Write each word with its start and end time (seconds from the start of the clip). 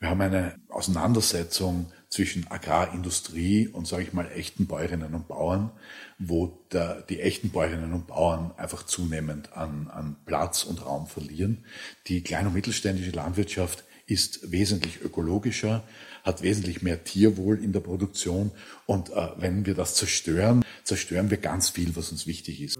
Wir 0.00 0.08
haben 0.08 0.22
eine 0.22 0.58
Auseinandersetzung 0.70 1.92
zwischen 2.08 2.50
Agrarindustrie 2.50 3.68
und, 3.68 3.86
sage 3.86 4.04
ich 4.04 4.14
mal, 4.14 4.32
echten 4.32 4.66
Bäuerinnen 4.66 5.12
und 5.12 5.28
Bauern, 5.28 5.72
wo 6.18 6.58
der, 6.72 7.02
die 7.02 7.20
echten 7.20 7.50
Bäuerinnen 7.50 7.92
und 7.92 8.06
Bauern 8.06 8.52
einfach 8.56 8.86
zunehmend 8.86 9.52
an, 9.52 9.88
an 9.88 10.16
Platz 10.24 10.64
und 10.64 10.86
Raum 10.86 11.06
verlieren. 11.06 11.66
Die 12.06 12.22
kleine 12.22 12.48
und 12.48 12.54
mittelständische 12.54 13.10
Landwirtschaft 13.10 13.84
ist 14.06 14.50
wesentlich 14.50 15.02
ökologischer, 15.02 15.84
hat 16.24 16.40
wesentlich 16.40 16.80
mehr 16.80 17.04
Tierwohl 17.04 17.62
in 17.62 17.74
der 17.74 17.80
Produktion 17.80 18.52
und 18.86 19.10
äh, 19.10 19.28
wenn 19.36 19.66
wir 19.66 19.74
das 19.74 19.96
zerstören, 19.96 20.64
zerstören 20.82 21.28
wir 21.28 21.36
ganz 21.36 21.68
viel, 21.68 21.94
was 21.94 22.10
uns 22.10 22.26
wichtig 22.26 22.62
ist. 22.62 22.78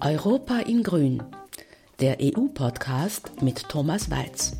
Europa 0.00 0.58
in 0.58 0.82
Grün, 0.82 1.22
der 2.00 2.18
EU-Podcast 2.20 3.40
mit 3.40 3.70
Thomas 3.70 4.10
Walz. 4.10 4.52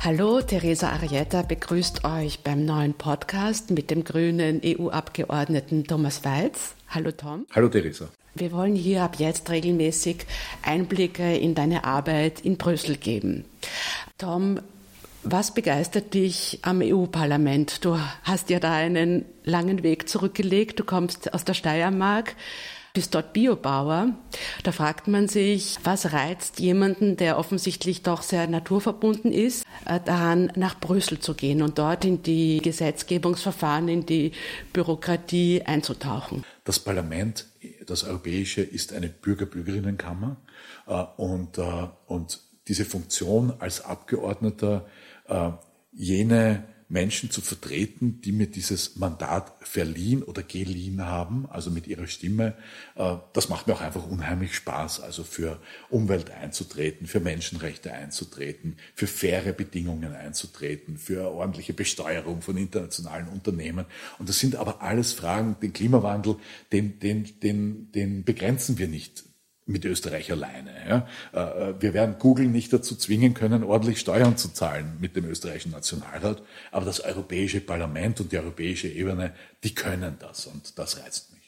Hallo, 0.00 0.42
Theresa 0.42 0.90
Arietta 0.90 1.42
begrüßt 1.42 2.04
euch 2.04 2.40
beim 2.40 2.66
neuen 2.66 2.92
Podcast 2.92 3.70
mit 3.70 3.90
dem 3.90 4.04
grünen 4.04 4.60
EU-Abgeordneten 4.62 5.84
Thomas 5.84 6.22
Walz. 6.24 6.74
Hallo 6.88 7.10
Tom. 7.12 7.46
Hallo 7.54 7.68
Theresa. 7.68 8.08
Wir 8.34 8.52
wollen 8.52 8.76
hier 8.76 9.02
ab 9.02 9.16
jetzt 9.18 9.48
regelmäßig 9.48 10.26
Einblicke 10.62 11.36
in 11.36 11.54
deine 11.54 11.84
Arbeit 11.84 12.40
in 12.40 12.58
Brüssel 12.58 12.96
geben. 12.96 13.44
Tom, 14.18 14.60
was 15.22 15.54
begeistert 15.54 16.14
dich 16.14 16.60
am 16.62 16.80
EU-Parlament? 16.82 17.84
Du 17.84 17.98
hast 18.22 18.50
ja 18.50 18.58
da 18.58 18.72
einen 18.72 19.24
langen 19.44 19.82
Weg 19.82 20.08
zurückgelegt. 20.08 20.80
Du 20.80 20.84
kommst 20.84 21.32
aus 21.34 21.44
der 21.44 21.54
Steiermark 21.54 22.36
bist 22.92 23.14
dort 23.14 23.32
Biobauer. 23.32 24.14
Da 24.62 24.72
fragt 24.72 25.08
man 25.08 25.28
sich, 25.28 25.78
was 25.84 26.12
reizt 26.12 26.60
jemanden, 26.60 27.16
der 27.16 27.38
offensichtlich 27.38 28.02
doch 28.02 28.22
sehr 28.22 28.46
naturverbunden 28.46 29.32
ist, 29.32 29.64
äh, 29.86 30.00
daran 30.04 30.52
nach 30.56 30.78
Brüssel 30.78 31.20
zu 31.20 31.34
gehen 31.34 31.62
und 31.62 31.78
dort 31.78 32.04
in 32.04 32.22
die 32.22 32.58
Gesetzgebungsverfahren, 32.58 33.88
in 33.88 34.06
die 34.06 34.32
Bürokratie 34.72 35.62
einzutauchen. 35.64 36.44
Das 36.64 36.78
Parlament, 36.78 37.46
das 37.86 38.04
Europäische, 38.04 38.62
ist 38.62 38.92
eine 38.92 39.08
Bürger-Bürgerinnenkammer 39.08 40.36
äh, 40.86 41.04
und, 41.16 41.58
äh, 41.58 41.88
und 42.06 42.40
diese 42.70 42.86
Funktion 42.86 43.52
als 43.58 43.84
Abgeordneter 43.84 44.86
jene 45.92 46.64
Menschen 46.90 47.30
zu 47.30 47.40
vertreten, 47.40 48.20
die 48.20 48.32
mir 48.32 48.48
dieses 48.48 48.96
Mandat 48.96 49.52
verliehen 49.60 50.24
oder 50.24 50.42
geliehen 50.42 51.06
haben, 51.06 51.48
also 51.48 51.70
mit 51.70 51.86
ihrer 51.86 52.08
Stimme. 52.08 52.54
Äh, 52.96 53.16
das 53.32 53.48
macht 53.48 53.68
mir 53.68 53.74
auch 53.74 53.80
einfach 53.80 54.06
unheimlich 54.08 54.56
Spaß, 54.56 55.00
also 55.00 55.22
für 55.22 55.60
Umwelt 55.88 56.32
einzutreten, 56.32 57.06
für 57.06 57.20
Menschenrechte 57.20 57.92
einzutreten, 57.92 58.76
für 58.94 59.06
faire 59.06 59.52
Bedingungen 59.52 60.12
einzutreten, 60.12 60.98
für 60.98 61.30
ordentliche 61.30 61.72
Besteuerung 61.72 62.42
von 62.42 62.56
internationalen 62.56 63.28
Unternehmen. 63.28 63.86
Und 64.18 64.28
das 64.28 64.40
sind 64.40 64.56
aber 64.56 64.82
alles 64.82 65.12
Fragen, 65.12 65.56
den 65.62 65.72
Klimawandel, 65.72 66.36
den, 66.72 66.98
den, 66.98 67.40
den, 67.40 67.92
den 67.92 68.24
begrenzen 68.24 68.78
wir 68.78 68.88
nicht 68.88 69.29
mit 69.70 69.84
Österreich 69.84 70.30
alleine. 70.32 70.70
Ja. 70.88 71.06
Äh, 71.32 71.74
wir 71.80 71.94
werden 71.94 72.16
Google 72.18 72.46
nicht 72.46 72.72
dazu 72.72 72.96
zwingen 72.96 73.34
können, 73.34 73.64
ordentlich 73.64 74.00
Steuern 74.00 74.36
zu 74.36 74.48
zahlen 74.52 74.96
mit 75.00 75.16
dem 75.16 75.26
österreichischen 75.26 75.72
Nationalrat, 75.72 76.42
aber 76.70 76.84
das 76.84 77.00
Europäische 77.00 77.60
Parlament 77.60 78.20
und 78.20 78.32
die 78.32 78.38
europäische 78.38 78.88
Ebene, 78.88 79.32
die 79.64 79.74
können 79.74 80.16
das 80.18 80.46
und 80.46 80.78
das 80.78 80.98
reizt 80.98 81.32
mich. 81.32 81.40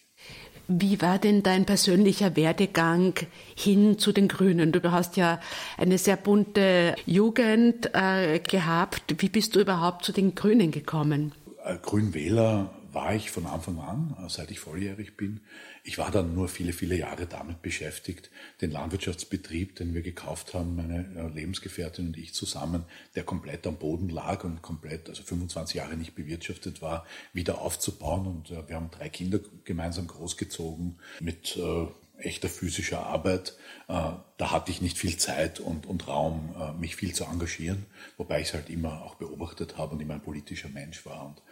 Wie 0.69 1.03
war 1.03 1.19
denn 1.19 1.43
dein 1.43 1.67
persönlicher 1.67 2.37
Werdegang 2.37 3.15
hin 3.55 3.99
zu 3.99 4.13
den 4.13 4.29
Grünen? 4.29 4.73
Du 4.73 4.81
hast 4.91 5.17
ja 5.17 5.41
eine 5.77 5.99
sehr 5.99 6.17
bunte 6.17 6.95
Jugend 7.05 7.91
äh, 7.95 8.39
gehabt. 8.39 9.17
Wie 9.19 9.29
bist 9.29 9.57
du 9.57 9.61
überhaupt 9.61 10.05
zu 10.05 10.13
den 10.13 10.35
Grünen 10.35 10.71
gekommen? 10.71 11.33
Äh, 11.65 11.77
Grünwähler 11.83 12.71
war 12.93 13.15
ich 13.15 13.31
von 13.31 13.47
Anfang 13.47 13.79
an, 13.81 14.17
seit 14.29 14.51
ich 14.51 14.61
volljährig 14.61 15.17
bin. 15.17 15.41
Ich 15.85 15.99
war 15.99 16.13
dann 16.13 16.33
nur 16.35 16.49
viele, 16.49 16.73
viele 16.73 16.97
Jahre 16.97 17.27
damit 17.27 17.61
beschäftigt, 17.61 18.31
den 18.61 18.71
Landwirtschaftsbetrieb, 18.71 19.75
den 19.75 19.95
wir 19.95 20.03
gekauft 20.03 20.55
haben, 20.55 20.77
meine 20.77 21.13
äh, 21.17 21.35
Lebensgefährtin 21.35 22.07
und 22.07 22.17
ich 22.17 22.35
zusammen, 22.35 22.85
der 23.17 23.25
komplett 23.25 23.67
am 23.67 23.77
Boden 23.77 24.09
lag 24.09 24.45
und 24.45 24.63
komplett, 24.63 25.09
also 25.09 25.25
25 25.25 25.75
Jahre 25.75 25.97
nicht 25.97 26.15
bewirtschaftet 26.15 26.83
war, 26.83 27.05
wieder 27.33 27.61
aufzubauen. 27.61 28.29
Und 28.29 28.53
äh, 28.53 28.69
wir 28.69 28.77
haben 28.77 28.93
drei 28.93 29.09
Kinder 29.09 29.41
gemeinsam 29.65 30.07
großgezogen 30.07 31.01
mit 31.19 31.57
äh, 31.57 31.87
echter 32.19 32.49
physischer 32.49 33.05
Arbeit. 33.05 33.57
Da 33.89 34.23
hatte 34.39 34.71
ich 34.71 34.81
nicht 34.81 34.97
viel 34.97 35.17
Zeit 35.17 35.59
und, 35.59 35.87
und 35.87 36.07
Raum, 36.07 36.55
mich 36.79 36.95
viel 36.95 37.13
zu 37.13 37.25
engagieren, 37.25 37.85
wobei 38.17 38.41
ich 38.41 38.49
es 38.49 38.55
halt 38.55 38.71
immer 38.71 39.03
auch 39.03 39.17
beobachtet 39.17 39.77
habe 39.77 39.97
und 39.97 40.01
immer 40.01 40.15
ein 40.15 40.23
politischer 40.23 40.69
Mensch 40.69 41.05
war. 41.05 41.27
Und 41.27 41.43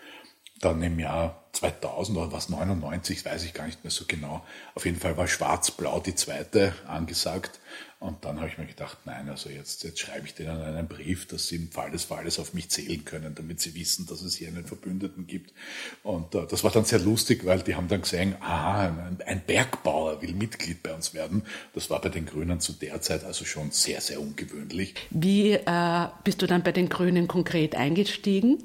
dann 0.61 0.83
im 0.83 0.99
Jahr 0.99 1.41
2000 1.53 2.17
oder 2.17 2.33
was 2.33 2.49
99, 2.49 3.25
weiß 3.25 3.45
ich 3.45 3.55
gar 3.55 3.67
nicht 3.67 3.83
mehr 3.83 3.91
so 3.91 4.05
genau. 4.07 4.45
Auf 4.75 4.85
jeden 4.85 5.01
Fall 5.01 5.17
war 5.17 5.27
Schwarz-Blau 5.27 6.01
die 6.01 6.15
zweite 6.15 6.75
angesagt. 6.87 7.59
Und 7.99 8.25
dann 8.25 8.39
habe 8.39 8.49
ich 8.49 8.57
mir 8.57 8.65
gedacht, 8.65 8.97
nein, 9.05 9.29
also 9.29 9.51
jetzt, 9.51 9.85
jetzt 9.85 10.01
schreibe 10.01 10.27
ich 10.27 10.35
denen 10.35 10.63
einen 10.63 10.89
Brief, 10.89 11.27
dass 11.27 11.49
sie 11.49 11.57
im 11.57 11.71
Fall 11.71 11.91
des 11.91 12.05
Falles 12.05 12.39
auf 12.39 12.55
mich 12.55 12.71
zählen 12.71 13.05
können, 13.05 13.35
damit 13.35 13.61
sie 13.61 13.75
wissen, 13.75 14.07
dass 14.07 14.23
es 14.23 14.37
hier 14.37 14.49
einen 14.49 14.65
Verbündeten 14.65 15.27
gibt. 15.27 15.53
Und 16.03 16.35
äh, 16.35 16.47
das 16.47 16.65
war 16.65 16.71
dann 16.71 16.87
sehr 16.87 16.99
lustig, 16.99 17.45
weil 17.45 17.61
die 17.61 17.75
haben 17.75 17.89
dann 17.89 18.01
gesehen, 18.01 18.37
aha, 18.41 18.89
ein, 18.89 19.19
ein 19.27 19.43
Bergbauer 19.47 20.23
will 20.23 20.33
Mitglied 20.33 20.83
bei 20.83 20.95
uns 20.95 21.13
werden. 21.13 21.43
Das 21.75 21.91
war 21.91 22.01
bei 22.01 22.09
den 22.09 22.25
Grünen 22.25 22.59
zu 22.61 22.73
der 22.73 23.03
Zeit 23.03 23.23
also 23.23 23.45
schon 23.45 23.71
sehr, 23.71 24.01
sehr 24.01 24.19
ungewöhnlich. 24.19 24.95
Wie 25.11 25.53
äh, 25.53 26.09
bist 26.25 26.41
du 26.41 26.47
dann 26.47 26.63
bei 26.63 26.73
den 26.73 26.89
Grünen 26.89 27.29
konkret 27.29 27.75
eingestiegen? 27.75 28.65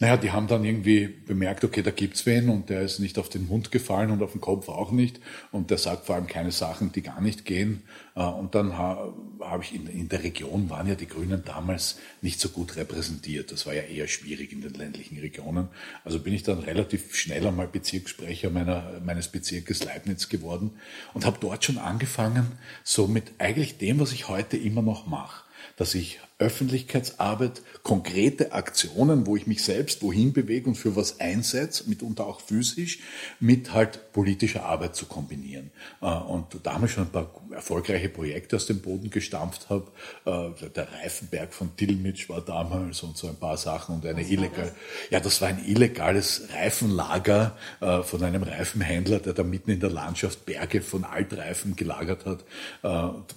Naja, 0.00 0.16
die 0.16 0.30
haben 0.30 0.46
dann 0.46 0.64
irgendwie 0.64 1.08
bemerkt, 1.08 1.64
okay, 1.64 1.82
da 1.82 1.90
gibt's 1.90 2.24
wen 2.24 2.50
und 2.50 2.70
der 2.70 2.82
ist 2.82 3.00
nicht 3.00 3.18
auf 3.18 3.28
den 3.28 3.48
Mund 3.48 3.72
gefallen 3.72 4.12
und 4.12 4.22
auf 4.22 4.30
den 4.30 4.40
Kopf 4.40 4.68
auch 4.68 4.92
nicht 4.92 5.18
und 5.50 5.72
der 5.72 5.78
sagt 5.78 6.06
vor 6.06 6.14
allem 6.14 6.28
keine 6.28 6.52
Sachen, 6.52 6.92
die 6.92 7.02
gar 7.02 7.20
nicht 7.20 7.44
gehen. 7.44 7.82
Äh, 8.14 8.22
und 8.22 8.54
dann 8.54 8.78
habe 8.78 9.60
ich 9.60 9.74
in, 9.74 9.88
in 9.88 10.08
der 10.08 10.22
Region 10.22 10.70
waren 10.70 10.86
ja 10.86 10.94
die 10.94 11.08
Grünen 11.08 11.42
damals 11.44 11.98
nicht 12.22 12.38
so 12.38 12.48
gut 12.50 12.76
repräsentiert. 12.76 13.50
Das 13.50 13.66
war 13.66 13.74
ja 13.74 13.82
eher 13.82 14.06
schwierig 14.06 14.52
in 14.52 14.60
den 14.60 14.74
ländlichen 14.74 15.18
Regionen. 15.18 15.66
Also 16.04 16.20
bin 16.20 16.32
ich 16.32 16.44
dann 16.44 16.60
relativ 16.60 17.16
schnell 17.16 17.44
einmal 17.44 17.66
Bezirkssprecher 17.66 18.50
meiner, 18.50 19.00
meines 19.04 19.26
Bezirkes 19.26 19.82
Leibniz 19.82 20.28
geworden 20.28 20.70
und 21.12 21.26
habe 21.26 21.38
dort 21.40 21.64
schon 21.64 21.78
angefangen, 21.78 22.52
so 22.84 23.08
mit 23.08 23.32
eigentlich 23.38 23.78
dem, 23.78 23.98
was 23.98 24.12
ich 24.12 24.28
heute 24.28 24.56
immer 24.58 24.82
noch 24.82 25.08
mache 25.08 25.48
dass 25.78 25.94
ich 25.94 26.18
Öffentlichkeitsarbeit, 26.38 27.62
konkrete 27.82 28.52
Aktionen, 28.52 29.26
wo 29.26 29.34
ich 29.34 29.48
mich 29.48 29.64
selbst 29.64 30.02
wohin 30.02 30.32
bewege 30.32 30.68
und 30.68 30.76
für 30.76 30.94
was 30.94 31.18
einsetze, 31.18 31.88
mitunter 31.88 32.26
auch 32.26 32.40
physisch, 32.40 33.00
mit 33.40 33.72
halt 33.72 34.12
politischer 34.12 34.64
Arbeit 34.64 34.94
zu 34.94 35.06
kombinieren. 35.06 35.72
Äh, 36.00 36.06
und 36.06 36.46
damals 36.62 36.92
schon 36.92 37.04
ein 37.04 37.10
paar 37.10 37.28
erfolgreiche 37.50 38.08
Projekte 38.08 38.54
aus 38.54 38.66
dem 38.66 38.80
Boden 38.80 39.10
gestampft 39.10 39.68
habe. 39.68 39.88
Äh, 40.26 40.68
der 40.70 40.92
Reifenberg 40.92 41.52
von 41.52 41.74
Tilmitsch 41.76 42.28
war 42.28 42.40
damals 42.40 43.02
und 43.02 43.16
so 43.16 43.26
ein 43.26 43.36
paar 43.36 43.56
Sachen 43.56 43.96
und 43.96 44.06
eine 44.06 44.22
illegale, 44.22 44.72
ja, 45.10 45.18
das 45.18 45.40
war 45.40 45.48
ein 45.48 45.64
illegales 45.66 46.48
Reifenlager 46.54 47.56
äh, 47.80 48.02
von 48.02 48.22
einem 48.22 48.44
Reifenhändler, 48.44 49.18
der 49.18 49.32
da 49.32 49.42
mitten 49.42 49.72
in 49.72 49.80
der 49.80 49.90
Landschaft 49.90 50.46
Berge 50.46 50.82
von 50.82 51.02
Altreifen 51.04 51.74
gelagert 51.74 52.26
hat, 52.26 52.44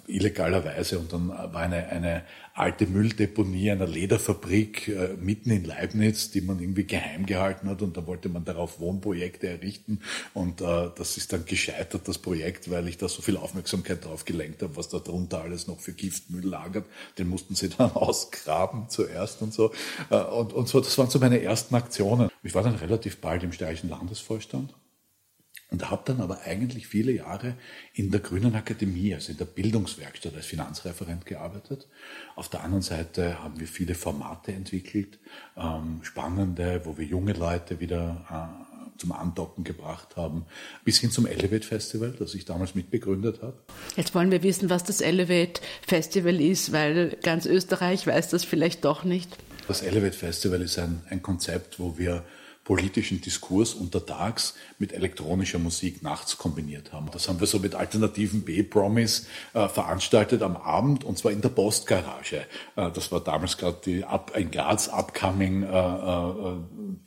illegalerweise. 0.07 0.99
Und 0.99 1.11
dann 1.13 1.29
war 1.29 1.55
eine, 1.55 1.87
eine 1.87 2.23
alte 2.53 2.85
Mülldeponie 2.91 3.71
einer 3.71 3.87
Lederfabrik 3.87 4.87
äh, 4.87 5.15
mitten 5.19 5.51
in 5.51 5.63
Leibniz, 5.63 6.31
die 6.31 6.41
man 6.41 6.59
irgendwie 6.59 6.83
geheim 6.83 7.25
gehalten 7.25 7.69
hat 7.69 7.81
und 7.81 7.97
da 7.97 8.05
wollte 8.07 8.29
man 8.29 8.45
darauf 8.45 8.79
Wohnprojekte 8.79 9.47
errichten 9.47 9.99
und 10.33 10.61
äh, 10.61 10.89
das 10.95 11.17
ist 11.17 11.33
dann 11.33 11.45
gescheitert, 11.45 12.07
das 12.07 12.17
Projekt, 12.17 12.69
weil 12.69 12.87
ich 12.87 12.97
da 12.97 13.07
so 13.07 13.21
viel 13.21 13.37
Aufmerksamkeit 13.37 14.05
drauf 14.05 14.25
gelenkt 14.25 14.61
habe, 14.61 14.75
was 14.75 14.89
da 14.89 14.99
drunter 14.99 15.41
alles 15.41 15.67
noch 15.67 15.79
für 15.79 15.93
Giftmüll 15.93 16.45
lagert. 16.45 16.85
Den 17.17 17.29
mussten 17.29 17.55
sie 17.55 17.69
dann 17.77 17.91
ausgraben 17.91 18.89
zuerst 18.89 19.41
und 19.41 19.53
so. 19.53 19.71
Äh, 20.09 20.17
und, 20.17 20.53
und 20.53 20.67
so, 20.67 20.79
das 20.79 20.97
waren 20.97 21.09
so 21.09 21.19
meine 21.19 21.41
ersten 21.41 21.75
Aktionen. 21.75 22.29
Ich 22.43 22.55
war 22.55 22.63
dann 22.63 22.75
relativ 22.75 23.17
bald 23.17 23.43
im 23.43 23.51
steirischen 23.51 23.89
Landesvorstand 23.89 24.73
und 25.71 25.89
habe 25.89 26.03
dann 26.05 26.19
aber 26.19 26.41
eigentlich 26.41 26.87
viele 26.87 27.13
Jahre 27.13 27.55
in 27.93 28.11
der 28.11 28.19
Grünen 28.19 28.55
Akademie, 28.55 29.13
also 29.15 29.31
in 29.31 29.37
der 29.37 29.45
Bildungswerkstatt 29.45 30.35
als 30.35 30.45
Finanzreferent 30.45 31.25
gearbeitet. 31.25 31.87
Auf 32.35 32.49
der 32.49 32.63
anderen 32.63 32.81
Seite 32.81 33.41
haben 33.41 33.59
wir 33.59 33.67
viele 33.67 33.95
Formate 33.95 34.51
entwickelt, 34.51 35.17
ähm, 35.57 36.01
spannende, 36.03 36.81
wo 36.83 36.97
wir 36.97 37.05
junge 37.05 37.31
Leute 37.33 37.79
wieder 37.79 38.25
äh, 38.29 38.99
zum 38.99 39.13
Andocken 39.13 39.63
gebracht 39.63 40.17
haben, 40.17 40.45
bis 40.83 40.99
hin 40.99 41.09
zum 41.09 41.25
Elevate 41.25 41.65
Festival, 41.65 42.13
das 42.19 42.35
ich 42.35 42.43
damals 42.43 42.75
mitbegründet 42.75 43.41
habe. 43.41 43.57
Jetzt 43.95 44.13
wollen 44.13 44.29
wir 44.29 44.43
wissen, 44.43 44.69
was 44.69 44.83
das 44.83 44.99
Elevate 44.99 45.61
Festival 45.87 46.39
ist, 46.41 46.73
weil 46.73 47.17
ganz 47.23 47.45
Österreich 47.45 48.05
weiß 48.05 48.29
das 48.29 48.43
vielleicht 48.43 48.83
doch 48.83 49.05
nicht. 49.05 49.37
Das 49.69 49.81
Elevate 49.81 50.17
Festival 50.17 50.61
ist 50.61 50.77
ein, 50.77 51.01
ein 51.09 51.21
Konzept, 51.21 51.79
wo 51.79 51.97
wir 51.97 52.25
politischen 52.71 53.19
Diskurs 53.19 53.73
untertags 53.73 54.53
mit 54.79 54.93
elektronischer 54.93 55.59
Musik 55.59 56.03
nachts 56.03 56.37
kombiniert 56.37 56.93
haben. 56.93 57.09
Das 57.11 57.27
haben 57.27 57.41
wir 57.41 57.45
so 57.45 57.59
mit 57.59 57.75
alternativen 57.75 58.43
B-Promis 58.43 59.27
äh, 59.53 59.67
veranstaltet 59.67 60.41
am 60.41 60.55
Abend 60.55 61.03
und 61.03 61.17
zwar 61.17 61.33
in 61.33 61.41
der 61.41 61.49
Postgarage. 61.49 62.45
Äh, 62.77 62.91
das 62.93 63.11
war 63.11 63.19
damals 63.19 63.57
gerade 63.57 63.77
die 63.85 64.05
Up, 64.05 64.31
ein 64.35 64.51
Graz 64.51 64.87
upcoming 64.87 65.63
äh, 65.63 65.67
äh 65.67 66.55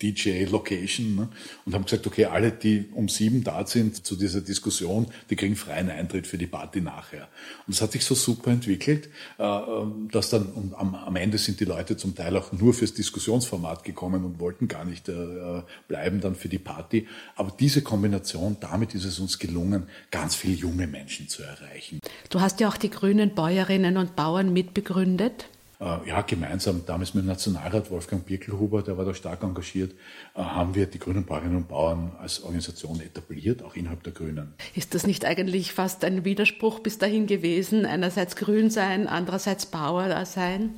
DJ-Location 0.02 1.14
ne? 1.14 1.28
und 1.64 1.75
haben 1.75 1.84
gesagt, 1.84 2.06
okay, 2.06 2.26
alle, 2.26 2.50
die 2.50 2.90
um 2.93 3.08
sieben 3.08 3.44
da 3.44 3.64
sind 3.67 4.05
zu 4.05 4.17
dieser 4.17 4.40
Diskussion, 4.40 5.06
die 5.31 5.37
kriegen 5.37 5.56
freien 5.56 5.88
Eintritt 5.88 6.26
für 6.26 6.37
die 6.37 6.46
Party 6.46 6.81
nachher. 6.81 7.28
Und 7.67 7.75
es 7.75 7.81
hat 7.81 7.93
sich 7.93 8.05
so 8.05 8.14
super 8.14 8.50
entwickelt, 8.50 9.08
äh, 9.38 9.44
ähm, 9.44 10.08
dass 10.10 10.31
dann 10.31 10.75
am, 10.76 10.94
am 10.94 11.17
Ende 11.17 11.38
sind 11.38 11.60
die 11.60 11.64
Leute 11.64 11.96
zum 11.96 12.14
Teil 12.14 12.37
auch 12.37 12.52
nur 12.52 12.75
fürs 12.75 12.93
Diskussionsformat 12.93 13.84
gekommen 13.84 14.25
und 14.25 14.40
wollten 14.40 14.69
gar 14.69 14.84
nicht 14.84 15.08
äh, 15.08 15.53
bleiben 15.88 16.20
dann 16.20 16.34
für 16.34 16.48
die 16.48 16.58
Party. 16.58 17.06
Aber 17.36 17.52
diese 17.58 17.82
Kombination, 17.82 18.56
damit 18.60 18.94
ist 18.94 19.04
es 19.04 19.18
uns 19.18 19.38
gelungen, 19.38 19.84
ganz 20.10 20.34
viele 20.34 20.54
junge 20.54 20.86
Menschen 20.86 21.28
zu 21.28 21.42
erreichen. 21.42 22.00
Du 22.30 22.40
hast 22.40 22.60
ja 22.60 22.68
auch 22.68 22.76
die 22.76 22.90
Grünen 22.90 23.34
Bäuerinnen 23.34 23.96
und 23.96 24.16
Bauern 24.16 24.52
mitbegründet. 24.52 25.46
Äh, 25.80 26.08
ja, 26.08 26.22
gemeinsam, 26.22 26.82
damals 26.86 27.14
mit 27.14 27.24
dem 27.24 27.28
Nationalrat 27.28 27.90
Wolfgang 27.90 28.24
Birkelhuber, 28.24 28.82
der 28.82 28.96
war 28.96 29.04
da 29.04 29.12
stark 29.12 29.42
engagiert, 29.42 29.92
äh, 30.34 30.40
haben 30.40 30.74
wir 30.74 30.86
die 30.86 30.98
Grünen 30.98 31.24
Bäuerinnen 31.24 31.56
und 31.56 31.68
Bauern 31.68 32.12
als 32.20 32.42
Organisation 32.42 33.00
etabliert, 33.00 33.62
auch 33.62 33.74
innerhalb 33.74 34.02
der 34.04 34.12
Grünen. 34.12 34.54
Ist 34.74 34.94
das 34.94 35.06
nicht 35.06 35.24
eigentlich 35.24 35.72
fast 35.72 36.04
ein 36.04 36.24
Widerspruch 36.24 36.78
bis 36.78 36.98
dahin 36.98 37.26
gewesen? 37.26 37.86
Einerseits 37.86 38.36
grün 38.36 38.70
sein, 38.70 39.08
andererseits 39.08 39.66
Bauer 39.66 40.24
sein? 40.26 40.70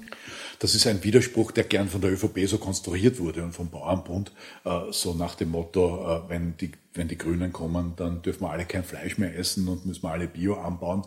Das 0.58 0.75
ist 0.75 0.87
ein 0.87 1.03
Widerspruch, 1.05 1.53
der 1.53 1.64
gern 1.64 1.88
von 1.88 2.00
der 2.00 2.12
ÖVP 2.12 2.47
so 2.47 2.58
konstruiert 2.58 3.19
wurde 3.19 3.43
und 3.43 3.53
vom 3.53 3.69
Bauernbund, 3.70 4.32
äh, 4.64 4.81
so 4.91 5.14
nach 5.14 5.35
dem 5.35 5.50
Motto, 5.50 6.25
wenn 6.29 6.56
die 6.56 6.73
wenn 6.96 7.08
die 7.08 7.19
Grünen 7.19 7.52
kommen, 7.52 7.94
dann 7.96 8.22
dürfen 8.22 8.43
wir 8.43 8.50
alle 8.50 8.64
kein 8.64 8.84
Fleisch 8.84 9.19
mehr 9.19 9.37
essen 9.37 9.69
und 9.69 9.87
müssen 9.87 10.02
wir 10.02 10.10
alle 10.10 10.28
Bio 10.28 10.54
anbauen. 10.54 11.02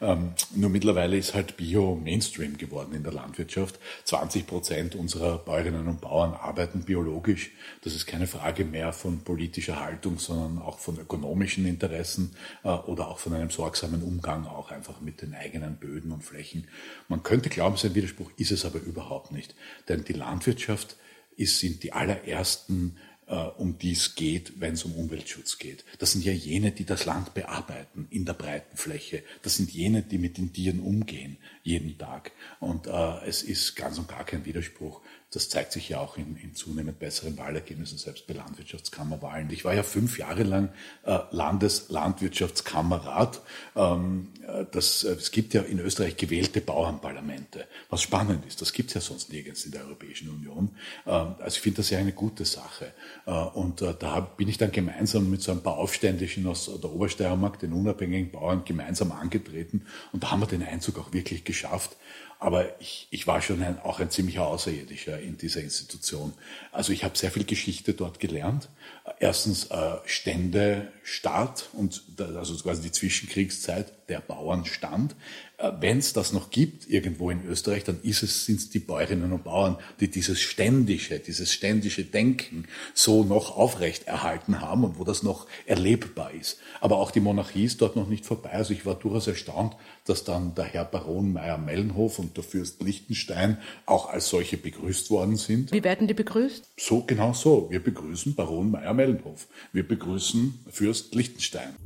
Ähm, 0.00 0.32
nur 0.54 0.70
mittlerweile 0.70 1.16
ist 1.16 1.34
halt 1.34 1.56
Bio 1.56 1.94
Mainstream 1.94 2.56
geworden 2.58 2.94
in 2.94 3.02
der 3.02 3.12
Landwirtschaft. 3.12 3.78
20 4.04 4.46
Prozent 4.46 4.94
unserer 4.94 5.38
Bäuerinnen 5.38 5.88
und 5.88 6.00
Bauern 6.00 6.34
arbeiten 6.34 6.82
biologisch. 6.82 7.50
Das 7.82 7.94
ist 7.94 8.06
keine 8.06 8.26
Frage 8.26 8.64
mehr 8.64 8.92
von 8.92 9.20
politischer 9.20 9.80
Haltung, 9.80 10.18
sondern 10.18 10.58
auch 10.58 10.78
von 10.78 10.98
ökonomischen 10.98 11.66
Interessen 11.66 12.34
äh, 12.64 12.68
oder 12.68 13.08
auch 13.08 13.18
von 13.18 13.34
einem 13.34 13.50
sorgsamen 13.50 14.02
Umgang 14.02 14.46
auch 14.46 14.70
einfach 14.70 15.00
mit 15.00 15.22
den 15.22 15.34
eigenen 15.34 15.76
Böden 15.76 16.12
und 16.12 16.22
Flächen. 16.22 16.68
Man 17.08 17.22
könnte 17.22 17.48
glauben, 17.48 17.74
es 17.74 17.84
ist 17.84 17.90
ein 17.90 17.94
Widerspruch, 17.94 18.30
ist 18.36 18.52
es 18.52 18.64
aber 18.64 18.80
überhaupt 18.80 19.32
nicht. 19.32 19.54
Denn 19.88 20.04
die 20.04 20.12
Landwirtschaft 20.12 20.96
ist, 21.36 21.58
sind 21.58 21.82
die 21.82 21.92
allerersten 21.92 22.96
um 23.26 23.78
die 23.78 23.92
es 23.92 24.14
geht, 24.14 24.60
wenn 24.60 24.74
es 24.74 24.84
um 24.84 24.92
Umweltschutz 24.92 25.58
geht. 25.58 25.84
Das 25.98 26.12
sind 26.12 26.24
ja 26.24 26.32
jene, 26.32 26.72
die 26.72 26.84
das 26.84 27.06
Land 27.06 27.34
bearbeiten 27.34 28.06
in 28.10 28.24
der 28.24 28.34
breiten 28.34 28.76
Fläche. 28.76 29.22
Das 29.42 29.56
sind 29.56 29.70
jene, 29.70 30.02
die 30.02 30.18
mit 30.18 30.38
den 30.38 30.52
Tieren 30.52 30.80
umgehen 30.80 31.38
jeden 31.62 31.98
Tag. 31.98 32.32
Und 32.60 32.86
äh, 32.86 33.26
es 33.26 33.42
ist 33.42 33.76
ganz 33.76 33.98
und 33.98 34.08
gar 34.08 34.24
kein 34.24 34.44
Widerspruch, 34.44 35.00
das 35.32 35.48
zeigt 35.48 35.72
sich 35.72 35.88
ja 35.88 35.98
auch 35.98 36.16
in, 36.18 36.36
in 36.36 36.54
zunehmend 36.54 36.98
besseren 36.98 37.38
Wahlergebnissen, 37.38 37.96
selbst 37.96 38.26
bei 38.26 38.34
Landwirtschaftskammerwahlen. 38.34 39.48
Ich 39.50 39.64
war 39.64 39.72
ja 39.72 39.82
fünf 39.82 40.18
Jahre 40.18 40.42
lang 40.42 40.68
äh, 41.04 41.20
Landeslandwirtschaftskammerrat. 41.30 43.40
Ähm, 43.74 44.28
äh, 44.46 44.66
das, 44.70 45.04
äh, 45.04 45.12
es 45.12 45.30
gibt 45.30 45.54
ja 45.54 45.62
in 45.62 45.78
Österreich 45.78 46.18
gewählte 46.18 46.60
Bauernparlamente, 46.60 47.66
was 47.88 48.02
spannend 48.02 48.44
ist. 48.44 48.60
Das 48.60 48.74
gibt 48.74 48.90
es 48.90 48.94
ja 48.94 49.00
sonst 49.00 49.32
nirgends 49.32 49.64
in 49.64 49.72
der 49.72 49.86
Europäischen 49.86 50.28
Union. 50.28 50.76
Ähm, 51.06 51.34
also 51.38 51.56
ich 51.56 51.62
finde 51.62 51.78
das 51.78 51.88
ja 51.88 51.98
eine 51.98 52.12
gute 52.12 52.44
Sache. 52.44 52.92
Äh, 53.24 53.30
und 53.30 53.80
äh, 53.80 53.94
da 53.98 54.20
bin 54.20 54.48
ich 54.48 54.58
dann 54.58 54.70
gemeinsam 54.70 55.30
mit 55.30 55.40
so 55.40 55.52
ein 55.52 55.62
paar 55.62 55.78
Aufständischen 55.78 56.46
aus 56.46 56.66
der 56.66 56.92
Obersteiermark, 56.92 57.58
den 57.58 57.72
unabhängigen 57.72 58.32
Bauern, 58.32 58.66
gemeinsam 58.66 59.12
angetreten. 59.12 59.86
Und 60.12 60.24
da 60.24 60.30
haben 60.30 60.40
wir 60.40 60.46
den 60.46 60.62
Einzug 60.62 60.98
auch 60.98 61.14
wirklich 61.14 61.42
geschafft. 61.52 61.96
Aber 62.38 62.80
ich, 62.80 63.06
ich 63.10 63.28
war 63.28 63.40
schon 63.40 63.62
ein, 63.62 63.78
auch 63.82 64.00
ein 64.00 64.10
ziemlicher 64.10 64.48
Außerirdischer 64.48 65.20
in 65.20 65.38
dieser 65.38 65.60
Institution. 65.60 66.32
Also 66.72 66.92
ich 66.92 67.04
habe 67.04 67.16
sehr 67.16 67.30
viel 67.30 67.44
Geschichte 67.44 67.94
dort 67.94 68.18
gelernt. 68.18 68.68
Erstens 69.20 69.66
äh, 69.66 69.98
Stände, 70.06 70.90
Staat 71.04 71.68
und 71.72 72.02
also 72.18 72.56
quasi 72.56 72.82
die 72.82 72.90
Zwischenkriegszeit, 72.90 73.92
der 74.08 74.20
Bauernstand. 74.20 75.14
Äh, 75.62 75.72
Wenn 75.80 75.98
es 75.98 76.12
das 76.12 76.32
noch 76.32 76.50
gibt 76.50 76.88
irgendwo 76.88 77.30
in 77.30 77.46
Österreich, 77.46 77.84
dann 77.84 78.00
ist 78.02 78.22
es, 78.22 78.46
sind 78.46 78.58
es 78.58 78.70
die 78.70 78.80
Bäuerinnen 78.80 79.32
und 79.32 79.44
Bauern, 79.44 79.76
die 80.00 80.08
dieses 80.08 80.40
ständische, 80.40 81.18
dieses 81.20 81.52
ständische 81.52 82.04
Denken 82.04 82.66
so 82.94 83.24
noch 83.24 83.56
aufrecht 83.56 84.06
erhalten 84.06 84.60
haben 84.60 84.84
und 84.84 84.98
wo 84.98 85.04
das 85.04 85.22
noch 85.22 85.46
erlebbar 85.66 86.32
ist. 86.32 86.58
Aber 86.80 86.98
auch 86.98 87.10
die 87.10 87.20
Monarchie 87.20 87.64
ist 87.64 87.80
dort 87.80 87.96
noch 87.96 88.08
nicht 88.08 88.26
vorbei. 88.26 88.50
Also 88.50 88.72
ich 88.72 88.84
war 88.84 88.96
durchaus 88.96 89.26
erstaunt, 89.26 89.76
dass 90.04 90.24
dann 90.24 90.54
der 90.54 90.64
Herr 90.64 90.84
Baron 90.84 91.32
Meyer-Mellenhof 91.32 92.18
und 92.18 92.36
der 92.36 92.44
Fürst 92.44 92.82
Liechtenstein 92.82 93.58
auch 93.86 94.08
als 94.08 94.28
solche 94.28 94.56
begrüßt 94.56 95.10
worden 95.10 95.36
sind. 95.36 95.72
Wie 95.72 95.84
werden 95.84 96.08
die 96.08 96.14
begrüßt? 96.14 96.68
So, 96.76 97.02
genau 97.02 97.32
so. 97.32 97.68
Wir 97.70 97.82
begrüßen 97.82 98.34
Baron 98.34 98.70
Meyer-Mellenhof. 98.72 99.46
Wir 99.72 99.86
begrüßen 99.86 100.64
Fürst 100.70 101.14
Liechtenstein. 101.14 101.76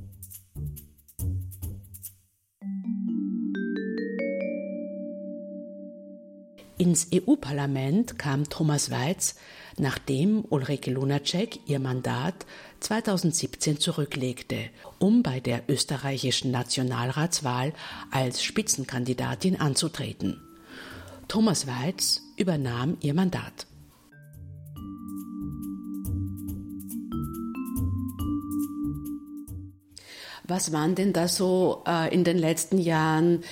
Ins 6.78 7.08
EU-Parlament 7.10 8.18
kam 8.18 8.50
Thomas 8.50 8.90
Weiz, 8.90 9.36
nachdem 9.78 10.44
Ulrike 10.50 10.90
Lunacek 10.90 11.60
ihr 11.66 11.80
Mandat 11.80 12.44
2017 12.80 13.80
zurücklegte, 13.80 14.58
um 14.98 15.22
bei 15.22 15.40
der 15.40 15.62
österreichischen 15.68 16.50
Nationalratswahl 16.50 17.72
als 18.10 18.42
Spitzenkandidatin 18.42 19.58
anzutreten. 19.58 20.42
Thomas 21.28 21.66
Weiz 21.66 22.20
übernahm 22.36 22.98
ihr 23.00 23.14
Mandat. 23.14 23.66
Was 30.44 30.72
waren 30.72 30.94
denn 30.94 31.14
da 31.14 31.26
so 31.26 31.82
äh, 31.88 32.12
in 32.14 32.22
den 32.22 32.36
letzten 32.36 32.78
Jahren 32.78 33.42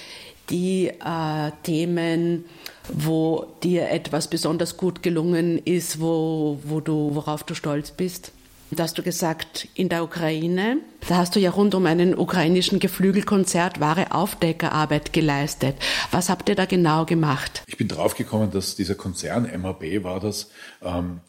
die 0.51 0.89
äh, 0.89 1.51
Themen, 1.63 2.45
wo 2.89 3.57
dir 3.63 3.89
etwas 3.91 4.29
besonders 4.29 4.77
gut 4.77 5.03
gelungen 5.03 5.59
ist, 5.59 6.01
wo, 6.01 6.59
wo 6.65 6.81
du, 6.81 7.15
worauf 7.15 7.43
du 7.45 7.55
stolz 7.55 7.91
bist? 7.91 8.33
Da 8.71 8.85
hast 8.85 8.99
du 8.99 9.03
gesagt, 9.03 9.69
in 9.75 9.89
der 9.89 10.03
Ukraine, 10.03 10.79
da 11.09 11.17
hast 11.17 11.37
du 11.37 11.41
ja 11.41 11.51
rund 11.51 11.75
um 11.75 11.87
einen 11.87 12.17
ukrainischen 12.19 12.81
Geflügelkonzert 12.81 13.79
wahre 13.79 14.13
Aufdeckerarbeit 14.13 15.13
geleistet. 15.13 15.77
Was 16.11 16.29
habt 16.29 16.49
ihr 16.49 16.57
da 16.57 16.65
genau 16.65 17.05
gemacht? 17.05 17.63
Ich 17.67 17.77
bin 17.77 17.89
draufgekommen, 17.89 18.51
dass 18.51 18.75
dieser 18.75 18.97
Konzern, 18.97 19.45
MHB 19.45 20.03
war 20.03 20.19
das, 20.19 20.51
ähm, 20.83 21.21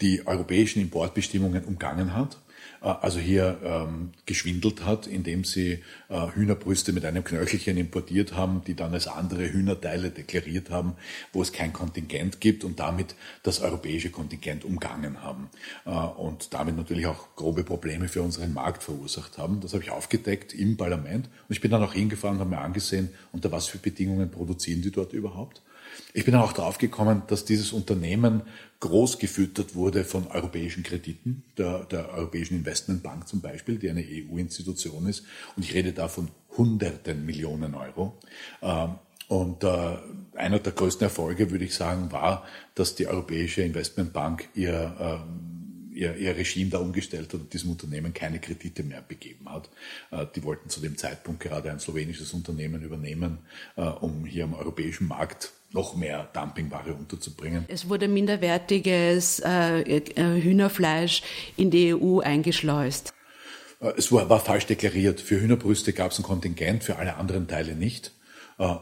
die 0.00 0.26
europäischen 0.26 0.80
Importbestimmungen 0.80 1.64
umgangen 1.64 2.14
hat 2.14 2.38
also 2.82 3.20
hier 3.20 3.58
ähm, 3.64 4.10
geschwindelt 4.26 4.84
hat, 4.84 5.06
indem 5.06 5.44
sie 5.44 5.82
äh, 6.08 6.26
Hühnerbrüste 6.34 6.92
mit 6.92 7.04
einem 7.04 7.22
Knöchelchen 7.22 7.76
importiert 7.76 8.34
haben, 8.34 8.62
die 8.66 8.74
dann 8.74 8.92
als 8.92 9.06
andere 9.06 9.52
Hühnerteile 9.52 10.10
deklariert 10.10 10.70
haben, 10.70 10.94
wo 11.32 11.42
es 11.42 11.52
kein 11.52 11.72
Kontingent 11.72 12.40
gibt 12.40 12.64
und 12.64 12.80
damit 12.80 13.14
das 13.44 13.60
europäische 13.60 14.10
Kontingent 14.10 14.64
umgangen 14.64 15.22
haben 15.22 15.48
äh, 15.86 15.90
und 15.90 16.54
damit 16.54 16.76
natürlich 16.76 17.06
auch 17.06 17.36
grobe 17.36 17.62
Probleme 17.62 18.08
für 18.08 18.22
unseren 18.22 18.52
Markt 18.52 18.82
verursacht 18.82 19.38
haben. 19.38 19.60
Das 19.60 19.72
habe 19.74 19.84
ich 19.84 19.90
aufgedeckt 19.90 20.52
im 20.52 20.76
Parlament 20.76 21.26
und 21.26 21.54
ich 21.54 21.60
bin 21.60 21.70
dann 21.70 21.82
auch 21.82 21.94
hingefahren 21.94 22.36
und 22.36 22.40
habe 22.40 22.50
mir 22.50 22.60
angesehen, 22.60 23.10
unter 23.30 23.52
was 23.52 23.68
für 23.68 23.78
Bedingungen 23.78 24.30
produzieren 24.30 24.82
die 24.82 24.90
dort 24.90 25.12
überhaupt. 25.12 25.62
Ich 26.14 26.24
bin 26.24 26.34
auch 26.34 26.52
darauf 26.52 26.78
gekommen, 26.78 27.22
dass 27.26 27.44
dieses 27.44 27.72
Unternehmen 27.72 28.42
groß 28.80 29.18
gefüttert 29.18 29.74
wurde 29.74 30.04
von 30.04 30.26
europäischen 30.26 30.82
Krediten, 30.82 31.44
der, 31.56 31.84
der 31.84 32.10
Europäischen 32.10 32.56
Investmentbank 32.56 33.28
zum 33.28 33.40
Beispiel, 33.40 33.78
die 33.78 33.88
eine 33.88 34.02
EU-Institution 34.02 35.06
ist. 35.06 35.24
Und 35.56 35.64
ich 35.64 35.74
rede 35.74 35.92
da 35.92 36.08
von 36.08 36.28
hunderten 36.56 37.24
Millionen 37.24 37.74
Euro. 37.74 38.18
Ähm, 38.60 38.96
und 39.28 39.64
äh, 39.64 39.96
einer 40.34 40.58
der 40.58 40.72
größten 40.72 41.04
Erfolge, 41.04 41.50
würde 41.50 41.64
ich 41.64 41.74
sagen, 41.74 42.12
war, 42.12 42.44
dass 42.74 42.94
die 42.94 43.06
Europäische 43.06 43.62
Investmentbank 43.62 44.48
ihr, 44.54 44.94
äh, 45.00 45.61
ihr, 45.94 46.16
ihr 46.16 46.36
Regime 46.36 46.70
da 46.70 46.78
umgestellt 46.78 47.32
hat 47.32 47.40
und 47.40 47.52
diesem 47.52 47.70
Unternehmen 47.70 48.14
keine 48.14 48.38
Kredite 48.38 48.82
mehr 48.82 49.02
begeben 49.02 49.48
hat. 49.50 49.68
Äh, 50.10 50.26
die 50.34 50.42
wollten 50.42 50.68
zu 50.68 50.80
dem 50.80 50.96
Zeitpunkt 50.96 51.40
gerade 51.40 51.70
ein 51.70 51.80
slowenisches 51.80 52.32
Unternehmen 52.32 52.82
übernehmen, 52.82 53.38
äh, 53.76 53.82
um 53.82 54.24
hier 54.24 54.44
am 54.44 54.54
europäischen 54.54 55.08
Markt 55.08 55.52
noch 55.72 55.96
mehr 55.96 56.28
Dumpingware 56.34 56.94
unterzubringen. 56.94 57.64
Es 57.68 57.88
wurde 57.88 58.06
minderwertiges 58.08 59.40
äh, 59.40 60.02
Hühnerfleisch 60.16 61.22
in 61.56 61.70
die 61.70 61.94
EU 61.94 62.20
eingeschleust. 62.20 63.12
Es 63.96 64.12
war, 64.12 64.28
war 64.28 64.40
falsch 64.40 64.66
deklariert. 64.66 65.20
Für 65.20 65.40
Hühnerbrüste 65.40 65.92
gab 65.92 66.12
es 66.12 66.18
ein 66.18 66.24
Kontingent, 66.24 66.84
für 66.84 66.96
alle 66.96 67.16
anderen 67.16 67.48
Teile 67.48 67.74
nicht. 67.74 68.12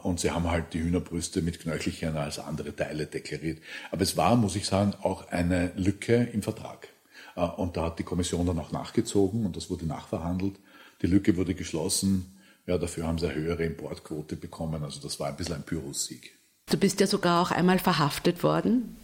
Und 0.03 0.21
sie 0.21 0.31
haben 0.31 0.51
halt 0.51 0.75
die 0.75 0.81
Hühnerbrüste 0.81 1.41
mit 1.41 1.61
Knöchelchen 1.61 2.17
als 2.19 2.39
andere 2.39 2.77
Teile 2.77 3.07
deklariert. 3.07 3.63
Aber 3.91 4.03
es 4.03 4.19
war, 4.19 4.37
muss 4.37 4.57
ich 4.57 4.67
sagen, 4.67 4.93
auch 5.01 5.29
eine 5.29 5.73
Lücke 5.77 6.29
im 6.35 6.43
Vertrag. 6.43 6.89
Äh, 7.37 7.43
und 7.43 7.77
da 7.77 7.85
hat 7.85 7.99
die 7.99 8.05
Kommission 8.05 8.47
dann 8.47 8.59
auch 8.59 8.73
nachgezogen 8.73 9.47
und 9.47 9.57
das 9.57 9.71
wurde 9.71 9.87
nachverhandelt. 9.87 10.59
Die 11.03 11.07
Lücke 11.07 11.37
wurde 11.37 11.55
geschlossen. 11.55 12.37
Ja, 12.67 12.79
dafür 12.79 13.07
haben 13.07 13.19
sie 13.19 13.27
eine 13.27 13.35
höhere 13.35 13.65
Importquote 13.65 14.37
bekommen. 14.37 14.85
Also 14.85 15.01
das 15.01 15.19
war 15.19 15.29
ein 15.29 15.37
bisschen 15.37 15.57
ein 15.57 15.63
Pyrrhus-Sieg. 15.63 16.37
Du 16.71 16.77
bist 16.77 17.01
ja 17.01 17.07
sogar 17.07 17.43
auch 17.43 17.51
einmal 17.51 17.79
verhaftet 17.79 18.43
worden. 18.43 18.97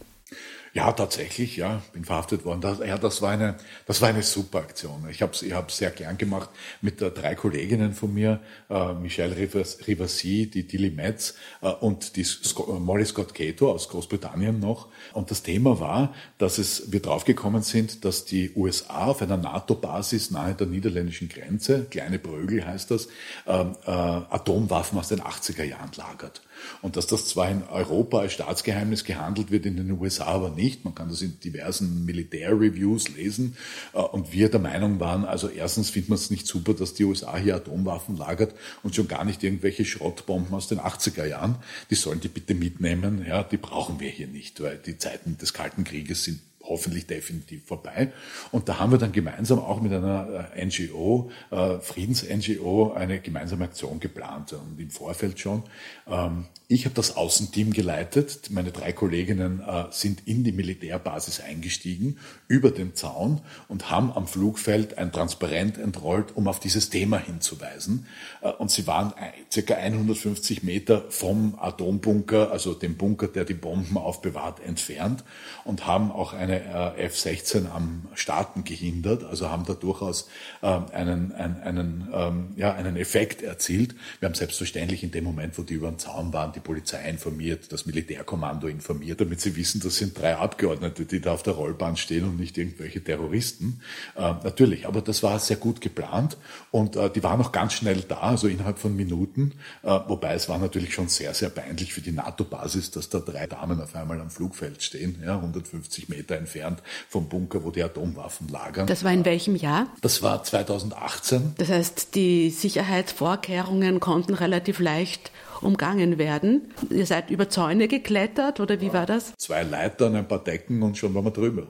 Ja, 0.77 0.91
tatsächlich, 0.91 1.57
ja, 1.57 1.81
bin 1.91 2.05
verhaftet 2.05 2.45
worden. 2.45 2.61
Das, 2.61 2.77
ja, 2.77 2.99
das 2.99 3.23
war 3.23 3.31
eine, 3.31 3.55
das 3.87 3.99
war 3.99 4.09
eine 4.09 4.21
super 4.21 4.59
Aktion. 4.59 5.07
Ich 5.09 5.23
habe 5.23 5.31
es 5.31 5.41
ich 5.41 5.53
hab's 5.53 5.77
sehr 5.77 5.89
gern 5.89 6.19
gemacht 6.19 6.51
mit 6.81 7.01
äh, 7.01 7.09
drei 7.09 7.33
Kolleginnen 7.33 7.93
von 7.93 8.13
mir, 8.13 8.41
äh, 8.69 8.93
Michelle 8.93 9.35
Rivasi, 9.35 10.51
die 10.53 10.67
Tilly 10.67 10.91
Metz 10.91 11.33
äh, 11.63 11.69
und 11.69 12.15
die 12.15 12.23
Sc 12.23 12.59
äh, 12.59 12.73
Molly 12.79 13.05
Scott 13.05 13.33
Cato 13.33 13.71
aus 13.71 13.89
Großbritannien 13.89 14.59
noch. 14.59 14.89
Und 15.13 15.31
das 15.31 15.41
Thema 15.41 15.79
war, 15.79 16.13
dass 16.37 16.59
es, 16.59 16.91
wir 16.91 17.01
draufgekommen 17.01 17.63
sind, 17.63 18.05
dass 18.05 18.25
die 18.25 18.51
USA 18.55 19.05
auf 19.05 19.23
einer 19.23 19.37
NATO-Basis 19.37 20.29
nahe 20.29 20.53
der 20.53 20.67
niederländischen 20.67 21.27
Grenze, 21.27 21.87
kleine 21.89 22.19
Brögel 22.19 22.63
heißt 22.63 22.91
das, 22.91 23.07
ähm, 23.47 23.75
äh, 23.83 23.89
Atomwaffen 23.89 24.99
aus 24.99 25.07
den 25.07 25.21
80er 25.21 25.63
Jahren 25.63 25.89
lagert. 25.95 26.43
Und 26.81 26.95
dass 26.95 27.07
das 27.07 27.25
zwar 27.25 27.49
in 27.49 27.63
Europa 27.63 28.19
als 28.19 28.33
Staatsgeheimnis 28.33 29.03
gehandelt 29.03 29.51
wird, 29.51 29.65
in 29.65 29.77
den 29.77 29.91
USA 29.91 30.25
aber 30.25 30.49
nicht. 30.49 30.85
Man 30.85 30.95
kann 30.95 31.09
das 31.09 31.21
in 31.21 31.39
diversen 31.39 32.05
Militärreviews 32.05 33.09
lesen. 33.09 33.57
Äh, 33.93 33.99
und 33.99 34.33
wir 34.33 34.49
der 34.49 34.59
Meinung 34.59 34.99
waren, 34.99 35.25
also 35.25 35.49
erstens 35.49 35.89
findet 35.89 36.09
man 36.09 36.17
es 36.17 36.29
nicht 36.29 36.47
super, 36.47 36.73
dass 36.73 36.93
die 36.93 37.05
USA 37.05 37.37
hier 37.37 37.55
Atomwaffen 37.55 38.17
lagert 38.17 38.53
und 38.83 38.95
schon 38.95 39.07
gar 39.07 39.25
nicht 39.25 39.43
irgendwelche 39.43 39.85
Schrottbomben 39.85 40.53
aus 40.53 40.67
den 40.67 40.79
80er 40.79 41.25
Jahren. 41.25 41.55
Die 41.89 41.95
sollen 41.95 42.19
die 42.19 42.27
bitte 42.27 42.53
mitnehmen. 42.53 43.25
Ja, 43.27 43.43
die 43.43 43.57
brauchen 43.57 43.99
wir 43.99 44.09
hier 44.09 44.27
nicht, 44.27 44.61
weil 44.61 44.77
die 44.77 44.97
Zeiten 44.97 45.37
des 45.37 45.53
Kalten 45.53 45.83
Krieges 45.83 46.23
sind 46.23 46.39
hoffentlich 46.67 47.07
definitiv 47.07 47.65
vorbei. 47.65 48.11
Und 48.51 48.69
da 48.69 48.79
haben 48.79 48.91
wir 48.91 48.97
dann 48.97 49.11
gemeinsam 49.11 49.59
auch 49.59 49.81
mit 49.81 49.93
einer 49.93 50.51
äh, 50.55 50.65
NGO, 50.65 51.31
äh, 51.51 51.79
Friedens-NGO, 51.79 52.93
eine 52.93 53.19
gemeinsame 53.19 53.65
Aktion 53.65 53.99
geplant 53.99 54.53
und 54.53 54.79
im 54.79 54.89
Vorfeld 54.89 55.39
schon. 55.39 55.63
Ähm, 56.07 56.45
ich 56.69 56.83
habe 56.83 56.95
das 56.95 57.15
Außenteam 57.15 57.71
geleitet. 57.71 58.49
Meine 58.49 58.73
drei 58.73 58.91
Kolleginnen 58.91 59.61
äh, 59.65 59.85
sind 59.91 60.27
in 60.27 60.43
die 60.43 60.51
Militärbasis 60.51 61.39
eingestiegen, 61.39 62.17
über 62.49 62.71
den 62.71 62.93
Zaun 62.93 63.39
und 63.69 63.89
haben 63.89 64.11
am 64.11 64.27
Flugfeld 64.27 64.97
ein 64.97 65.13
Transparent 65.13 65.77
entrollt, 65.77 66.35
um 66.35 66.49
auf 66.49 66.59
dieses 66.59 66.89
Thema 66.89 67.19
hinzuweisen. 67.19 68.05
Äh, 68.41 68.49
und 68.49 68.69
sie 68.69 68.85
waren 68.85 69.13
circa 69.51 69.75
150 69.75 70.63
Meter 70.63 71.05
vom 71.09 71.57
Atombunker, 71.57 72.51
also 72.51 72.73
dem 72.73 72.97
Bunker, 72.97 73.27
der 73.27 73.45
die 73.45 73.53
Bomben 73.53 73.97
aufbewahrt, 73.97 74.59
entfernt 74.59 75.23
und 75.63 75.87
haben 75.87 76.11
auch 76.11 76.33
eine 76.33 76.56
äh, 76.57 77.05
F-16 77.05 77.69
am 77.69 78.07
Starten 78.13 78.63
gehindert, 78.63 79.23
also 79.23 79.49
haben 79.49 79.65
da 79.65 79.73
durchaus 79.73 80.29
ähm, 80.61 80.85
einen, 80.91 81.31
einen, 81.33 81.61
einen, 81.61 82.09
ähm, 82.13 82.47
ja, 82.55 82.73
einen 82.73 82.97
Effekt 82.97 83.41
erzielt. 83.41 83.95
Wir 84.19 84.27
haben 84.27 84.35
selbstverständlich 84.35 85.03
in 85.03 85.11
dem 85.11 85.23
Moment, 85.23 85.57
wo 85.57 85.63
die 85.63 85.75
über 85.75 85.89
den 85.89 85.99
Zaun 85.99 86.33
waren, 86.33 86.51
die 86.53 86.59
Polizei 86.59 87.07
informiert, 87.09 87.71
das 87.71 87.85
Militärkommando 87.85 88.67
informiert, 88.67 89.21
damit 89.21 89.41
sie 89.41 89.55
wissen, 89.55 89.81
das 89.81 89.97
sind 89.97 90.19
drei 90.19 90.35
Abgeordnete, 90.35 91.05
die 91.05 91.21
da 91.21 91.33
auf 91.33 91.43
der 91.43 91.53
Rollbahn 91.53 91.97
stehen 91.97 92.25
und 92.25 92.39
nicht 92.39 92.57
irgendwelche 92.57 93.03
Terroristen. 93.03 93.81
Äh, 94.15 94.33
natürlich, 94.43 94.87
aber 94.87 95.01
das 95.01 95.23
war 95.23 95.39
sehr 95.39 95.57
gut 95.57 95.81
geplant 95.81 96.37
und 96.71 96.95
äh, 96.95 97.09
die 97.09 97.23
waren 97.23 97.41
auch 97.41 97.51
ganz 97.51 97.73
schnell 97.73 98.01
da, 98.07 98.19
also 98.19 98.47
innerhalb 98.47 98.79
von 98.79 98.95
Minuten, 98.95 99.53
äh, 99.83 99.99
wobei 100.07 100.33
es 100.33 100.49
war 100.49 100.57
natürlich 100.57 100.93
schon 100.93 101.07
sehr, 101.07 101.33
sehr 101.33 101.49
peinlich 101.49 101.93
für 101.93 102.01
die 102.01 102.11
NATO-Basis, 102.11 102.91
dass 102.91 103.09
da 103.09 103.19
drei 103.19 103.47
Damen 103.47 103.81
auf 103.81 103.95
einmal 103.95 104.19
am 104.21 104.29
Flugfeld 104.29 104.83
stehen, 104.83 105.21
ja, 105.23 105.35
150 105.35 106.09
Meter 106.09 106.37
entfernt 106.47 106.81
vom 107.09 107.27
Bunker, 107.27 107.63
wo 107.63 107.71
die 107.71 107.83
Atomwaffen 107.83 108.47
lagern. 108.47 108.87
Das 108.87 109.03
war 109.03 109.11
in 109.11 109.25
welchem 109.25 109.55
Jahr? 109.55 109.87
Das 110.01 110.23
war 110.23 110.43
2018. 110.43 111.55
Das 111.57 111.69
heißt, 111.69 112.15
die 112.15 112.49
Sicherheitsvorkehrungen 112.49 113.99
konnten 113.99 114.33
relativ 114.33 114.79
leicht 114.79 115.31
umgangen 115.61 116.17
werden. 116.17 116.73
Ihr 116.89 117.05
seid 117.05 117.29
über 117.29 117.49
Zäune 117.49 117.87
geklettert 117.87 118.59
oder 118.59 118.79
wie 118.79 118.93
war 118.93 119.05
das? 119.05 119.33
Zwei 119.37 119.63
Leitern, 119.63 120.15
ein 120.15 120.27
paar 120.27 120.43
Decken 120.43 120.81
und 120.83 120.97
schon 120.97 121.13
waren 121.13 121.25
wir 121.25 121.31
drüber. 121.31 121.67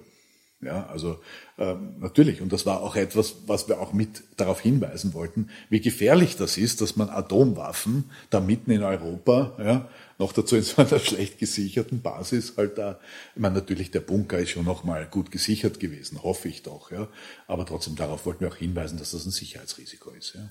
Ja, 0.59 0.87
also 0.87 1.19
ähm, 1.59 1.95
natürlich. 1.99 2.41
Und 2.41 2.51
das 2.51 2.65
war 2.65 2.81
auch 2.81 2.95
etwas, 2.95 3.35
was 3.45 3.67
wir 3.67 3.79
auch 3.79 3.93
mit 3.93 4.23
darauf 4.37 4.59
hinweisen 4.59 5.13
wollten, 5.13 5.49
wie 5.69 5.81
gefährlich 5.81 6.35
das 6.35 6.57
ist, 6.57 6.81
dass 6.81 6.95
man 6.95 7.09
Atomwaffen 7.09 8.09
da 8.31 8.39
mitten 8.39 8.71
in 8.71 8.83
Europa, 8.83 9.55
ja, 9.59 9.87
noch 10.17 10.33
dazu 10.33 10.55
in 10.55 10.63
so 10.63 10.81
einer 10.81 10.99
schlecht 10.99 11.39
gesicherten 11.39 12.01
Basis 12.01 12.53
halt 12.57 12.77
da, 12.77 12.99
ich 13.35 13.41
meine, 13.41 13.55
natürlich 13.55 13.91
der 13.91 14.01
Bunker 14.01 14.39
ist 14.39 14.51
schon 14.51 14.65
nochmal 14.65 15.07
gut 15.07 15.31
gesichert 15.31 15.79
gewesen, 15.79 16.23
hoffe 16.23 16.49
ich 16.49 16.63
doch, 16.63 16.91
ja. 16.91 17.07
Aber 17.47 17.65
trotzdem 17.65 17.95
darauf 17.95 18.25
wollten 18.25 18.41
wir 18.41 18.49
auch 18.49 18.55
hinweisen, 18.55 18.97
dass 18.97 19.11
das 19.11 19.25
ein 19.25 19.31
Sicherheitsrisiko 19.31 20.11
ist, 20.11 20.35
ja. 20.35 20.49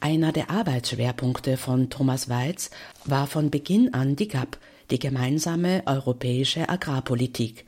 Einer 0.00 0.32
der 0.32 0.48
Arbeitsschwerpunkte 0.48 1.58
von 1.58 1.90
Thomas 1.90 2.30
Weiz 2.30 2.70
war 3.04 3.26
von 3.26 3.50
Beginn 3.50 3.92
an 3.92 4.16
die 4.16 4.28
GAP, 4.28 4.58
die 4.90 4.98
gemeinsame 4.98 5.82
europäische 5.86 6.68
Agrarpolitik, 6.68 7.64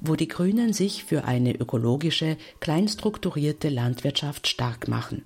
wo 0.00 0.14
die 0.16 0.28
Grünen 0.28 0.72
sich 0.72 1.04
für 1.04 1.24
eine 1.24 1.54
ökologische, 1.54 2.36
kleinstrukturierte 2.60 3.68
Landwirtschaft 3.68 4.46
stark 4.46 4.88
machen. 4.88 5.24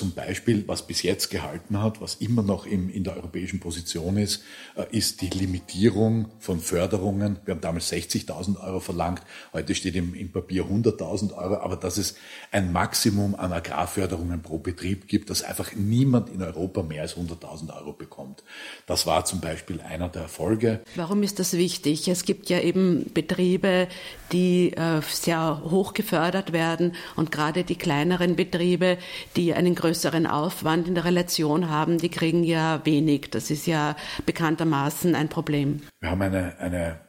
Zum 0.00 0.12
Beispiel, 0.12 0.64
was 0.66 0.86
bis 0.86 1.02
jetzt 1.02 1.28
gehalten 1.28 1.82
hat, 1.82 2.00
was 2.00 2.14
immer 2.14 2.42
noch 2.42 2.64
im, 2.64 2.88
in 2.88 3.04
der 3.04 3.16
europäischen 3.16 3.60
Position 3.60 4.16
ist, 4.16 4.42
äh, 4.74 4.86
ist 4.96 5.20
die 5.20 5.28
Limitierung 5.28 6.30
von 6.38 6.58
Förderungen. 6.58 7.38
Wir 7.44 7.52
haben 7.52 7.60
damals 7.60 7.92
60.000 7.92 8.58
Euro 8.64 8.80
verlangt, 8.80 9.20
heute 9.52 9.74
steht 9.74 9.96
im, 9.96 10.14
im 10.14 10.32
Papier 10.32 10.64
100.000 10.64 11.36
Euro, 11.36 11.56
aber 11.56 11.76
dass 11.76 11.98
es 11.98 12.14
ein 12.50 12.72
Maximum 12.72 13.34
an 13.34 13.52
Agrarförderungen 13.52 14.40
pro 14.40 14.56
Betrieb 14.56 15.06
gibt, 15.06 15.28
dass 15.28 15.42
einfach 15.42 15.74
niemand 15.74 16.30
in 16.30 16.42
Europa 16.42 16.82
mehr 16.82 17.02
als 17.02 17.18
100.000 17.18 17.76
Euro 17.76 17.92
bekommt. 17.92 18.42
Das 18.86 19.04
war 19.04 19.26
zum 19.26 19.42
Beispiel 19.42 19.82
einer 19.82 20.08
der 20.08 20.22
Erfolge. 20.22 20.80
Warum 20.96 21.22
ist 21.22 21.38
das 21.38 21.52
wichtig? 21.52 22.08
Es 22.08 22.24
gibt 22.24 22.48
ja 22.48 22.58
eben 22.58 23.10
Betriebe, 23.12 23.86
die 24.32 24.72
äh, 24.72 25.02
sehr 25.10 25.60
hoch 25.70 25.92
gefördert 25.92 26.54
werden 26.54 26.94
und 27.16 27.30
gerade 27.30 27.64
die 27.64 27.76
kleineren 27.76 28.34
Betriebe, 28.34 28.96
die 29.36 29.52
einen 29.52 29.74
größeren 29.74 29.89
größeren 29.90 30.28
Aufwand 30.28 30.86
in 30.86 30.94
der 30.94 31.04
Relation 31.04 31.68
haben, 31.68 31.98
die 31.98 32.10
kriegen 32.10 32.44
ja 32.44 32.80
wenig. 32.84 33.30
Das 33.32 33.50
ist 33.50 33.66
ja 33.66 33.96
bekanntermaßen 34.24 35.16
ein 35.16 35.28
Problem. 35.28 35.80
Wir 35.98 36.10
haben 36.10 36.22
eine, 36.22 36.56
eine 36.60 37.00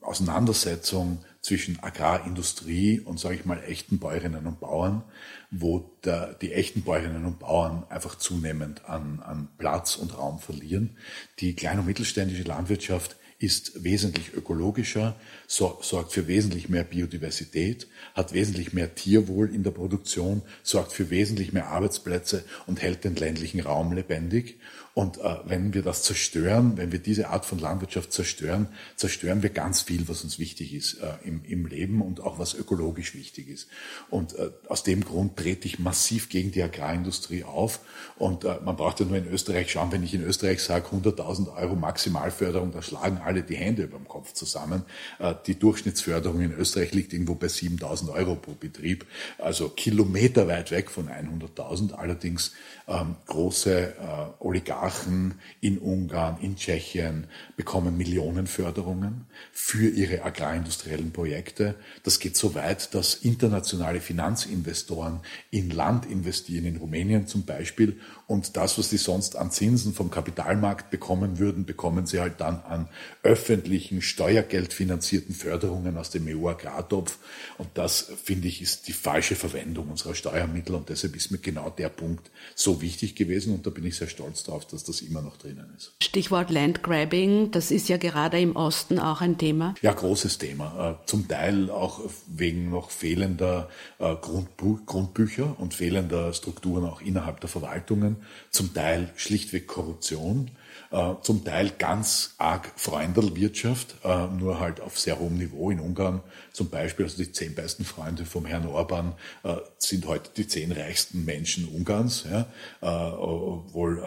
Auseinandersetzung 0.00 1.18
zwischen 1.42 1.82
Agrarindustrie 1.82 3.00
und, 3.00 3.20
sage 3.20 3.34
ich 3.34 3.44
mal, 3.44 3.62
echten 3.64 3.98
Bäuerinnen 3.98 4.46
und 4.46 4.60
Bauern, 4.60 5.02
wo 5.50 5.98
der, 6.04 6.32
die 6.32 6.54
echten 6.54 6.84
Bäuerinnen 6.84 7.26
und 7.26 7.38
Bauern 7.38 7.84
einfach 7.90 8.16
zunehmend 8.16 8.88
an, 8.88 9.20
an 9.20 9.48
Platz 9.58 9.96
und 9.96 10.16
Raum 10.16 10.38
verlieren. 10.38 10.96
Die 11.40 11.54
kleine 11.54 11.80
und 11.80 11.86
mittelständische 11.86 12.44
Landwirtschaft 12.44 13.16
ist 13.44 13.84
wesentlich 13.84 14.32
ökologischer, 14.34 15.14
sorgt 15.46 16.12
für 16.12 16.26
wesentlich 16.26 16.70
mehr 16.70 16.84
Biodiversität, 16.84 17.86
hat 18.14 18.32
wesentlich 18.32 18.72
mehr 18.72 18.94
Tierwohl 18.94 19.54
in 19.54 19.62
der 19.62 19.70
Produktion, 19.70 20.40
sorgt 20.62 20.92
für 20.92 21.10
wesentlich 21.10 21.52
mehr 21.52 21.68
Arbeitsplätze 21.68 22.44
und 22.66 22.80
hält 22.80 23.04
den 23.04 23.16
ländlichen 23.16 23.60
Raum 23.60 23.92
lebendig. 23.92 24.58
Und 24.94 25.18
äh, 25.18 25.38
wenn 25.44 25.74
wir 25.74 25.82
das 25.82 26.04
zerstören, 26.04 26.76
wenn 26.76 26.92
wir 26.92 27.00
diese 27.00 27.30
Art 27.30 27.44
von 27.44 27.58
Landwirtschaft 27.58 28.12
zerstören, 28.12 28.68
zerstören 28.94 29.42
wir 29.42 29.50
ganz 29.50 29.82
viel, 29.82 30.08
was 30.08 30.22
uns 30.22 30.38
wichtig 30.38 30.72
ist 30.72 30.94
äh, 30.94 31.14
im, 31.24 31.44
im 31.44 31.66
Leben 31.66 32.00
und 32.00 32.20
auch 32.20 32.38
was 32.38 32.54
ökologisch 32.54 33.16
wichtig 33.16 33.48
ist. 33.48 33.66
Und 34.08 34.36
äh, 34.36 34.50
aus 34.68 34.84
dem 34.84 35.04
Grund 35.04 35.36
trete 35.36 35.66
ich 35.66 35.80
massiv 35.80 36.28
gegen 36.28 36.52
die 36.52 36.62
Agrarindustrie 36.62 37.42
auf. 37.42 37.80
Und 38.18 38.44
äh, 38.44 38.58
man 38.64 38.76
braucht 38.76 39.00
ja 39.00 39.06
nur 39.06 39.16
in 39.16 39.26
Österreich 39.26 39.72
schauen, 39.72 39.90
wenn 39.90 40.04
ich 40.04 40.14
in 40.14 40.22
Österreich 40.22 40.62
sage 40.62 40.86
100.000 40.86 41.56
Euro 41.56 41.74
Maximalförderung, 41.74 42.70
da 42.70 42.80
schlagen 42.80 43.18
alle 43.18 43.42
die 43.42 43.56
Hände 43.56 43.82
über 43.82 43.98
dem 43.98 44.06
Kopf 44.06 44.32
zusammen. 44.32 44.84
Äh, 45.18 45.34
die 45.48 45.58
Durchschnittsförderung 45.58 46.40
in 46.40 46.52
Österreich 46.52 46.92
liegt 46.92 47.12
irgendwo 47.12 47.34
bei 47.34 47.48
7.000 47.48 48.12
Euro 48.12 48.36
pro 48.36 48.52
Betrieb, 48.52 49.06
also 49.38 49.70
kilometerweit 49.70 50.70
weg 50.70 50.88
von 50.88 51.08
100.000. 51.08 51.94
Allerdings 51.94 52.52
ähm, 52.86 53.16
große 53.26 53.88
äh, 53.88 53.94
Oligarchen 54.38 54.83
Oligarchen 54.84 55.34
in 55.60 55.78
Ungarn, 55.78 56.38
in 56.40 56.56
Tschechien 56.56 57.26
bekommen 57.56 57.96
Millionenförderungen 57.96 59.26
für 59.52 59.88
ihre 59.88 60.22
agrarindustriellen 60.22 61.12
Projekte. 61.12 61.74
Das 62.02 62.18
geht 62.18 62.36
so 62.36 62.54
weit, 62.54 62.94
dass 62.94 63.14
internationale 63.14 64.00
Finanzinvestoren 64.00 65.20
in 65.50 65.70
Land 65.70 66.06
investieren, 66.06 66.66
in 66.66 66.76
Rumänien 66.76 67.26
zum 67.26 67.44
Beispiel, 67.44 67.98
und 68.26 68.56
das, 68.56 68.78
was 68.78 68.88
sie 68.88 68.96
sonst 68.96 69.36
an 69.36 69.50
Zinsen 69.50 69.92
vom 69.92 70.10
Kapitalmarkt 70.10 70.90
bekommen 70.90 71.38
würden, 71.38 71.66
bekommen 71.66 72.06
sie 72.06 72.20
halt 72.20 72.40
dann 72.40 72.60
an 72.60 72.88
öffentlichen, 73.22 74.00
steuergeldfinanzierten 74.00 75.34
Förderungen 75.34 75.98
aus 75.98 76.08
dem 76.08 76.26
EU-Agrartopf. 76.26 77.18
Und 77.58 77.68
das, 77.74 78.12
finde 78.24 78.48
ich, 78.48 78.62
ist 78.62 78.88
die 78.88 78.94
falsche 78.94 79.36
Verwendung 79.36 79.90
unserer 79.90 80.14
Steuermittel. 80.14 80.74
Und 80.74 80.88
deshalb 80.88 81.14
ist 81.16 81.32
mir 81.32 81.38
genau 81.38 81.68
der 81.68 81.90
Punkt 81.90 82.30
so 82.54 82.80
wichtig 82.80 83.14
gewesen. 83.14 83.54
Und 83.54 83.66
da 83.66 83.70
bin 83.70 83.84
ich 83.84 83.96
sehr 83.96 84.08
stolz 84.08 84.42
darauf, 84.42 84.66
dass 84.74 84.84
das 84.84 85.00
immer 85.00 85.22
noch 85.22 85.36
drinnen 85.36 85.72
ist. 85.76 85.94
Stichwort 86.02 86.50
Landgrabbing, 86.50 87.50
das 87.50 87.70
ist 87.70 87.88
ja 87.88 87.96
gerade 87.96 88.40
im 88.40 88.56
Osten 88.56 88.98
auch 88.98 89.20
ein 89.20 89.38
Thema. 89.38 89.74
Ja, 89.80 89.92
großes 89.92 90.38
Thema. 90.38 90.98
Äh, 91.02 91.06
zum 91.06 91.28
Teil 91.28 91.70
auch 91.70 92.00
wegen 92.26 92.70
noch 92.70 92.90
fehlender 92.90 93.68
äh, 93.98 94.14
Grundbücher 94.16 95.56
und 95.58 95.74
fehlender 95.74 96.32
Strukturen 96.32 96.84
auch 96.84 97.00
innerhalb 97.00 97.40
der 97.40 97.48
Verwaltungen 97.48 98.16
zum 98.50 98.74
Teil 98.74 99.10
schlichtweg 99.16 99.66
Korruption, 99.66 100.50
äh, 100.94 101.20
zum 101.22 101.44
Teil 101.44 101.72
ganz 101.76 102.36
arg 102.38 102.70
Freundelwirtschaft, 102.76 103.96
äh, 104.04 104.28
nur 104.28 104.60
halt 104.60 104.80
auf 104.80 104.96
sehr 104.96 105.18
hohem 105.18 105.36
Niveau. 105.38 105.70
In 105.70 105.80
Ungarn 105.80 106.22
zum 106.52 106.70
Beispiel, 106.70 107.06
also 107.06 107.16
die 107.16 107.32
zehn 107.32 107.56
besten 107.56 107.84
Freunde 107.84 108.24
vom 108.24 108.46
Herrn 108.46 108.64
Orban 108.68 109.14
äh, 109.42 109.56
sind 109.76 110.06
heute 110.06 110.30
die 110.36 110.46
zehn 110.46 110.70
reichsten 110.70 111.24
Menschen 111.24 111.66
Ungarns, 111.66 112.24
ja, 112.30 112.46
obwohl 112.80 114.02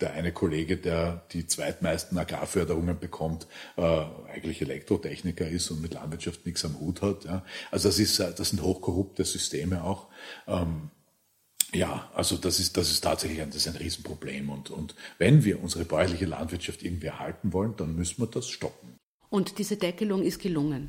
der 0.00 0.12
eine 0.12 0.32
Kollege, 0.32 0.76
der 0.76 1.22
die 1.32 1.46
zweitmeisten 1.46 2.18
Agrarförderungen 2.18 2.98
bekommt, 2.98 3.46
eigentlich 3.76 4.60
Elektrotechniker 4.60 5.48
ist 5.48 5.70
und 5.70 5.80
mit 5.80 5.94
Landwirtschaft 5.94 6.44
nichts 6.46 6.64
am 6.64 6.78
Hut 6.78 7.02
hat. 7.02 7.24
Ja. 7.24 7.44
Also 7.70 7.88
das, 7.88 7.98
ist, 7.98 8.18
das 8.20 8.50
sind 8.50 8.62
hochkorrupte 8.62 9.24
Systeme 9.24 9.82
auch. 9.82 10.08
Ähm, 10.46 10.90
ja, 11.72 12.10
also 12.14 12.36
das 12.36 12.60
ist, 12.60 12.76
das 12.76 12.90
ist 12.90 13.02
tatsächlich 13.02 13.42
ein, 13.42 13.50
das 13.50 13.66
ist 13.66 13.68
ein 13.68 13.76
Riesenproblem. 13.76 14.50
Und, 14.50 14.70
und 14.70 14.94
wenn 15.18 15.44
wir 15.44 15.62
unsere 15.62 15.84
bäuerliche 15.84 16.26
Landwirtschaft 16.26 16.82
irgendwie 16.82 17.08
erhalten 17.08 17.52
wollen, 17.52 17.74
dann 17.76 17.94
müssen 17.94 18.22
wir 18.22 18.26
das 18.26 18.48
stoppen. 18.48 18.96
Und 19.30 19.58
diese 19.58 19.76
Deckelung 19.76 20.22
ist 20.22 20.40
gelungen. 20.40 20.88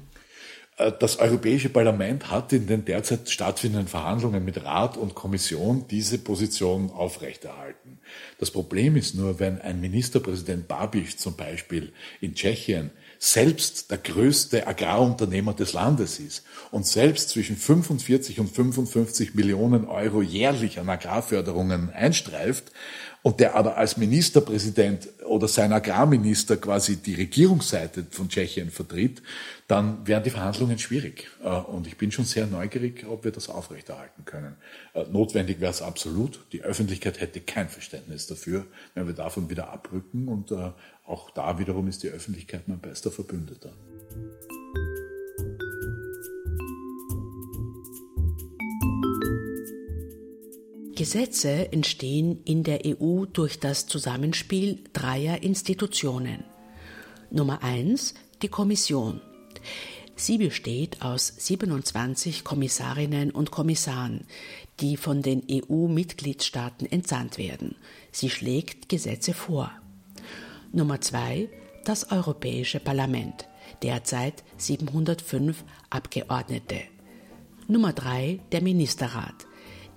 Äh, 0.77 0.93
das 0.98 1.19
Europäische 1.19 1.69
Parlament 1.69 2.31
hat 2.31 2.53
in 2.53 2.65
den 2.67 2.86
derzeit 2.86 3.29
stattfindenden 3.29 3.88
Verhandlungen 3.88 4.43
mit 4.43 4.63
Rat 4.63 4.98
und 4.98 5.15
Kommission 5.15 5.86
diese 5.89 6.17
Position 6.17 6.89
aufrechterhalten. 6.89 8.00
Das 8.39 8.50
Problem 8.50 8.95
ist 8.95 9.15
nur, 9.15 9.39
wenn 9.39 9.59
ein 9.59 9.81
Ministerpräsident 9.81 10.67
Babiš 10.67 11.17
zum 11.17 11.36
Beispiel 11.36 11.91
in 12.21 12.33
Tschechien 12.33 12.91
selbst 13.19 13.91
der 13.91 13.97
größte 13.97 14.65
Agrarunternehmer 14.65 15.53
des 15.53 15.73
Landes 15.73 16.19
ist 16.19 16.43
und 16.71 16.88
selbst 16.88 17.29
zwischen 17.29 17.57
45 17.57 18.39
und 18.39 18.49
55 18.49 19.35
Millionen 19.35 19.85
Euro 19.85 20.21
jährlich 20.21 20.79
an 20.79 20.89
Agrarförderungen 20.89 21.89
einstreift 21.89 22.71
und 23.21 23.41
der 23.41 23.55
aber 23.55 23.75
als 23.75 23.97
Ministerpräsident 23.97 25.09
oder 25.25 25.49
sein 25.49 25.73
Agrarminister 25.73 26.55
quasi 26.55 26.95
die 26.95 27.15
Regierungsseite 27.15 28.07
von 28.09 28.29
Tschechien 28.29 28.71
vertritt, 28.71 29.21
dann 29.69 30.07
wären 30.07 30.23
die 30.23 30.31
Verhandlungen 30.31 30.79
schwierig. 30.79 31.29
Äh, 31.43 31.49
und 31.49 31.85
ich 31.85 31.95
bin 31.95 32.11
schon 32.11 32.25
sehr 32.25 32.47
neugierig, 32.47 33.05
ob 33.07 33.23
wir 33.23 33.31
das 33.31 33.49
aufrechterhalten 33.49 34.25
können. 34.25 34.55
Äh, 34.95 35.05
notwendig 35.11 35.61
wäre 35.61 35.69
es 35.69 35.83
absolut. 35.83 36.39
Die 36.51 36.63
Öffentlichkeit 36.63 37.21
hätte 37.21 37.39
kein 37.39 37.69
Verständnis 37.69 38.25
dafür, 38.25 38.65
wenn 38.95 39.05
wir 39.05 39.13
davon 39.13 39.49
wieder 39.49 39.69
abrücken. 39.69 40.27
Und 40.27 40.51
äh, 40.51 40.71
auch 41.05 41.29
da 41.29 41.59
wiederum 41.59 41.88
ist 41.88 42.01
die 42.01 42.09
Öffentlichkeit 42.09 42.67
mein 42.67 42.79
bester 42.79 43.11
Verbündeter. 43.11 43.71
Gesetze 50.95 51.71
entstehen 51.71 52.41
in 52.43 52.63
der 52.63 52.81
EU 52.85 53.25
durch 53.25 53.59
das 53.59 53.85
Zusammenspiel 53.85 54.83
dreier 54.93 55.43
Institutionen. 55.43 56.43
Nummer 57.29 57.61
eins 57.61 58.15
die 58.41 58.47
Kommission. 58.47 59.21
Sie 60.15 60.38
besteht 60.38 61.01
aus 61.01 61.33
27 61.38 62.43
Kommissarinnen 62.43 63.31
und 63.31 63.51
Kommissaren, 63.51 64.25
die 64.81 64.97
von 64.97 65.21
den 65.21 65.43
EU-Mitgliedstaaten 65.49 66.85
entsandt 66.91 67.38
werden. 67.38 67.75
Sie 68.11 68.29
schlägt 68.29 68.89
Gesetze 68.89 69.33
vor. 69.33 69.71
Nummer 70.73 70.99
zwei 71.01 71.49
das 71.86 72.12
Europäische 72.12 72.79
Parlament, 72.79 73.47
derzeit 73.82 74.43
705 74.58 75.63
Abgeordnete. 75.89 76.82
Nummer 77.67 77.93
drei 77.93 78.39
der 78.51 78.62
Ministerrat, 78.62 79.47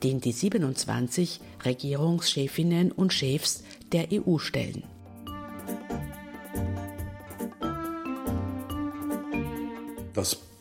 den 0.03 0.21
die 0.21 0.33
27 0.33 1.41
Regierungschefinnen 1.65 2.93
und 2.93 3.13
Chefs 3.13 3.65
der 3.93 4.09
EU 4.13 4.39
stellen. 4.39 4.85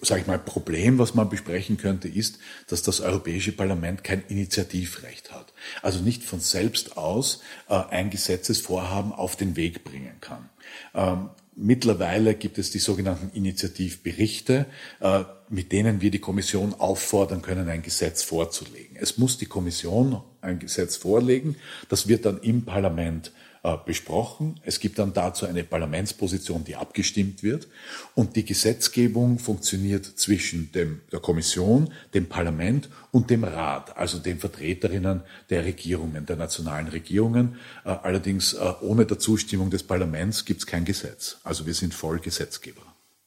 Sage 0.02 0.22
ich 0.22 0.28
mal, 0.28 0.40
Problem, 0.40 0.98
was 0.98 1.14
man 1.14 1.30
besprechen 1.30 1.78
könnte, 1.78 2.08
ist, 2.08 2.40
dass 2.68 2.82
das 2.82 3.02
Europäische 3.02 3.52
Parlament 3.52 4.04
kein 4.04 4.24
Initiativrecht 4.28 5.32
hat. 5.32 5.54
Also 5.82 6.00
nicht 6.00 6.24
von 6.24 6.40
selbst 6.40 6.98
aus 6.98 7.42
äh, 7.70 7.76
ein 7.76 8.10
Gesetzesvorhaben 8.10 9.12
auf 9.12 9.36
den 9.36 9.56
Weg 9.56 9.84
bringen 9.84 10.16
kann. 10.20 10.50
Ähm, 10.96 11.30
mittlerweile 11.56 12.34
gibt 12.34 12.58
es 12.58 12.72
die 12.72 12.80
sogenannten 12.80 13.36
Initiativberichte, 13.36 14.66
äh, 15.00 15.24
mit 15.50 15.72
denen 15.72 16.02
wir 16.02 16.10
die 16.10 16.20
Kommission 16.20 16.74
auffordern 16.74 17.42
können, 17.42 17.70
ein 17.70 17.84
Gesetz 17.84 18.24
vorzulegen. 18.24 18.96
Es 19.00 19.18
muss 19.18 19.38
die 19.38 19.46
Kommission 19.46 20.22
ein 20.42 20.60
Gesetz 20.60 20.96
vorlegen, 20.96 21.56
das 21.90 22.08
wird 22.08 22.26
dann 22.26 22.40
im 22.40 22.64
Parlament 22.66 23.32
äh, 23.64 23.78
besprochen. 23.86 24.60
Es 24.64 24.80
gibt 24.80 24.98
dann 24.98 25.14
dazu 25.14 25.46
eine 25.46 25.64
Parlamentsposition, 25.64 26.64
die 26.64 26.76
abgestimmt 26.76 27.44
wird. 27.44 27.68
Und 28.16 28.36
die 28.36 28.44
Gesetzgebung 28.44 29.38
funktioniert 29.38 30.06
zwischen 30.06 30.72
dem, 30.72 31.02
der 31.12 31.20
Kommission, 31.20 31.94
dem 32.14 32.28
Parlament 32.28 32.90
und 33.12 33.30
dem 33.30 33.44
Rat, 33.44 33.96
also 33.98 34.18
den 34.18 34.40
Vertreterinnen 34.40 35.22
der 35.50 35.64
Regierungen, 35.64 36.26
der 36.26 36.38
nationalen 36.38 36.88
Regierungen. 36.88 37.58
Äh, 37.86 37.90
allerdings 37.90 38.54
äh, 38.54 38.74
ohne 38.82 39.06
der 39.06 39.20
Zustimmung 39.20 39.70
des 39.70 39.84
Parlaments 39.84 40.46
gibt 40.46 40.62
es 40.62 40.66
kein 40.66 40.84
Gesetz. 40.84 41.38
Also 41.44 41.66
wir 41.66 41.74
sind 41.74 41.94
voll 41.94 42.20
Gesetzgeber. 42.20 42.82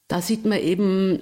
Da 0.07 0.21
sieht 0.21 0.45
man 0.45 0.59
eben, 0.59 1.21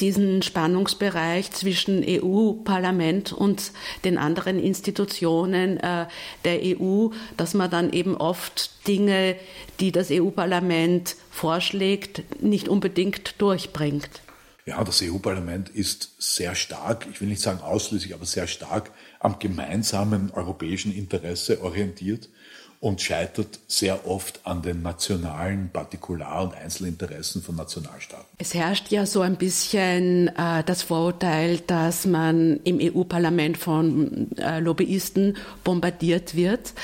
diesen 0.00 0.42
Spannungsbereich 0.42 1.50
zwischen 1.50 2.04
EU-Parlament 2.06 3.32
und 3.32 3.72
den 4.04 4.18
anderen 4.18 4.58
Institutionen 4.58 5.78
äh, 5.78 6.06
der 6.44 6.60
EU, 6.62 7.08
dass 7.36 7.54
man 7.54 7.70
dann 7.70 7.92
eben 7.92 8.16
oft 8.16 8.86
Dinge, 8.88 9.36
die 9.80 9.92
das 9.92 10.10
EU-Parlament 10.10 11.16
vorschlägt, 11.30 12.22
nicht 12.42 12.68
unbedingt 12.68 13.40
durchbringt. 13.40 14.22
Ja, 14.66 14.82
das 14.82 15.02
EU-Parlament 15.02 15.68
ist 15.68 16.14
sehr 16.18 16.54
stark, 16.54 17.06
ich 17.12 17.20
will 17.20 17.28
nicht 17.28 17.42
sagen 17.42 17.60
ausschließlich, 17.60 18.14
aber 18.14 18.24
sehr 18.24 18.46
stark 18.46 18.90
am 19.20 19.38
gemeinsamen 19.38 20.30
europäischen 20.30 20.94
Interesse 20.94 21.62
orientiert 21.62 22.30
und 22.84 23.00
scheitert 23.00 23.60
sehr 23.66 24.06
oft 24.06 24.40
an 24.44 24.60
den 24.60 24.82
nationalen 24.82 25.70
Partikular- 25.70 26.42
und 26.42 26.54
Einzelinteressen 26.54 27.40
von 27.42 27.56
Nationalstaaten. 27.56 28.26
Es 28.36 28.52
herrscht 28.52 28.90
ja 28.90 29.06
so 29.06 29.22
ein 29.22 29.36
bisschen 29.36 30.28
äh, 30.36 30.62
das 30.64 30.82
Vorurteil, 30.82 31.60
dass 31.66 32.04
man 32.04 32.60
im 32.64 32.78
EU-Parlament 32.82 33.56
von 33.56 34.36
äh, 34.36 34.60
Lobbyisten 34.60 35.38
bombardiert 35.64 36.36
wird. 36.36 36.74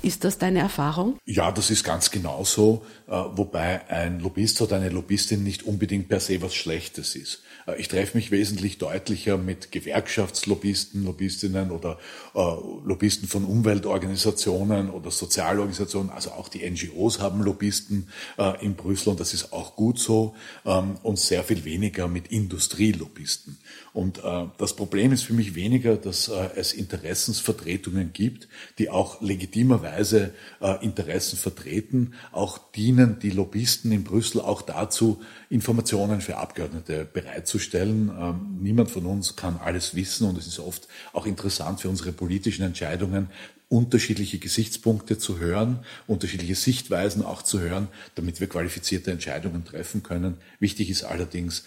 Ist 0.00 0.22
das 0.22 0.38
deine 0.38 0.60
Erfahrung? 0.60 1.18
Ja, 1.24 1.50
das 1.50 1.72
ist 1.72 1.82
ganz 1.82 2.12
genau 2.12 2.44
so, 2.44 2.84
äh, 3.08 3.10
wobei 3.10 3.88
ein 3.90 4.20
Lobbyist 4.20 4.62
oder 4.62 4.76
eine 4.76 4.90
Lobbyistin 4.90 5.42
nicht 5.42 5.64
unbedingt 5.64 6.08
per 6.08 6.20
se 6.20 6.40
was 6.40 6.54
Schlechtes 6.54 7.16
ist. 7.16 7.42
Äh, 7.66 7.80
ich 7.80 7.88
treffe 7.88 8.16
mich 8.16 8.30
wesentlich 8.30 8.78
deutlicher 8.78 9.36
mit 9.36 9.72
Gewerkschaftslobbyisten, 9.72 11.04
Lobbyistinnen 11.04 11.70
oder 11.70 11.98
äh, 12.34 12.38
Lobbyisten 12.38 13.28
von 13.28 13.44
Umweltorganisationen 13.44 14.90
oder 14.90 15.10
Sozialorganisationen. 15.48 16.10
Also 16.10 16.30
auch 16.32 16.48
die 16.48 16.68
NGOs 16.68 17.20
haben 17.20 17.42
Lobbyisten 17.42 18.08
äh, 18.38 18.64
in 18.64 18.74
Brüssel 18.74 19.10
und 19.10 19.20
das 19.20 19.34
ist 19.34 19.52
auch 19.52 19.76
gut 19.76 19.98
so 19.98 20.34
ähm, 20.64 20.96
und 21.02 21.18
sehr 21.18 21.42
viel 21.44 21.64
weniger 21.64 22.08
mit 22.08 22.28
Industrielobbyisten. 22.28 23.58
Und 23.92 24.18
äh, 24.18 24.44
das 24.58 24.76
Problem 24.76 25.12
ist 25.12 25.24
für 25.24 25.32
mich 25.32 25.54
weniger, 25.54 25.96
dass 25.96 26.28
äh, 26.28 26.50
es 26.56 26.72
Interessensvertretungen 26.72 28.12
gibt, 28.12 28.48
die 28.78 28.90
auch 28.90 29.20
legitimerweise 29.20 30.34
äh, 30.60 30.84
Interessen 30.84 31.38
vertreten. 31.38 32.14
Auch 32.32 32.58
dienen 32.72 33.18
die 33.20 33.30
Lobbyisten 33.30 33.90
in 33.92 34.04
Brüssel 34.04 34.40
auch 34.40 34.62
dazu, 34.62 35.20
Informationen 35.50 36.20
für 36.20 36.36
Abgeordnete 36.36 37.06
bereitzustellen. 37.10 38.10
Ähm, 38.18 38.58
niemand 38.60 38.90
von 38.90 39.06
uns 39.06 39.36
kann 39.36 39.58
alles 39.58 39.94
wissen 39.94 40.28
und 40.28 40.38
es 40.38 40.46
ist 40.46 40.58
oft 40.58 40.88
auch 41.12 41.26
interessant 41.26 41.80
für 41.80 41.88
unsere 41.88 42.12
politischen 42.12 42.64
Entscheidungen, 42.64 43.28
unterschiedliche 43.68 44.38
Gesichtspunkte 44.38 45.18
zu 45.18 45.38
hören, 45.38 45.80
unterschiedliche 46.06 46.54
Sichtweisen 46.54 47.22
auch 47.24 47.42
zu 47.42 47.60
hören, 47.60 47.88
damit 48.14 48.40
wir 48.40 48.48
qualifizierte 48.48 49.10
Entscheidungen 49.10 49.64
treffen 49.64 50.02
können. 50.02 50.38
Wichtig 50.58 50.88
ist 50.90 51.04
allerdings 51.04 51.64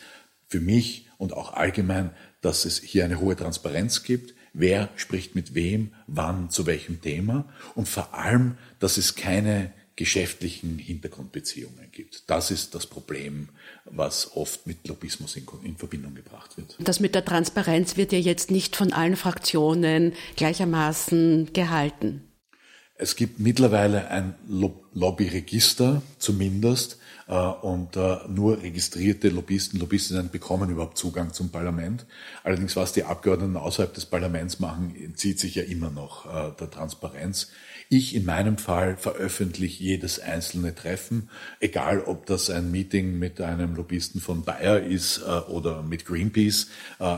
für 0.48 0.60
mich 0.60 1.08
und 1.18 1.34
auch 1.34 1.54
allgemein, 1.54 2.10
dass 2.42 2.66
es 2.66 2.80
hier 2.80 3.06
eine 3.06 3.20
hohe 3.20 3.36
Transparenz 3.36 4.04
gibt. 4.04 4.34
Wer 4.54 4.90
spricht 4.96 5.36
mit 5.36 5.54
wem, 5.54 5.94
wann, 6.08 6.50
zu 6.50 6.66
welchem 6.66 7.02
Thema 7.02 7.46
und 7.76 7.88
vor 7.88 8.14
allem, 8.14 8.58
dass 8.80 8.98
es 8.98 9.16
keine 9.16 9.72
geschäftlichen 10.02 10.80
Hintergrundbeziehungen 10.80 11.92
gibt. 11.92 12.24
Das 12.26 12.50
ist 12.50 12.74
das 12.74 12.88
Problem, 12.88 13.50
was 13.86 14.36
oft 14.36 14.66
mit 14.66 14.88
Lobbyismus 14.88 15.36
in, 15.36 15.46
in, 15.64 15.78
Verbindung 15.78 16.16
gebracht 16.16 16.58
wird. 16.58 16.76
Das 16.80 17.00
mit 17.00 17.14
der 17.14 17.24
Transparenz 17.24 17.98
wird 17.98 18.12
ja 18.12 18.18
jetzt 18.18 18.50
nicht 18.50 18.76
von 18.76 18.94
allen 18.94 19.16
Fraktionen 19.16 20.14
gleichermaßen 20.38 21.54
gehalten. 21.54 22.31
Es 23.02 23.16
gibt 23.16 23.40
mittlerweile 23.40 24.10
ein 24.10 24.36
Lobbyregister 24.94 26.04
zumindest, 26.20 27.00
äh, 27.32 27.34
und 27.34 27.96
äh, 27.96 28.18
nur 28.28 28.62
registrierte 28.62 29.30
Lobbyisten, 29.30 29.80
Lobbyistinnen 29.80 30.30
bekommen 30.30 30.70
überhaupt 30.70 30.98
Zugang 30.98 31.32
zum 31.32 31.50
Parlament. 31.50 32.06
Allerdings, 32.44 32.76
was 32.76 32.92
die 32.92 33.06
Abgeordneten 33.06 33.56
außerhalb 33.56 33.94
des 33.94 34.06
Parlaments 34.06 34.60
machen, 34.60 34.94
entzieht 35.02 35.40
sich 35.40 35.56
ja 35.56 35.64
immer 35.64 35.90
noch 35.90 36.26
äh, 36.26 36.52
der 36.60 36.70
Transparenz. 36.70 37.50
Ich 37.88 38.16
in 38.16 38.26
meinem 38.26 38.58
Fall 38.58 38.98
veröffentliche 38.98 39.82
jedes 39.82 40.20
einzelne 40.20 40.76
Treffen, 40.76 41.30
egal 41.62 42.02
ob 42.02 42.26
das 42.26 42.50
ein 42.50 42.70
Meeting 42.70 43.18
mit 43.18 43.40
einem 43.40 43.76
Lobbyisten 43.76 44.20
von 44.22 44.44
Bayer 44.44 44.82
ist 44.82 45.22
oder 45.50 45.84
mit 45.84 46.06
Greenpeace. 46.06 46.68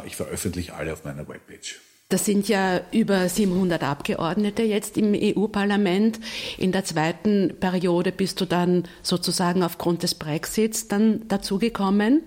Ich 0.08 0.16
veröffentliche 0.16 0.74
alle 0.74 0.94
auf 0.94 1.04
meiner 1.04 1.28
Webpage. 1.28 1.80
Das 2.14 2.26
sind 2.26 2.48
ja 2.48 2.80
über 2.92 3.28
700 3.28 3.82
Abgeordnete 3.82 4.62
jetzt 4.62 5.00
im 5.00 5.16
EU-Parlament. 5.16 6.20
In 6.60 6.72
der 6.72 6.86
zweiten 6.86 7.56
Periode 7.60 8.12
bist 8.12 8.40
du 8.40 8.46
dann 8.46 8.84
sozusagen 9.02 9.64
aufgrund 9.64 10.04
des 10.04 10.14
Brexits 10.14 10.88
dann 10.88 11.28
dazugekommen. 11.28 12.22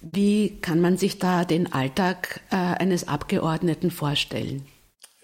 Wie 0.00 0.60
kann 0.60 0.80
man 0.80 0.96
sich 0.96 1.18
da 1.18 1.44
den 1.44 1.72
Alltag 1.72 2.40
äh, 2.52 2.54
eines 2.54 3.08
Abgeordneten 3.08 3.90
vorstellen? 3.90 4.64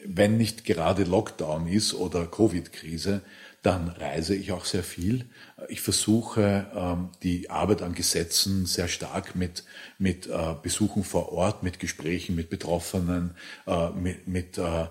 Wenn 0.04 0.36
nicht 0.36 0.64
gerade 0.64 1.04
Lockdown 1.04 1.68
ist 1.68 1.94
oder 1.94 2.26
Covid-Krise, 2.26 3.22
dann 3.62 3.88
reise 3.88 4.34
ich 4.34 4.50
auch 4.50 4.64
sehr 4.64 4.82
viel. 4.82 5.24
Ich 5.68 5.80
versuche 5.80 6.66
ähm, 6.74 7.10
die 7.22 7.48
Arbeit 7.48 7.82
an 7.82 7.94
Gesetzen 7.94 8.66
sehr 8.66 8.88
stark 8.88 9.36
mit, 9.36 9.64
mit 9.98 10.26
äh, 10.26 10.54
Besuchen 10.60 11.04
vor 11.04 11.32
Ort, 11.32 11.62
mit 11.62 11.78
Gesprächen 11.78 12.34
mit 12.34 12.50
Betroffenen, 12.50 13.36
äh, 13.66 13.90
mit, 13.90 14.26
mit 14.26 14.58
äh, 14.58 14.86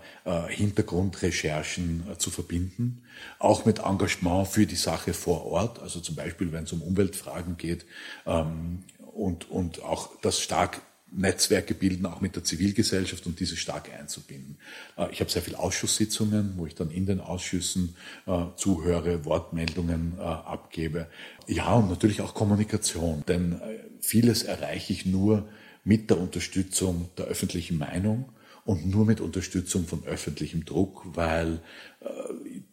Hintergrundrecherchen 0.47 2.03
zu 2.17 2.31
verbinden. 2.31 3.03
Auch 3.39 3.65
mit 3.65 3.79
Engagement 3.79 4.47
für 4.47 4.65
die 4.65 4.75
Sache 4.75 5.13
vor 5.13 5.45
Ort, 5.45 5.79
also 5.79 5.99
zum 5.99 6.15
Beispiel, 6.15 6.53
wenn 6.53 6.63
es 6.63 6.71
um 6.71 6.81
Umweltfragen 6.81 7.57
geht 7.57 7.85
ähm, 8.25 8.83
und, 9.13 9.49
und 9.51 9.83
auch 9.83 10.11
das 10.21 10.39
stark 10.39 10.81
Netzwerke 11.11 11.73
bilden, 11.73 12.05
auch 12.05 12.21
mit 12.21 12.35
der 12.35 12.43
Zivilgesellschaft 12.43 13.25
und 13.25 13.39
diese 13.39 13.57
stark 13.57 13.89
einzubinden. 13.93 14.57
Äh, 14.97 15.11
ich 15.11 15.19
habe 15.19 15.29
sehr 15.29 15.41
viele 15.41 15.59
Ausschusssitzungen, 15.59 16.53
wo 16.57 16.65
ich 16.65 16.75
dann 16.75 16.89
in 16.89 17.05
den 17.05 17.19
Ausschüssen 17.19 17.95
äh, 18.25 18.45
zuhöre, 18.55 19.25
Wortmeldungen 19.25 20.13
äh, 20.17 20.21
abgebe. 20.21 21.07
Ja, 21.47 21.73
und 21.73 21.89
natürlich 21.89 22.21
auch 22.21 22.33
Kommunikation, 22.33 23.23
denn 23.27 23.53
äh, 23.53 23.79
vieles 23.99 24.43
erreiche 24.43 24.93
ich 24.93 25.05
nur 25.05 25.47
mit 25.83 26.09
der 26.09 26.19
Unterstützung 26.19 27.09
der 27.17 27.25
öffentlichen 27.25 27.77
Meinung 27.77 28.31
und 28.65 28.85
nur 28.85 29.05
mit 29.05 29.21
Unterstützung 29.21 29.85
von 29.85 30.05
öffentlichem 30.05 30.65
Druck, 30.65 31.03
weil 31.15 31.61
äh, 32.01 32.07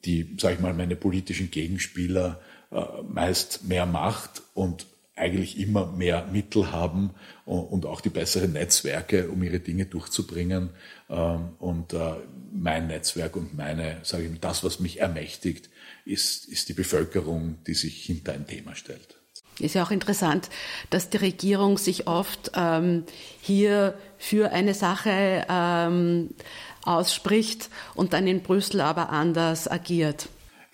die, 0.05 0.37
sag 0.38 0.55
ich 0.55 0.61
mal, 0.61 0.74
meine 0.74 0.96
politischen 0.96 1.51
Gegenspieler 1.51 2.40
äh, 2.70 2.83
meist 3.09 3.64
mehr 3.64 3.87
Macht 3.87 4.42
und 4.55 4.87
eigentlich 5.18 5.59
immer 5.59 5.87
mehr 5.87 6.26
Mittel 6.33 6.72
haben 6.72 7.11
und 7.44 7.87
auch 7.87 8.00
die 8.00 8.11
besseren 8.11 8.52
Netzwerke, 8.52 9.28
um 9.28 9.42
ihre 9.42 9.61
Dinge 9.61 9.87
durchzubringen. 9.87 10.70
Ähm, 11.09 11.50
und 11.59 11.92
äh, 11.92 12.14
mein 12.52 12.87
Netzwerk 12.88 13.37
und 13.37 13.57
meine, 13.57 13.98
sage 14.02 14.24
ich 14.24 14.31
mal, 14.31 14.38
das, 14.40 14.64
was 14.64 14.81
mich 14.81 15.00
ermächtigt, 15.00 15.70
ist, 16.04 16.46
ist 16.46 16.68
die 16.68 16.74
Bevölkerung, 16.74 17.59
die 17.66 17.74
sich 17.74 18.04
hinter 18.04 18.33
ein 18.33 18.46
Thema 18.46 18.74
stellt. 18.74 19.16
Ist 19.59 19.74
ja 19.74 19.83
auch 19.83 19.90
interessant, 19.90 20.50
dass 20.90 21.11
die 21.11 21.16
Regierung 21.16 21.78
sich 21.78 22.07
oft 22.07 22.52
ähm, 22.54 23.04
hier 23.40 23.98
für 24.16 24.52
eine 24.52 24.72
Sache 24.74 25.46
ähm, 25.48 26.31
ausspricht 26.85 27.68
und 27.94 28.12
dann 28.12 28.26
in 28.26 28.42
Brüssel 28.42 28.81
aber 28.81 29.11
anders 29.11 29.68
agiert 29.68 30.28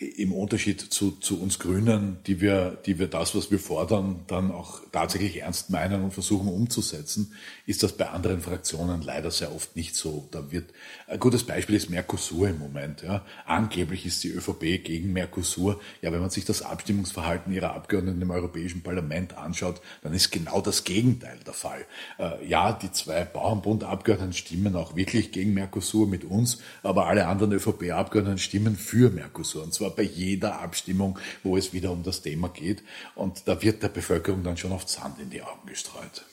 im 0.04 0.32
Unterschied 0.32 0.80
zu, 0.80 1.12
zu 1.12 1.40
uns 1.40 1.58
Grünen, 1.58 2.18
die 2.26 2.40
wir, 2.40 2.78
die 2.86 2.98
wir 2.98 3.08
das, 3.08 3.34
was 3.34 3.50
wir 3.50 3.58
fordern, 3.58 4.24
dann 4.26 4.50
auch 4.50 4.80
tatsächlich 4.92 5.40
ernst 5.40 5.70
meinen 5.70 6.02
und 6.02 6.12
versuchen 6.12 6.48
umzusetzen, 6.48 7.32
ist 7.66 7.82
das 7.82 7.92
bei 7.92 8.08
anderen 8.10 8.40
Fraktionen 8.40 9.02
leider 9.02 9.30
sehr 9.30 9.54
oft 9.54 9.76
nicht 9.76 9.96
so. 9.96 10.28
Da 10.30 10.50
wird, 10.52 10.66
ein 11.06 11.18
gutes 11.18 11.44
Beispiel 11.44 11.76
ist 11.76 11.90
Mercosur 11.90 12.48
im 12.48 12.58
Moment. 12.58 13.02
Ja. 13.02 13.24
Angeblich 13.46 14.06
ist 14.06 14.22
die 14.24 14.30
ÖVP 14.30 14.84
gegen 14.84 15.12
Mercosur. 15.12 15.80
Ja, 16.02 16.12
wenn 16.12 16.20
man 16.20 16.30
sich 16.30 16.44
das 16.44 16.62
Abstimmungsverhalten 16.62 17.52
ihrer 17.52 17.74
Abgeordneten 17.74 18.20
im 18.20 18.30
Europäischen 18.30 18.82
Parlament 18.82 19.36
anschaut, 19.36 19.80
dann 20.02 20.12
ist 20.12 20.30
genau 20.30 20.60
das 20.60 20.84
Gegenteil 20.84 21.38
der 21.46 21.54
Fall. 21.54 21.84
Äh, 22.18 22.46
ja, 22.46 22.72
die 22.72 22.92
zwei 22.92 23.24
Bauernbund-Abgeordneten 23.24 24.32
stimmen 24.32 24.76
auch 24.76 24.96
wirklich 24.96 25.32
gegen 25.32 25.54
Mercosur 25.54 26.06
mit 26.06 26.24
uns, 26.24 26.58
aber 26.82 27.06
alle 27.06 27.26
anderen 27.26 27.52
ÖVP-Abgeordneten 27.52 28.38
stimmen 28.38 28.76
für 28.76 29.10
Mercosur. 29.10 29.62
Und 29.62 29.72
zwar 29.74 29.93
bei 29.94 30.02
jeder 30.02 30.60
Abstimmung, 30.60 31.18
wo 31.42 31.56
es 31.56 31.72
wieder 31.72 31.90
um 31.90 32.02
das 32.02 32.22
Thema 32.22 32.48
geht. 32.48 32.82
Und 33.14 33.46
da 33.46 33.62
wird 33.62 33.82
der 33.82 33.88
Bevölkerung 33.88 34.42
dann 34.42 34.56
schon 34.56 34.72
oft 34.72 34.88
Sand 34.88 35.18
in 35.18 35.30
die 35.30 35.42
Augen 35.42 35.66
gestreut. 35.66 36.24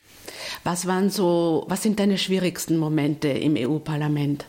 Was 0.64 0.86
waren 0.88 1.10
so, 1.10 1.66
was 1.68 1.84
sind 1.84 2.00
deine 2.00 2.18
schwierigsten 2.18 2.78
Momente 2.78 3.28
im 3.28 3.56
EU-Parlament? 3.58 4.46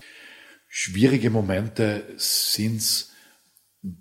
Schwierige 0.68 1.30
Momente 1.30 2.04
sind 2.16 2.76
es 2.76 3.12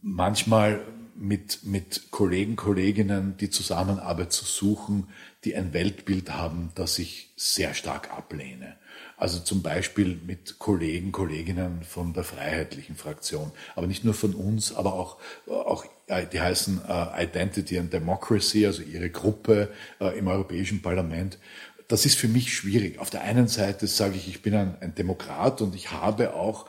manchmal 0.02 0.86
mit, 1.16 1.66
mit 1.66 2.12
Kollegen, 2.12 2.56
Kolleginnen 2.56 3.38
die 3.38 3.50
Zusammenarbeit 3.50 4.32
zu 4.32 4.46
suchen, 4.46 5.10
die 5.44 5.56
ein 5.56 5.74
Weltbild 5.74 6.32
haben, 6.32 6.72
das 6.76 6.98
ich 7.00 7.34
sehr 7.36 7.74
stark 7.74 8.12
ablehne. 8.12 8.78
Also 9.22 9.38
zum 9.38 9.62
Beispiel 9.62 10.20
mit 10.26 10.58
Kollegen, 10.58 11.12
Kolleginnen 11.12 11.84
von 11.84 12.12
der 12.12 12.24
Freiheitlichen 12.24 12.96
Fraktion. 12.96 13.52
Aber 13.76 13.86
nicht 13.86 14.04
nur 14.04 14.16
von 14.16 14.34
uns, 14.34 14.74
aber 14.74 14.94
auch, 14.94 15.18
auch 15.48 15.86
äh, 16.08 16.26
die 16.26 16.42
heißen 16.42 16.82
uh, 16.90 17.22
Identity 17.22 17.78
and 17.78 17.94
Democracy, 17.94 18.66
also 18.66 18.82
ihre 18.82 19.12
Gruppe 19.12 19.70
uh, 20.02 20.06
im 20.06 20.28
Europäischen 20.28 20.82
Parlament. 20.82 21.38
Das 21.88 22.08
ist 22.08 22.18
für 22.18 22.30
mich 22.30 22.52
schwierig. 22.52 22.98
Auf 22.98 23.12
der 23.12 23.22
einen 23.22 23.48
Seite 23.48 23.86
sage 23.86 24.16
ich, 24.16 24.28
ich 24.28 24.42
bin 24.42 24.56
ein, 24.56 24.76
ein 24.82 24.96
Demokrat 24.96 25.62
und 25.62 25.76
ich 25.76 25.92
habe 25.92 26.34
auch 26.34 26.66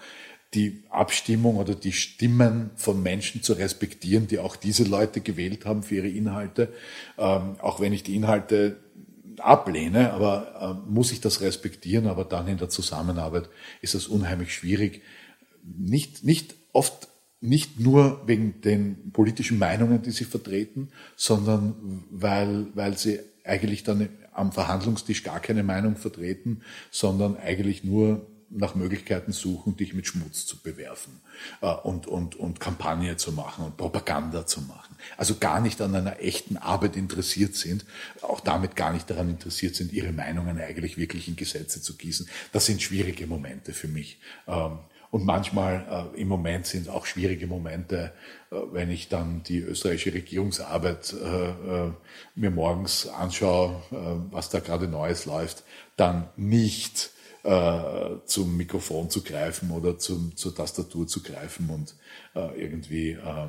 die 0.52 0.82
Abstimmung 0.90 1.56
oder 1.56 1.74
die 1.74 1.92
Stimmen 1.92 2.70
von 2.76 3.02
Menschen 3.02 3.42
zu 3.42 3.54
respektieren, 3.54 4.26
die 4.26 4.38
auch 4.38 4.56
diese 4.56 4.84
Leute 4.84 5.22
gewählt 5.22 5.64
haben 5.64 5.82
für 5.82 5.94
ihre 5.94 6.08
Inhalte, 6.08 6.70
ähm, 7.16 7.56
auch 7.62 7.80
wenn 7.80 7.94
ich 7.94 8.02
die 8.02 8.14
Inhalte 8.14 8.76
ablehne, 9.44 10.12
aber 10.12 10.80
äh, 10.86 10.90
muss 10.90 11.12
ich 11.12 11.20
das 11.20 11.40
respektieren, 11.40 12.06
aber 12.06 12.24
dann 12.24 12.48
in 12.48 12.58
der 12.58 12.68
Zusammenarbeit 12.68 13.48
ist 13.80 13.94
das 13.94 14.06
unheimlich 14.06 14.54
schwierig. 14.54 15.02
Nicht, 15.64 16.24
nicht 16.24 16.54
oft 16.72 17.08
nicht 17.40 17.80
nur 17.80 18.22
wegen 18.26 18.60
den 18.60 19.10
politischen 19.12 19.58
Meinungen, 19.58 20.00
die 20.02 20.12
sie 20.12 20.24
vertreten, 20.24 20.90
sondern 21.16 22.04
weil, 22.10 22.66
weil 22.74 22.96
sie 22.96 23.18
eigentlich 23.44 23.82
dann 23.82 24.08
am 24.32 24.52
Verhandlungstisch 24.52 25.24
gar 25.24 25.40
keine 25.40 25.62
Meinung 25.62 25.96
vertreten, 25.96 26.62
sondern 26.90 27.36
eigentlich 27.36 27.84
nur 27.84 28.26
nach 28.54 28.74
Möglichkeiten 28.74 29.32
suchen, 29.32 29.76
dich 29.76 29.94
mit 29.94 30.06
Schmutz 30.06 30.46
zu 30.46 30.58
bewerfen 30.58 31.20
äh, 31.60 31.66
und, 31.66 32.06
und, 32.06 32.36
und 32.36 32.60
Kampagne 32.60 33.16
zu 33.16 33.32
machen 33.32 33.64
und 33.64 33.76
Propaganda 33.76 34.46
zu 34.46 34.60
machen. 34.62 34.96
Also 35.16 35.36
gar 35.36 35.60
nicht 35.60 35.80
an 35.80 35.94
einer 35.94 36.20
echten 36.20 36.56
Arbeit 36.56 36.96
interessiert 36.96 37.54
sind, 37.54 37.84
auch 38.20 38.40
damit 38.40 38.76
gar 38.76 38.92
nicht 38.92 39.08
daran 39.10 39.30
interessiert 39.30 39.74
sind, 39.74 39.92
ihre 39.92 40.12
Meinungen 40.12 40.60
eigentlich 40.60 40.96
wirklich 40.96 41.28
in 41.28 41.36
Gesetze 41.36 41.80
zu 41.80 41.96
gießen. 41.96 42.28
Das 42.52 42.66
sind 42.66 42.82
schwierige 42.82 43.26
Momente 43.26 43.72
für 43.72 43.88
mich. 43.88 44.20
Ähm, 44.46 44.78
und 45.12 45.26
manchmal 45.26 46.10
äh, 46.16 46.20
im 46.22 46.28
Moment 46.28 46.66
sind 46.66 46.88
auch 46.88 47.04
schwierige 47.04 47.46
Momente, 47.46 48.14
äh, 48.50 48.56
wenn 48.72 48.90
ich 48.90 49.10
dann 49.10 49.42
die 49.42 49.58
österreichische 49.58 50.14
Regierungsarbeit 50.14 51.12
äh, 51.12 51.50
äh, 51.50 51.92
mir 52.34 52.50
morgens 52.50 53.06
anschaue, 53.06 53.82
äh, 53.90 53.96
was 54.32 54.48
da 54.48 54.60
gerade 54.60 54.88
Neues 54.88 55.26
läuft, 55.26 55.64
dann 55.96 56.30
nicht 56.36 57.10
äh, 57.42 58.16
zum 58.26 58.56
Mikrofon 58.56 59.10
zu 59.10 59.22
greifen 59.22 59.70
oder 59.70 59.98
zum, 59.98 60.36
zur 60.36 60.54
Tastatur 60.54 61.06
zu 61.06 61.22
greifen 61.22 61.70
und 61.70 61.96
äh, 62.34 62.60
irgendwie 62.60 63.10
äh, 63.10 63.48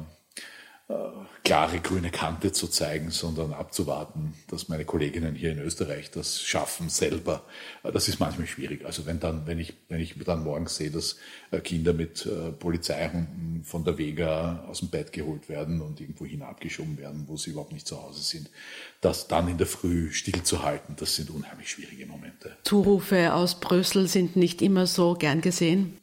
klare 1.44 1.80
grüne 1.80 2.10
Kante 2.10 2.54
zu 2.54 2.68
zeigen, 2.68 3.12
sondern 3.12 3.54
abzuwarten, 3.54 4.34
dass 4.48 4.70
meine 4.70 4.86
Kolleginnen 4.86 5.36
hier 5.36 5.52
in 5.52 5.60
Österreich 5.60 6.10
das 6.10 6.42
schaffen 6.42 6.90
selber. 6.90 7.44
Äh, 7.84 7.92
das 7.92 8.08
ist 8.08 8.20
manchmal 8.20 8.48
schwierig. 8.48 8.86
Also 8.86 9.06
wenn 9.06 9.20
dann, 9.20 9.46
wenn 9.46 9.60
ich, 9.60 9.74
wenn 9.90 10.00
ich 10.00 10.16
dann 10.24 10.44
morgens 10.44 10.78
sehe, 10.78 10.90
dass 10.90 11.18
äh, 11.52 11.60
Kinder 11.60 11.94
mit 11.94 12.28
Polizeihunden 12.60 13.64
von 13.64 13.84
der 13.84 13.98
Vega 13.98 14.66
aus 14.68 14.80
dem 14.80 14.90
Bett 14.90 15.12
geholt 15.12 15.50
werden 15.50 15.82
und 15.82 16.00
irgendwo 16.00 16.26
hin 16.26 16.42
abgeschoben 16.42 16.98
werden, 16.98 17.26
wo 17.28 17.38
sie 17.38 17.52
überhaupt 17.52 17.74
nicht 17.74 17.88
zu 17.88 18.02
Hause 18.02 18.22
sind, 18.22 18.50
das 19.02 19.28
dann 19.28 19.48
in 19.48 19.58
der 19.58 19.68
Früh 19.68 20.12
stillzuhalten, 20.12 20.96
das 20.96 21.16
sind 21.16 21.30
unheimlich 21.30 21.70
schwierige 21.70 22.06
Momente. 22.06 22.56
Zurufe 22.64 23.34
aus 23.34 23.60
Brüssel 23.60 24.08
sind 24.08 24.36
nicht 24.36 24.62
immer 24.62 24.88
so 24.88 25.16
gern 25.16 25.42
gesehen. 25.42 25.98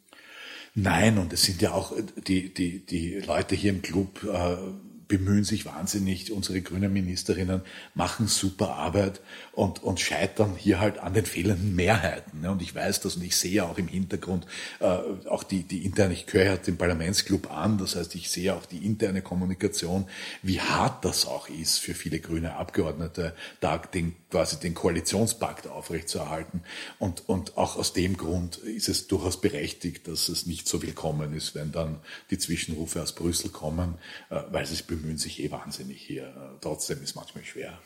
Nein, 0.73 1.17
und 1.17 1.33
es 1.33 1.43
sind 1.43 1.61
ja 1.61 1.73
auch 1.73 1.93
die, 2.27 2.53
die, 2.53 2.85
die 2.85 3.19
Leute 3.19 3.55
hier 3.55 3.71
im 3.71 3.81
Club 3.81 4.23
äh, 4.23 4.55
bemühen 5.11 5.43
sich 5.43 5.65
wahnsinnig, 5.65 6.31
unsere 6.31 6.61
grünen 6.61 6.93
Ministerinnen 6.93 7.61
machen 7.95 8.27
super 8.27 8.75
Arbeit 8.75 9.19
und, 9.61 9.83
und 9.83 9.99
scheitern 9.99 10.55
hier 10.57 10.79
halt 10.79 10.97
an 10.97 11.13
den 11.13 11.25
fehlenden 11.25 11.75
Mehrheiten. 11.75 12.41
Ne? 12.41 12.49
Und 12.49 12.63
ich 12.63 12.73
weiß 12.73 13.01
das 13.01 13.15
und 13.15 13.23
ich 13.23 13.35
sehe 13.35 13.63
auch 13.63 13.77
im 13.77 13.87
Hintergrund 13.87 14.47
äh, 14.79 14.97
auch 15.27 15.43
die, 15.43 15.61
die 15.61 15.85
interne, 15.85 16.13
ich 16.13 16.25
gehöre 16.25 16.45
ja 16.45 16.57
den 16.57 16.77
Parlamentsclub 16.77 17.51
an, 17.51 17.77
das 17.77 17.95
heißt, 17.95 18.15
ich 18.15 18.31
sehe 18.31 18.55
auch 18.55 18.65
die 18.65 18.83
interne 18.83 19.21
Kommunikation, 19.21 20.07
wie 20.41 20.59
hart 20.59 21.05
das 21.05 21.27
auch 21.27 21.47
ist 21.47 21.77
für 21.77 21.93
viele 21.93 22.19
grüne 22.19 22.55
Abgeordnete, 22.55 23.35
da 23.59 23.77
den, 23.77 24.15
quasi 24.31 24.59
den 24.59 24.73
Koalitionspakt 24.73 25.67
aufrechtzuerhalten. 25.67 26.63
Und, 26.97 27.29
und 27.29 27.55
auch 27.55 27.75
aus 27.75 27.93
dem 27.93 28.17
Grund 28.17 28.57
ist 28.57 28.89
es 28.89 29.07
durchaus 29.07 29.39
berechtigt, 29.39 30.07
dass 30.07 30.27
es 30.29 30.47
nicht 30.47 30.67
so 30.67 30.81
willkommen 30.81 31.35
ist, 31.35 31.53
wenn 31.53 31.71
dann 31.71 31.99
die 32.31 32.39
Zwischenrufe 32.39 32.99
aus 32.99 33.13
Brüssel 33.13 33.51
kommen, 33.51 33.99
äh, 34.31 34.41
weil 34.49 34.65
sie 34.65 34.73
es 34.73 34.81
bemühen 34.81 35.01
bemühen 35.11 35.17
sich 35.17 35.39
eh 35.43 35.51
wahnsinnig 35.51 36.01
hier. 36.01 36.57
Trotzdem 36.61 37.03
ist 37.03 37.15
manchmal 37.15 37.43
schwer. 37.43 37.79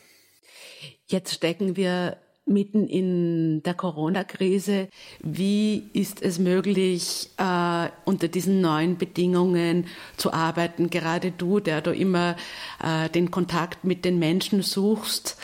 Jetzt 1.07 1.33
stecken 1.33 1.75
wir 1.75 2.17
mitten 2.45 2.87
in 2.87 3.63
der 3.63 3.73
Corona-Krise. 3.73 4.87
Wie 5.21 5.89
ist 5.93 6.21
es 6.21 6.37
möglich, 6.37 7.29
äh, 7.37 7.89
unter 8.05 8.27
diesen 8.27 8.61
neuen 8.61 8.97
Bedingungen 8.97 9.87
zu 10.17 10.31
arbeiten? 10.31 10.89
Gerade 10.89 11.31
du, 11.31 11.59
der 11.59 11.81
du 11.81 11.91
immer 11.91 12.35
äh, 12.83 13.09
den 13.09 13.31
Kontakt 13.31 13.83
mit 13.83 14.05
den 14.05 14.19
Menschen 14.19 14.61
suchst, 14.61 15.37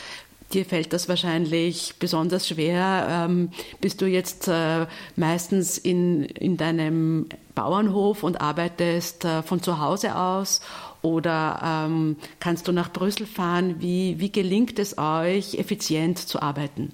dir 0.54 0.66
fällt 0.66 0.94
das 0.94 1.10
wahrscheinlich 1.10 1.96
besonders 1.98 2.48
schwer. 2.48 3.08
Ähm, 3.10 3.50
bist 3.80 4.02
du 4.02 4.06
jetzt 4.06 4.48
äh, 4.48 4.86
meistens 5.16 5.78
in, 5.78 6.26
in 6.26 6.58
deinem 6.58 7.28
Bauernhof 7.56 8.24
und 8.24 8.42
arbeitest 8.42 9.26
äh, 9.26 9.42
von 9.44 9.64
zu 9.64 9.80
Hause 9.80 10.16
aus 10.16 10.62
oder 11.02 11.88
ähm, 11.88 12.18
kannst 12.40 12.68
du 12.68 12.72
nach 12.72 12.92
Brüssel 12.92 13.26
fahren? 13.26 13.82
Wie, 13.82 14.20
wie 14.20 14.32
gelingt 14.32 14.80
es 14.80 14.98
euch, 14.98 15.56
effizient 15.56 16.20
zu 16.20 16.42
arbeiten? 16.42 16.94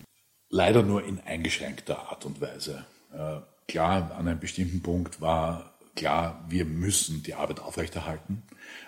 Leider 0.50 0.84
nur 0.84 1.04
in 1.04 1.20
eingeschränkter 1.20 2.10
Art 2.10 2.26
und 2.26 2.39
Weise. 2.39 2.86
Äh, 3.13 3.39
klar, 3.67 4.12
an 4.17 4.28
einem 4.28 4.39
bestimmten 4.39 4.82
Punkt 4.82 5.20
war 5.20 5.78
klar, 5.96 6.46
wir 6.48 6.63
müssen 6.63 7.24
die 7.24 7.34
Arbeit 7.34 7.60
aufrechterhalten, 7.60 8.43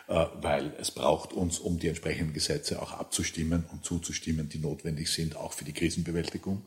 äh, 0.08 0.26
weil 0.42 0.74
es 0.80 0.92
braucht 0.92 1.34
uns, 1.34 1.60
um 1.60 1.80
die 1.80 1.90
entsprechenden 1.90 2.34
Gesetze 2.34 2.82
auch 2.82 2.94
abzustimmen 2.94 3.66
und 3.72 3.84
zuzustimmen, 3.84 4.48
die 4.48 4.60
notwendig 4.60 5.12
sind, 5.12 5.36
auch 5.36 5.52
für 5.52 5.66
die 5.66 5.74
Krisenbewältigung. 5.74 6.64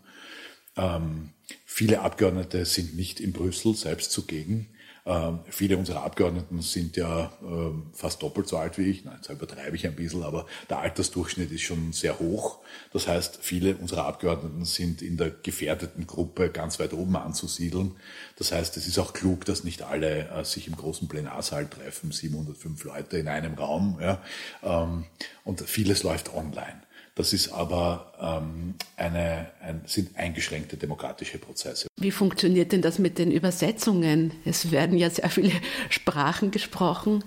Ähm, 0.77 1.31
viele 1.65 2.01
Abgeordnete 2.01 2.65
sind 2.67 2.97
nicht 2.97 3.21
in 3.21 3.33
Brüssel 3.33 3.75
selbst 3.75 4.11
zugegen. 4.11 4.69
Ähm, 5.05 5.41
viele 5.51 5.77
unserer 5.79 6.05
Abgeordneten 6.05 6.63
sind 6.63 6.97
ja 6.97 7.33
ähm, 7.43 7.91
fast 7.93 8.23
doppelt 8.23 8.49
so 8.49 8.57
alt 8.57 8.79
wie 8.79 8.83
ich. 8.83 9.05
Nein, 9.05 9.19
das 9.21 9.31
übertreibe 9.31 9.75
ich 9.75 9.85
ein 9.87 9.97
bisschen, 9.97 10.23
aber 10.23 10.47
der 10.71 10.79
Altersdurchschnitt 10.79 11.51
ist 11.51 11.63
schon 11.63 11.93
sehr 11.93 12.21
hoch. 12.21 12.61
Das 12.93 13.09
heißt, 13.09 13.39
viele 13.43 13.77
unserer 13.77 14.07
Abgeordneten 14.07 14.65
sind 14.65 15.03
in 15.03 15.17
der 15.17 15.31
gefährdeten 15.31 16.07
Gruppe 16.07 16.51
ganz 16.51 16.79
weit 16.79 16.93
oben 16.93 17.17
anzusiedeln. 17.17 17.97
Das 18.37 18.53
heißt, 18.53 18.77
es 18.77 18.87
ist 18.87 18.99
auch 18.99 19.13
klug, 19.13 19.45
dass 19.45 19.65
nicht 19.65 19.83
alle 19.83 20.29
äh, 20.29 20.45
sich 20.45 20.69
im 20.69 20.77
großen 20.77 21.09
Plenarsaal 21.09 21.67
treffen, 21.67 22.13
705 22.13 22.85
Leute 22.85 23.19
in 23.19 23.27
einem 23.27 23.55
Raum. 23.55 23.99
Ja, 24.01 24.23
ähm, 24.63 25.05
und 25.45 25.63
vieles 25.63 26.05
läuft 26.05 26.33
online. 26.33 26.81
Das 27.15 27.33
ist 27.35 27.53
aber 27.53 28.13
ähm, 28.21 28.75
eine, 28.97 29.51
ein, 29.61 29.83
sind 29.87 30.17
eingeschränkte 30.17 30.77
demokratische 30.77 31.39
Prozesse. 31.39 31.89
Wie 31.99 32.11
funktioniert 32.11 32.73
denn 32.73 32.81
das 32.81 32.99
mit 32.99 33.19
den 33.19 33.31
Übersetzungen? 33.31 34.33
Es 34.45 34.71
werden 34.71 34.97
ja 34.97 35.11
sehr 35.11 35.29
viele 35.29 35.53
Sprachen 35.91 36.51
gesprochen. 36.51 37.23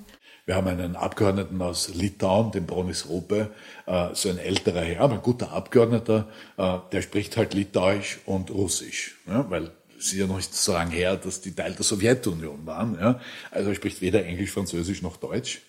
Wir 0.48 0.56
haben 0.56 0.68
einen 0.68 0.96
Abgeordneten 0.96 1.62
aus 1.62 1.94
Litauen, 1.94 2.52
den 2.52 2.66
Bronis 2.66 3.10
Rope, 3.10 3.52
äh, 3.86 4.10
so 4.14 4.30
ein 4.30 4.38
älterer 4.38 4.82
Herr, 4.82 5.02
aber 5.02 5.16
ein 5.16 5.22
guter 5.22 5.52
Abgeordneter, 5.52 6.30
äh, 6.58 6.78
der 6.92 7.02
spricht 7.02 7.38
halt 7.38 7.54
Litauisch 7.54 8.20
und 8.26 8.52
Russisch, 8.52 9.18
ja, 9.28 9.50
weil 9.50 9.72
es 9.98 10.08
ist 10.08 10.14
ja 10.14 10.28
noch 10.28 10.36
nicht 10.36 10.54
so 10.54 10.74
lange 10.74 10.94
her, 10.94 11.16
dass 11.16 11.42
die 11.42 11.56
Teil 11.56 11.74
der 11.74 11.84
Sowjetunion 11.84 12.66
waren. 12.66 12.96
Ja. 13.00 13.20
Also 13.50 13.70
er 13.70 13.76
spricht 13.76 14.02
weder 14.02 14.26
Englisch, 14.26 14.52
Französisch 14.52 15.02
noch 15.02 15.18
Deutsch 15.18 15.62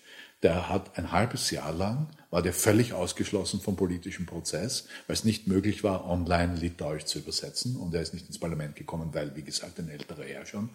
der 0.43 0.69
hat 0.69 0.97
ein 0.97 1.11
halbes 1.11 1.51
Jahr 1.51 1.71
lang, 1.71 2.07
war 2.29 2.41
der 2.41 2.53
völlig 2.53 2.93
ausgeschlossen 2.93 3.61
vom 3.61 3.75
politischen 3.75 4.25
Prozess, 4.25 4.87
weil 5.07 5.15
es 5.15 5.23
nicht 5.23 5.47
möglich 5.47 5.83
war, 5.83 6.09
online 6.09 6.55
Litauisch 6.55 7.05
zu 7.05 7.19
übersetzen. 7.19 7.77
Und 7.77 7.93
er 7.93 8.01
ist 8.01 8.13
nicht 8.13 8.27
ins 8.27 8.39
Parlament 8.39 8.75
gekommen, 8.75 9.09
weil, 9.13 9.35
wie 9.35 9.43
gesagt, 9.43 9.79
ein 9.79 9.89
älterer 9.89 10.23
Herr 10.23 10.45
schon. 10.45 10.69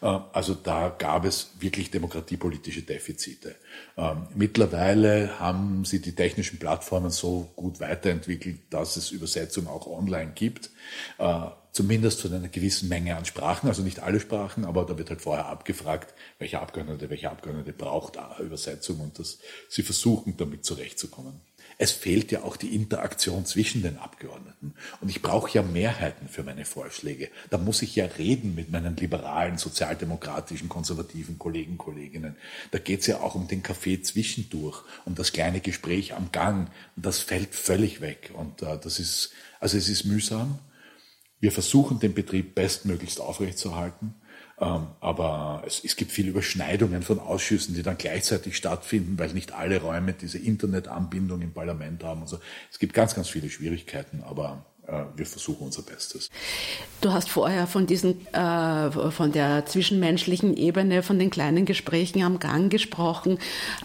Äh, 0.00 0.18
also 0.32 0.54
da 0.54 0.88
gab 0.88 1.24
es 1.24 1.50
wirklich 1.60 1.90
demokratiepolitische 1.90 2.82
Defizite. 2.82 3.56
Ähm, 3.96 4.28
mittlerweile 4.34 5.38
haben 5.38 5.84
sie 5.84 6.00
die 6.00 6.14
technischen 6.14 6.58
Plattformen 6.58 7.10
so 7.10 7.50
gut 7.56 7.80
weiterentwickelt, 7.80 8.60
dass 8.70 8.96
es 8.96 9.10
Übersetzung 9.10 9.66
auch 9.66 9.86
online 9.86 10.32
gibt 10.34 10.70
äh, 11.18 11.46
zumindest 11.74 12.20
zu 12.20 12.28
einer 12.28 12.48
gewissen 12.48 12.88
Menge 12.88 13.16
an 13.16 13.24
Sprachen, 13.24 13.68
also 13.68 13.82
nicht 13.82 13.98
alle 13.98 14.20
Sprachen, 14.20 14.64
aber 14.64 14.86
da 14.86 14.96
wird 14.96 15.10
halt 15.10 15.20
vorher 15.20 15.46
abgefragt, 15.46 16.14
welche 16.38 16.60
Abgeordnete, 16.60 17.10
welche 17.10 17.30
Abgeordnete 17.30 17.72
braucht 17.72 18.16
Übersetzung 18.40 19.00
und 19.00 19.18
dass 19.18 19.38
sie 19.68 19.82
versuchen, 19.82 20.36
damit 20.36 20.64
zurechtzukommen. 20.64 21.40
Es 21.76 21.90
fehlt 21.90 22.30
ja 22.30 22.44
auch 22.44 22.56
die 22.56 22.76
Interaktion 22.76 23.44
zwischen 23.46 23.82
den 23.82 23.98
Abgeordneten. 23.98 24.74
Und 25.00 25.08
ich 25.08 25.22
brauche 25.22 25.50
ja 25.52 25.62
Mehrheiten 25.62 26.28
für 26.28 26.44
meine 26.44 26.64
Vorschläge. 26.64 27.30
Da 27.50 27.58
muss 27.58 27.82
ich 27.82 27.96
ja 27.96 28.04
reden 28.04 28.54
mit 28.54 28.70
meinen 28.70 28.94
liberalen, 28.96 29.58
sozialdemokratischen, 29.58 30.68
konservativen 30.68 31.36
Kollegen, 31.36 31.76
Kolleginnen. 31.76 32.36
Da 32.70 32.78
geht 32.78 33.00
es 33.00 33.08
ja 33.08 33.20
auch 33.20 33.34
um 33.34 33.48
den 33.48 33.64
Kaffee 33.64 34.00
zwischendurch, 34.00 34.84
um 35.04 35.16
das 35.16 35.32
kleine 35.32 35.60
Gespräch 35.60 36.14
am 36.14 36.30
Gang. 36.30 36.70
Und 36.94 37.04
das 37.04 37.18
fällt 37.18 37.56
völlig 37.56 38.00
weg. 38.00 38.30
Und 38.34 38.62
äh, 38.62 38.78
das 38.78 39.00
ist, 39.00 39.32
also 39.58 39.76
es 39.76 39.88
ist 39.88 40.04
mühsam. 40.04 40.60
Wir 41.44 41.52
versuchen, 41.52 41.98
den 42.00 42.14
Betrieb 42.14 42.54
bestmöglichst 42.54 43.20
aufrechtzuerhalten. 43.20 44.14
Ähm, 44.58 44.86
aber 45.00 45.62
es, 45.66 45.84
es, 45.84 45.94
gibt 45.94 46.10
viele 46.10 46.30
Überschneidungen 46.30 47.02
von 47.02 47.18
Ausschüssen, 47.18 47.74
die 47.74 47.82
dann 47.82 47.98
gleichzeitig 47.98 48.56
stattfinden, 48.56 49.18
weil 49.18 49.30
nicht 49.34 49.52
alle 49.52 49.78
Räume 49.78 50.14
diese 50.14 50.38
Internetanbindung 50.38 51.42
im 51.42 51.52
Parlament 51.52 52.02
haben. 52.02 52.22
Also 52.22 52.38
es 52.72 52.78
gibt 52.78 52.94
ganz, 52.94 53.14
ganz 53.14 53.28
viele 53.28 53.50
Schwierigkeiten, 53.50 54.22
aber 54.26 54.64
äh, 54.86 55.02
wir 55.16 55.26
versuchen 55.26 55.66
unser 55.66 55.82
Bestes. 55.82 56.30
Du 57.02 57.12
hast 57.12 57.28
vorher 57.28 57.66
von 57.66 57.86
diesen, 57.86 58.26
äh, 58.32 59.10
von 59.10 59.30
der 59.32 59.66
zwischenmenschlichen 59.66 60.56
Ebene, 60.56 61.02
von 61.02 61.18
den 61.18 61.28
kleinen 61.28 61.66
Gesprächen 61.66 62.22
am 62.22 62.38
Gang 62.38 62.70
gesprochen. 62.70 63.38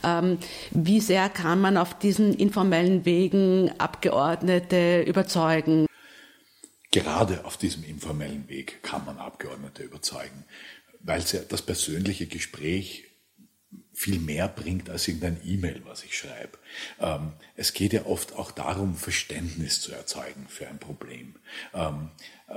Ähm, 0.05 0.37
wie 0.71 1.01
sehr 1.01 1.27
kann 1.27 1.59
man 1.59 1.75
auf 1.75 1.93
diesen 1.99 2.33
informellen 2.33 3.03
Wegen 3.03 3.69
Abgeordnete 3.79 5.01
überzeugen? 5.01 5.88
Gerade 6.91 7.45
auf 7.45 7.57
diesem 7.57 7.83
informellen 7.83 8.47
Weg 8.49 8.81
kann 8.81 9.05
man 9.05 9.19
Abgeordnete 9.19 9.83
überzeugen, 9.83 10.45
weil 11.01 11.21
ja 11.31 11.41
das 11.41 11.61
persönliche 11.61 12.25
Gespräch 12.25 13.05
viel 13.93 14.19
mehr 14.19 14.47
bringt 14.47 14.89
als 14.89 15.07
irgendein 15.07 15.41
E-Mail, 15.45 15.81
was 15.85 16.03
ich 16.03 16.17
schreibe. 16.17 16.57
Ähm, 16.99 17.33
es 17.55 17.73
geht 17.73 17.93
ja 17.93 18.05
oft 18.05 18.33
auch 18.33 18.51
darum, 18.51 18.95
Verständnis 18.95 19.81
zu 19.81 19.91
erzeugen 19.91 20.47
für 20.47 20.67
ein 20.67 20.79
Problem. 20.79 21.35
Ähm, 21.73 22.09
äh, 22.47 22.53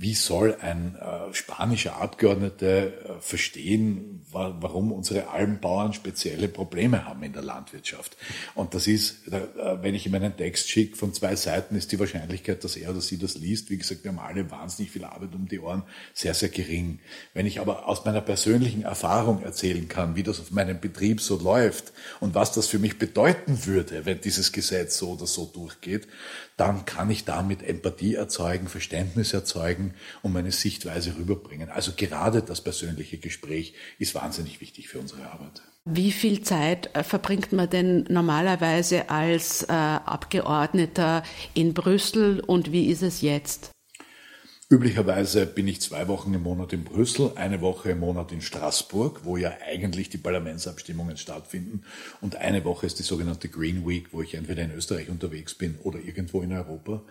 wie 0.00 0.14
soll 0.14 0.56
ein 0.62 0.96
äh, 0.96 1.34
spanischer 1.34 1.96
Abgeordneter 2.00 2.86
äh, 2.86 2.92
verstehen, 3.20 4.22
wa 4.30 4.56
warum 4.58 4.92
unsere 4.92 5.28
Almbauern 5.28 5.92
spezielle 5.92 6.48
Probleme 6.48 7.04
haben 7.04 7.22
in 7.22 7.34
der 7.34 7.42
Landwirtschaft? 7.42 8.16
Und 8.54 8.72
das 8.72 8.86
ist, 8.86 9.28
äh, 9.28 9.42
wenn 9.82 9.94
ich 9.94 10.06
ihm 10.06 10.14
einen 10.14 10.34
Text 10.34 10.70
schicke 10.70 10.96
von 10.96 11.12
zwei 11.12 11.36
Seiten, 11.36 11.76
ist 11.76 11.92
die 11.92 11.98
Wahrscheinlichkeit, 11.98 12.64
dass 12.64 12.76
er 12.76 12.88
oder 12.88 13.02
sie 13.02 13.18
das 13.18 13.34
liest, 13.34 13.68
wie 13.68 13.76
gesagt, 13.76 14.02
wir 14.02 14.10
haben 14.10 14.20
alle 14.20 14.50
wahnsinnig 14.50 14.90
viel 14.90 15.04
Arbeit 15.04 15.34
um 15.34 15.46
die 15.46 15.60
Ohren, 15.60 15.82
sehr, 16.14 16.32
sehr 16.32 16.48
gering. 16.48 17.00
Wenn 17.34 17.44
ich 17.44 17.60
aber 17.60 17.86
aus 17.86 18.06
meiner 18.06 18.22
persönlichen 18.22 18.84
Erfahrung 18.84 19.42
erzählen 19.42 19.86
kann, 19.86 20.16
wie 20.16 20.22
das 20.22 20.40
auf 20.40 20.50
meinem 20.50 20.80
Betrieb 20.80 21.20
so 21.20 21.36
läuft 21.36 21.92
und 22.20 22.34
was 22.34 22.52
das 22.52 22.68
für 22.68 22.78
mich 22.78 22.98
bedeuten 22.98 23.66
würde, 23.66 24.06
wenn 24.06 24.18
dieses 24.18 24.52
Gesetz 24.52 24.96
so 24.96 25.10
oder 25.10 25.26
so 25.26 25.44
durchgeht, 25.44 26.08
dann 26.56 26.86
kann 26.86 27.10
ich 27.10 27.26
damit 27.26 27.62
Empathie 27.62 28.14
erzeugen, 28.14 28.66
Verständnis 28.66 29.34
erzeugen 29.34 29.89
und 30.22 30.32
meine 30.32 30.52
Sichtweise 30.52 31.16
rüberbringen. 31.16 31.68
Also 31.68 31.92
gerade 31.96 32.42
das 32.42 32.60
persönliche 32.60 33.18
Gespräch 33.18 33.74
ist 33.98 34.14
wahnsinnig 34.14 34.60
wichtig 34.60 34.88
für 34.88 34.98
unsere 34.98 35.30
Arbeit. 35.30 35.62
Wie 35.84 36.12
viel 36.12 36.42
Zeit 36.42 36.94
äh, 36.94 37.02
verbringt 37.02 37.52
man 37.52 37.70
denn 37.70 38.04
normalerweise 38.08 39.08
als 39.08 39.62
äh, 39.62 39.72
Abgeordneter 39.72 41.22
in 41.54 41.72
Brüssel 41.74 42.40
und 42.40 42.70
wie 42.70 42.86
ist 42.86 43.02
es 43.02 43.22
jetzt? 43.22 43.70
Üblicherweise 44.72 45.46
bin 45.46 45.66
ich 45.66 45.80
zwei 45.80 46.06
Wochen 46.06 46.32
im 46.32 46.44
Monat 46.44 46.72
in 46.72 46.84
Brüssel, 46.84 47.32
eine 47.34 47.60
Woche 47.60 47.90
im 47.90 47.98
Monat 47.98 48.30
in 48.30 48.40
Straßburg, 48.40 49.24
wo 49.24 49.36
ja 49.36 49.52
eigentlich 49.66 50.10
die 50.10 50.18
Parlamentsabstimmungen 50.18 51.16
stattfinden. 51.16 51.82
Und 52.20 52.36
eine 52.36 52.64
Woche 52.64 52.86
ist 52.86 53.00
die 53.00 53.02
sogenannte 53.02 53.48
Green 53.48 53.84
Week, 53.84 54.12
wo 54.12 54.22
ich 54.22 54.34
entweder 54.34 54.62
in 54.62 54.70
Österreich 54.70 55.08
unterwegs 55.08 55.54
bin 55.54 55.76
oder 55.82 55.98
irgendwo 55.98 56.40
in 56.42 56.52
Europa. 56.52 57.02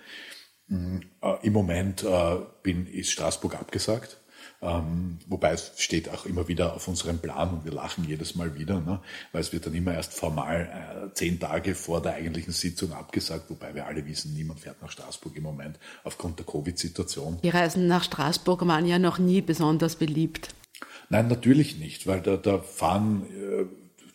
Äh, 0.70 1.36
Im 1.42 1.54
Moment 1.54 2.04
äh, 2.04 2.38
bin, 2.64 2.88
ist 2.88 3.12
Straßburg 3.12 3.56
abgesagt. 3.56 4.18
Ähm, 4.62 5.20
wobei 5.28 5.54
es 5.54 5.72
steht 5.78 6.10
auch 6.10 6.26
immer 6.26 6.50
wieder 6.50 6.74
auf 6.74 6.88
unserem 6.90 7.20
Plan 7.20 7.50
und 7.50 7.66
wir 7.66 7.72
lachen 7.72 8.06
jedes 8.06 8.36
Mal 8.36 8.60
wieder, 8.60 8.82
ne? 8.82 9.00
weil 9.32 9.40
es 9.40 9.54
wird 9.54 9.66
dann 9.66 9.74
immer 9.74 9.94
erst 9.94 10.14
formal 10.14 11.08
äh, 11.10 11.14
zehn 11.14 11.40
Tage 11.40 11.76
vor 11.76 12.02
der 12.02 12.16
eigentlichen 12.16 12.52
Sitzung 12.52 12.92
abgesagt, 12.92 13.50
wobei 13.50 13.74
wir 13.74 13.88
alle 13.88 14.06
wissen, 14.06 14.34
niemand 14.34 14.60
fährt 14.60 14.82
nach 14.82 14.92
Straßburg 14.92 15.38
im 15.38 15.44
Moment 15.44 15.80
aufgrund 16.04 16.40
der 16.40 16.46
Covid-Situation. 16.46 17.40
Die 17.42 17.50
Reisen 17.50 17.88
nach 17.88 18.04
Straßburg 18.04 18.68
waren 18.68 18.86
ja 18.86 19.00
noch 19.00 19.18
nie 19.18 19.42
besonders 19.42 19.96
beliebt. 19.96 20.50
Nein, 21.08 21.30
natürlich 21.30 21.80
nicht, 21.80 22.06
weil 22.06 22.20
da, 22.20 22.36
da 22.36 22.60
fahren 22.60 23.26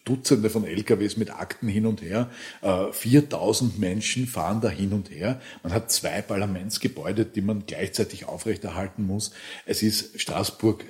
Dutzende 0.04 0.50
von 0.50 0.64
LKWs 0.64 1.16
mit 1.16 1.30
Akten 1.30 1.66
hin 1.66 1.86
und 1.86 2.02
her. 2.02 2.30
4000 2.92 3.76
äh, 3.76 3.80
Menschen 3.80 4.26
fahren 4.26 4.60
da 4.60 4.68
hin 4.68 4.92
und 4.92 5.10
her. 5.10 5.40
Man 5.62 5.72
hat 5.72 5.90
zwei 5.90 6.20
Parlamentsgebäude, 6.20 7.24
die 7.24 7.40
man 7.40 7.64
gleichzeitig 7.66 8.26
aufrechterhalten 8.26 9.06
muss. 9.06 9.32
Es 9.64 9.82
ist 9.82 10.20
Straßburg 10.20 10.84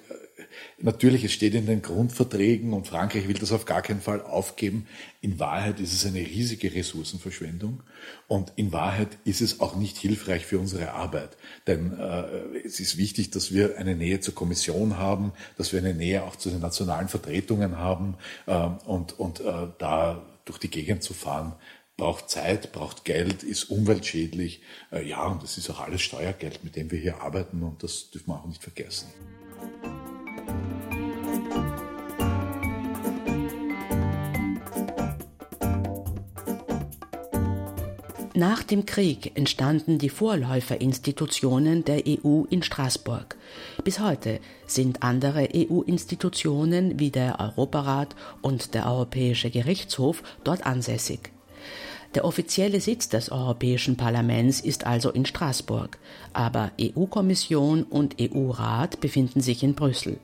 Natürlich, 0.79 1.25
es 1.25 1.33
steht 1.33 1.55
in 1.55 1.67
den 1.67 1.83
Grundverträgen 1.83 2.73
und 2.73 2.87
Frankreich 2.87 3.29
will 3.29 3.35
das 3.35 3.53
auf 3.53 3.64
gar 3.64 3.83
keinen 3.83 4.01
Fall 4.01 4.21
aufgeben. 4.23 4.87
In 5.21 5.38
Wahrheit 5.38 5.81
ist 5.81 5.93
es 5.93 6.05
eine 6.05 6.21
riesige 6.21 6.75
Ressourcenverschwendung 6.75 7.83
und 8.29 8.53
in 8.57 8.73
Wahrheit 8.73 9.19
ist 9.25 9.40
es 9.40 9.61
auch 9.61 9.77
nicht 9.77 9.97
hilfreich 9.97 10.47
für 10.47 10.59
unsere 10.59 10.93
Arbeit. 10.93 11.37
Denn 11.67 11.99
äh, 11.99 12.59
es 12.64 12.81
ist 12.81 12.97
wichtig, 12.97 13.31
dass 13.31 13.53
wir 13.53 13.79
eine 13.79 13.95
Nähe 13.95 14.21
zur 14.21 14.35
Kommission 14.35 14.99
haben, 14.99 15.33
dass 15.57 15.73
wir 15.73 15.81
eine 15.81 15.95
Nähe 15.95 16.25
auch 16.25 16.37
zu 16.37 16.51
den 16.51 16.61
nationalen 16.61 17.09
Vertretungen 17.09 17.79
haben 17.79 18.17
äh, 18.47 18.69
und, 18.87 19.19
und 19.19 19.40
äh, 19.40 19.69
da 19.79 20.25
durch 20.45 20.59
die 20.59 20.71
Gegend 20.71 21.03
zu 21.03 21.14
fahren, 21.14 21.55
braucht 21.97 22.29
Zeit, 22.29 22.73
braucht 22.73 23.05
Geld, 23.05 23.43
ist 23.43 23.64
umweltschädlich. 23.64 24.62
Äh, 24.93 25.07
ja, 25.09 25.25
und 25.27 25.43
das 25.43 25.59
ist 25.59 25.71
auch 25.71 25.81
alles 25.81 26.03
Steuergeld, 26.03 26.64
mit 26.64 26.77
dem 26.77 26.90
wir 26.90 26.99
hier 26.99 27.21
arbeiten 27.21 27.62
und 27.62 27.83
das 27.83 28.11
dürfen 28.11 28.29
wir 28.29 28.40
auch 28.40 28.47
nicht 28.47 28.62
vergessen. 28.62 29.09
Nach 38.37 38.64
dem 38.64 38.85
Krieg 38.85 39.31
entstanden 39.37 39.99
die 39.99 40.09
Vorläuferinstitutionen 40.09 41.85
der 41.85 42.03
EU 42.05 42.42
in 42.51 42.64
Straßburg. 42.64 43.37
Bis 43.85 44.01
heute 44.01 44.40
sind 44.66 45.05
andere 45.05 45.51
EU-Institutionen 45.55 46.99
wie 46.99 47.11
der 47.11 47.38
Europarat 47.38 48.16
und 48.42 48.75
der 48.75 48.88
Europäische 48.88 49.51
Gerichtshof 49.51 50.25
dort 50.42 50.66
ansässig. 50.66 51.31
Der 52.16 52.25
offizielle 52.25 52.81
Sitz 52.81 53.09
des 53.09 53.31
Europäischen 53.31 53.97
Parlaments 53.97 54.59
ist 54.59 54.85
also 54.85 55.12
in 55.12 55.27
Straßburg, 55.27 55.97
aber 56.33 56.73
EU-Kommission 56.81 57.85
und 57.85 58.16
EU-Rat 58.20 59.01
befinden 59.01 59.42
sich 59.42 59.62
in 59.62 59.77
Brüssel. 59.77 60.18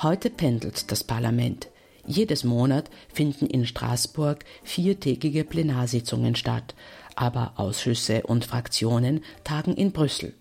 Heute 0.00 0.30
pendelt 0.30 0.92
das 0.92 1.02
Parlament. 1.02 1.66
Jedes 2.06 2.44
Monat 2.44 2.90
finden 3.12 3.46
in 3.46 3.66
Straßburg 3.66 4.44
viertägige 4.62 5.42
Plenarsitzungen 5.42 6.36
statt, 6.36 6.74
aber 7.16 7.52
Ausschüsse 7.56 8.22
und 8.22 8.44
Fraktionen 8.44 9.22
tagen 9.44 9.74
in 9.74 9.92
Brüssel. 9.92 10.34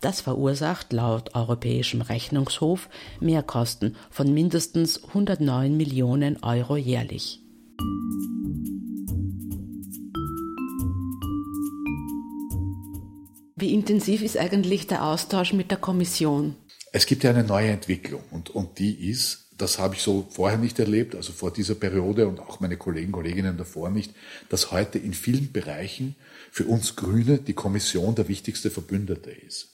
Das 0.00 0.20
verursacht 0.20 0.92
laut 0.92 1.34
Europäischem 1.34 2.00
Rechnungshof 2.00 2.88
Mehrkosten 3.20 3.94
von 4.10 4.34
mindestens 4.34 5.04
109 5.04 5.76
Millionen 5.76 6.42
Euro 6.42 6.76
jährlich. 6.76 7.40
Wie 13.54 13.72
intensiv 13.72 14.22
ist 14.22 14.36
eigentlich 14.36 14.88
der 14.88 15.04
Austausch 15.04 15.52
mit 15.52 15.70
der 15.70 15.78
Kommission? 15.78 16.56
Es 16.94 17.06
gibt 17.06 17.24
ja 17.24 17.30
eine 17.30 17.42
neue 17.42 17.70
Entwicklung 17.70 18.22
und, 18.30 18.50
und 18.50 18.78
die 18.78 19.08
ist, 19.08 19.46
das 19.56 19.78
habe 19.78 19.94
ich 19.94 20.02
so 20.02 20.28
vorher 20.30 20.58
nicht 20.58 20.78
erlebt, 20.78 21.14
also 21.14 21.32
vor 21.32 21.50
dieser 21.50 21.74
Periode 21.74 22.28
und 22.28 22.38
auch 22.38 22.60
meine 22.60 22.76
Kollegen, 22.76 23.12
Kolleginnen 23.12 23.56
davor 23.56 23.88
nicht, 23.88 24.12
dass 24.50 24.72
heute 24.72 24.98
in 24.98 25.14
vielen 25.14 25.52
Bereichen 25.52 26.16
für 26.50 26.66
uns 26.66 26.94
Grüne 26.94 27.38
die 27.38 27.54
Kommission 27.54 28.14
der 28.14 28.28
wichtigste 28.28 28.70
Verbündete 28.70 29.30
ist. 29.30 29.68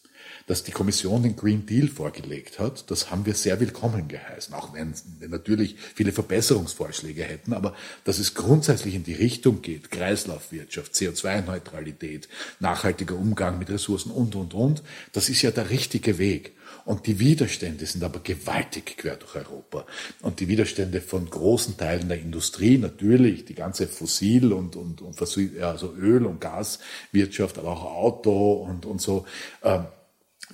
Dass 0.46 0.62
die 0.62 0.70
Kommission 0.70 1.24
den 1.24 1.34
Green 1.34 1.66
Deal 1.66 1.88
vorgelegt 1.88 2.60
hat, 2.60 2.88
das 2.88 3.10
haben 3.10 3.26
wir 3.26 3.34
sehr 3.34 3.58
willkommen 3.58 4.06
geheißen, 4.06 4.54
auch 4.54 4.72
wenn 4.72 4.94
wir 5.18 5.28
natürlich 5.28 5.74
viele 5.96 6.12
Verbesserungsvorschläge 6.12 7.24
hätten, 7.24 7.52
aber 7.52 7.74
dass 8.04 8.20
es 8.20 8.34
grundsätzlich 8.34 8.94
in 8.94 9.02
die 9.02 9.14
Richtung 9.14 9.60
geht, 9.60 9.90
Kreislaufwirtschaft, 9.90 10.94
CO2-Neutralität, 10.94 12.28
nachhaltiger 12.60 13.16
Umgang 13.16 13.58
mit 13.58 13.70
Ressourcen 13.70 14.12
und, 14.12 14.36
und, 14.36 14.54
und, 14.54 14.82
das 15.12 15.28
ist 15.28 15.42
ja 15.42 15.50
der 15.50 15.70
richtige 15.70 16.18
Weg. 16.18 16.52
Und 16.88 17.06
die 17.06 17.18
Widerstände 17.18 17.84
sind 17.84 18.02
aber 18.02 18.20
gewaltig 18.20 18.96
quer 18.96 19.16
durch 19.16 19.34
Europa. 19.34 19.84
Und 20.22 20.40
die 20.40 20.48
Widerstände 20.48 21.02
von 21.02 21.28
großen 21.28 21.76
Teilen 21.76 22.08
der 22.08 22.18
Industrie, 22.18 22.78
natürlich 22.78 23.44
die 23.44 23.54
ganze 23.54 23.86
Fossil- 23.86 24.54
und, 24.54 24.74
und, 24.74 25.02
und 25.02 25.20
also 25.20 25.92
Öl- 25.92 26.24
und 26.24 26.40
Gaswirtschaft, 26.40 27.58
aber 27.58 27.72
auch 27.72 27.84
Auto 27.84 28.52
und, 28.52 28.86
und 28.86 29.02
so. 29.02 29.26
Ähm, 29.62 29.84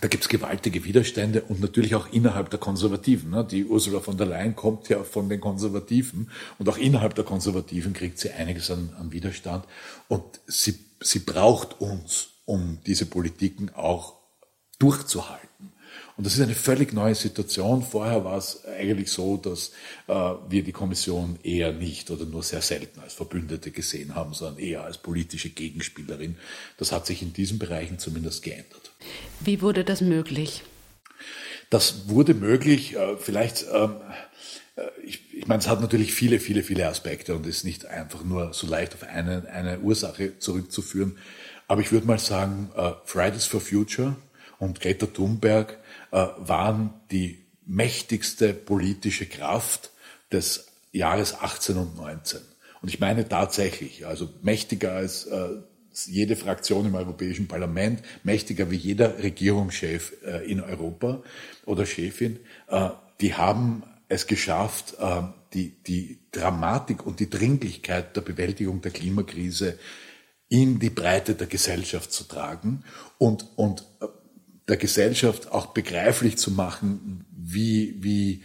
da 0.01 0.09
gibt's 0.09 0.29
gewaltige 0.29 0.85
Widerstände 0.85 1.43
und 1.43 1.61
natürlich 1.61 1.95
auch 1.95 2.13
innerhalb 2.13 2.51
der 2.51 2.59
Konservativen. 2.59 3.31
Ne? 3.31 3.47
Die 3.49 3.65
Ursula 3.65 4.01
von 4.01 4.17
der 4.17 4.27
Leyen 4.27 4.57
kommt 4.57 4.89
ja 4.89 5.05
von 5.05 5.29
den 5.29 5.41
Konservativen 5.41 6.33
und 6.59 6.69
auch 6.69 6.79
innerhalb 6.79 7.15
der 7.15 7.23
Konservativen 7.23 7.93
kriegt 7.93 8.19
sie 8.19 8.33
einiges 8.33 8.73
an, 8.73 8.93
an 8.99 9.13
Widerstand. 9.13 9.67
Und 10.09 10.25
sie, 10.49 10.81
sie 11.01 11.21
braucht 11.21 11.81
uns, 11.81 12.31
um 12.45 12.81
diese 12.85 13.07
Politiken 13.07 13.71
auch 13.73 14.15
durchzuhalten. 14.81 15.74
Und 16.17 16.27
das 16.27 16.35
ist 16.35 16.41
eine 16.41 16.55
völlig 16.55 16.93
neue 16.93 17.15
Situation. 17.15 17.83
Vorher 17.83 18.25
war 18.25 18.39
es 18.39 18.65
eigentlich 18.65 19.11
so, 19.11 19.37
dass 19.37 19.73
äh, 20.07 20.13
wir 20.13 20.63
die 20.63 20.73
Kommission 20.73 21.39
eher 21.43 21.73
nicht 21.73 22.11
oder 22.11 22.25
nur 22.25 22.45
sehr 22.45 22.63
selten 22.63 23.01
als 23.01 23.15
Verbündete 23.15 23.73
gesehen 23.73 24.15
haben, 24.15 24.33
sondern 24.33 24.59
eher 24.59 24.85
als 24.85 24.99
politische 24.99 25.51
Gegenspielerin. 25.51 26.37
Das 26.79 26.93
hat 26.93 27.07
sich 27.07 27.21
in 27.23 27.33
diesen 27.33 27.59
Bereichen 27.59 27.99
zumindest 27.99 28.45
geändert. 28.45 28.93
Wie 29.41 29.61
wurde 29.61 29.83
das 29.83 30.03
möglich? 30.03 30.63
Das 31.71 32.09
wurde 32.09 32.35
möglich, 32.35 32.95
äh, 32.95 33.17
vielleicht, 33.17 33.67
ähm, 33.73 33.97
äh, 34.77 34.83
ich, 35.05 35.35
ich 35.35 35.49
meine, 35.49 35.61
es 35.61 35.69
hat 35.69 35.81
natürlich 35.81 36.15
viele, 36.15 36.39
viele, 36.39 36.63
viele 36.63 36.87
Aspekte 36.87 37.35
und 37.35 37.45
ist 37.45 37.65
nicht 37.65 37.87
einfach 37.87 38.23
nur 38.23 38.53
so 38.53 38.69
leicht 38.69 38.95
auf 38.95 39.03
eine, 39.03 39.49
eine 39.51 39.81
Ursache 39.81 40.39
zurückzuführen. 40.39 41.19
Aber 41.67 41.81
ich 41.81 41.91
würde 41.91 42.07
mal 42.07 42.21
sagen, 42.21 42.71
äh, 42.77 42.93
Fridays 43.05 43.47
for 43.47 43.61
Future 43.61 44.15
und 44.61 44.81
Greta 44.81 45.07
Thunberg 45.07 45.79
waren 46.15 46.95
die 47.11 47.45
mächtigste 47.67 48.55
politische 48.55 49.27
Kraft 49.27 49.91
des 50.31 50.69
Jahres 50.93 51.35
18 51.35 51.77
und 51.77 51.97
19. 51.97 52.41
Und 52.83 52.89
ich 52.89 53.01
meine 53.01 53.29
tatsächlich, 53.29 54.07
also 54.07 54.29
mächtiger 54.43 54.93
als 54.93 55.27
äh, 55.27 55.49
jede 56.07 56.37
Fraktion 56.37 56.87
im 56.87 56.95
Europäischen 56.95 57.49
Parlament, 57.49 58.03
mächtiger 58.23 58.71
wie 58.71 58.77
jeder 58.77 59.23
Regierungschef 59.23 60.13
äh, 60.25 60.51
in 60.51 60.61
Europa 60.61 61.23
oder 61.65 61.87
Chefin, 61.87 62.39
äh, 62.69 62.91
die 63.21 63.35
haben 63.35 63.85
es 64.09 64.27
geschafft, 64.27 64.97
äh, 64.99 65.23
die, 65.53 65.83
die 65.83 66.19
Dramatik 66.33 67.07
und 67.07 67.21
die 67.21 67.31
Dringlichkeit 67.31 68.17
der 68.17 68.21
Bewältigung 68.21 68.83
der 68.83 68.93
Klimakrise 68.93 69.79
in 70.49 70.79
die 70.79 70.91
Breite 70.91 71.35
der 71.35 71.47
Gesellschaft 71.47 72.13
zu 72.13 72.25
tragen 72.25 72.85
und, 73.19 73.47
und 73.57 73.85
äh, 74.01 74.07
der 74.69 74.77
Gesellschaft 74.77 75.51
auch 75.53 75.67
begreiflich 75.67 76.39
zu 76.39 76.51
machen, 76.51 77.27
wie, 77.37 77.97
wie, 78.03 78.43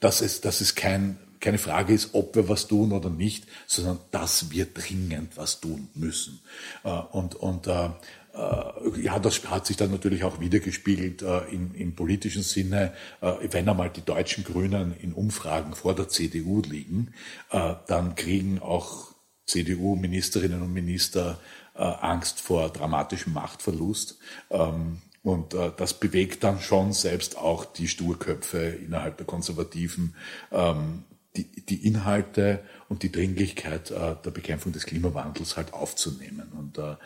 dass 0.00 0.20
es, 0.20 0.40
dass 0.40 0.60
es 0.60 0.74
kein, 0.74 1.18
keine 1.40 1.58
Frage 1.58 1.92
ist, 1.92 2.10
ob 2.12 2.36
wir 2.36 2.48
was 2.48 2.68
tun 2.68 2.92
oder 2.92 3.10
nicht, 3.10 3.46
sondern 3.66 3.98
dass 4.10 4.50
wir 4.50 4.66
dringend 4.66 5.36
was 5.36 5.60
tun 5.60 5.88
müssen. 5.94 6.40
Äh, 6.84 6.90
und, 6.90 7.34
und 7.34 7.66
äh, 7.66 7.86
äh, 8.34 9.00
ja, 9.02 9.18
das 9.18 9.44
hat 9.50 9.66
sich 9.66 9.76
dann 9.76 9.90
natürlich 9.90 10.22
auch 10.22 10.38
wiedergespiegelt 10.38 11.22
im, 11.50 11.74
im 11.74 11.96
politischen 11.96 12.42
Sinne. 12.42 12.92
Wenn 13.20 13.68
einmal 13.68 13.90
die 13.90 14.04
deutschen 14.04 14.44
Grünen 14.44 14.94
in 14.96 15.12
Umfragen 15.12 15.74
vor 15.74 15.94
der 15.96 16.08
CDU 16.08 16.62
liegen, 16.62 17.12
dann 17.50 18.14
kriegen 18.14 18.60
auch 18.60 19.14
CDU-Ministerinnen 19.46 20.62
und 20.62 20.72
Minister 20.72 21.40
Angst 21.74 22.40
vor 22.40 22.70
dramatischem 22.70 23.32
Machtverlust. 23.32 24.18
Ähm, 24.50 24.98
und 25.22 25.54
äh, 25.54 25.70
das 25.76 25.94
bewegt 25.94 26.44
dann 26.44 26.60
schon 26.60 26.92
selbst 26.92 27.36
auch 27.36 27.64
die 27.64 27.88
Sturköpfe 27.88 28.58
innerhalb 28.58 29.18
der 29.18 29.26
Konservativen, 29.26 30.14
ähm, 30.50 31.04
die, 31.36 31.44
die 31.44 31.86
Inhalte 31.86 32.60
und 32.88 33.02
die 33.02 33.12
Dringlichkeit 33.12 33.90
äh, 33.90 34.16
der 34.24 34.30
Bekämpfung 34.30 34.72
des 34.72 34.86
Klimawandels 34.86 35.56
halt 35.56 35.74
aufzunehmen. 35.74 36.50
Und 36.58 36.78
äh, 36.78 36.96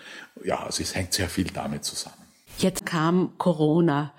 ja, 0.44 0.64
also 0.64 0.82
es 0.82 0.94
hängt 0.94 1.12
sehr 1.12 1.28
viel 1.28 1.44
damit 1.44 1.84
zusammen. 1.84 2.16
Jetzt 2.58 2.86
kam 2.86 3.32
Corona. 3.36 4.12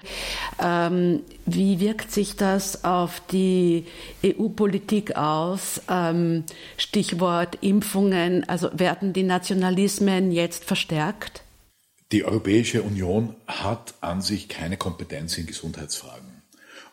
Ähm, 0.60 1.22
wie 1.46 1.80
wirkt 1.80 2.12
sich 2.12 2.36
das 2.36 2.84
auf 2.84 3.22
die 3.32 3.86
EU-Politik 4.26 5.16
aus? 5.16 5.82
Ähm, 5.90 6.44
Stichwort 6.76 7.58
Impfungen. 7.62 8.48
Also 8.50 8.70
werden 8.78 9.14
die 9.14 9.24
Nationalismen 9.24 10.34
jetzt 10.34 10.66
verstärkt? 10.66 11.45
Die 12.16 12.24
Europäische 12.24 12.82
Union 12.82 13.36
hat 13.46 13.96
an 14.00 14.22
sich 14.22 14.48
keine 14.48 14.78
Kompetenz 14.78 15.38
in 15.38 15.48
Gesundheitsfragen. 15.48 16.44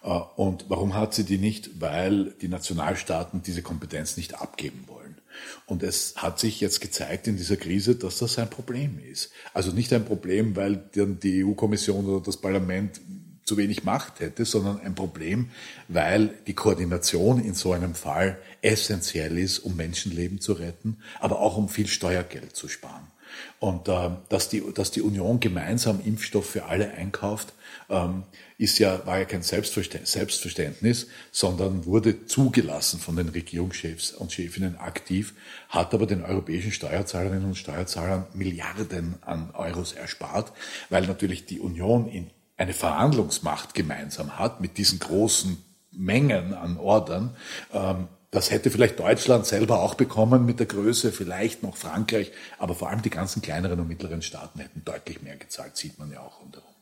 Äh, 0.02 0.08
und 0.34 0.64
warum 0.68 0.96
hat 0.96 1.14
sie 1.14 1.22
die 1.22 1.38
nicht? 1.38 1.80
Weil 1.80 2.34
die 2.40 2.48
Nationalstaaten 2.48 3.40
diese 3.40 3.62
Kompetenz 3.62 4.16
nicht 4.16 4.40
abgeben 4.40 4.82
wollen. 4.88 5.20
Und 5.66 5.84
es 5.84 6.14
hat 6.16 6.40
sich 6.40 6.60
jetzt 6.60 6.80
gezeigt 6.80 7.28
in 7.28 7.36
dieser 7.36 7.56
Krise, 7.56 7.94
dass 7.94 8.18
das 8.18 8.36
ein 8.40 8.50
Problem 8.50 8.98
ist. 8.98 9.30
Also 9.54 9.70
nicht 9.70 9.92
ein 9.92 10.04
Problem, 10.04 10.56
weil 10.56 10.90
dann 10.96 11.20
die 11.20 11.44
EU-Kommission 11.44 12.04
oder 12.04 12.20
das 12.20 12.38
Parlament 12.38 13.00
zu 13.44 13.56
wenig 13.56 13.84
Macht 13.84 14.18
hätte, 14.18 14.44
sondern 14.44 14.80
ein 14.80 14.96
Problem, 14.96 15.50
weil 15.86 16.34
die 16.48 16.54
Koordination 16.54 17.38
in 17.38 17.54
so 17.54 17.72
einem 17.72 17.94
Fall 17.94 18.38
essentiell 18.60 19.38
ist, 19.38 19.60
um 19.60 19.76
Menschenleben 19.76 20.40
zu 20.40 20.54
retten, 20.54 20.96
aber 21.20 21.38
auch 21.38 21.56
um 21.56 21.68
viel 21.68 21.86
Steuergeld 21.86 22.56
zu 22.56 22.66
sparen. 22.66 23.11
Und 23.58 23.88
äh, 23.88 24.10
dass, 24.28 24.48
die, 24.48 24.62
dass 24.74 24.90
die 24.90 25.02
Union 25.02 25.40
gemeinsam 25.40 26.00
Impfstoff 26.04 26.50
für 26.50 26.64
alle 26.64 26.92
einkauft, 26.92 27.52
ähm, 27.88 28.24
ist 28.58 28.78
ja, 28.78 29.04
war 29.06 29.18
ja 29.18 29.24
kein 29.24 29.42
Selbstverständnis, 29.42 31.08
sondern 31.30 31.84
wurde 31.84 32.26
zugelassen 32.26 33.00
von 33.00 33.16
den 33.16 33.28
Regierungschefs 33.28 34.12
und 34.12 34.32
Chefinnen 34.32 34.78
aktiv, 34.78 35.34
hat 35.68 35.94
aber 35.94 36.06
den 36.06 36.22
europäischen 36.22 36.72
Steuerzahlerinnen 36.72 37.44
und 37.44 37.56
Steuerzahlern 37.56 38.26
Milliarden 38.34 39.16
an 39.22 39.50
Euros 39.54 39.92
erspart, 39.92 40.52
weil 40.90 41.06
natürlich 41.06 41.46
die 41.46 41.60
Union 41.60 42.08
in 42.08 42.30
eine 42.56 42.74
Verhandlungsmacht 42.74 43.74
gemeinsam 43.74 44.38
hat 44.38 44.60
mit 44.60 44.78
diesen 44.78 44.98
großen 45.00 45.58
Mengen 45.90 46.54
an 46.54 46.78
Ordern. 46.78 47.36
Ähm, 47.72 48.08
das 48.32 48.50
hätte 48.50 48.70
vielleicht 48.70 48.98
Deutschland 48.98 49.44
selber 49.44 49.82
auch 49.82 49.94
bekommen 49.94 50.46
mit 50.46 50.58
der 50.58 50.66
Größe, 50.66 51.12
vielleicht 51.12 51.62
noch 51.62 51.76
Frankreich, 51.76 52.32
aber 52.58 52.74
vor 52.74 52.88
allem 52.88 53.02
die 53.02 53.10
ganzen 53.10 53.42
kleineren 53.42 53.78
und 53.78 53.88
mittleren 53.88 54.22
Staaten 54.22 54.58
hätten 54.58 54.82
deutlich 54.86 55.20
mehr 55.20 55.36
gezahlt, 55.36 55.76
sieht 55.76 55.98
man 55.98 56.10
ja 56.10 56.20
auch 56.20 56.40
rundherum. 56.40 56.74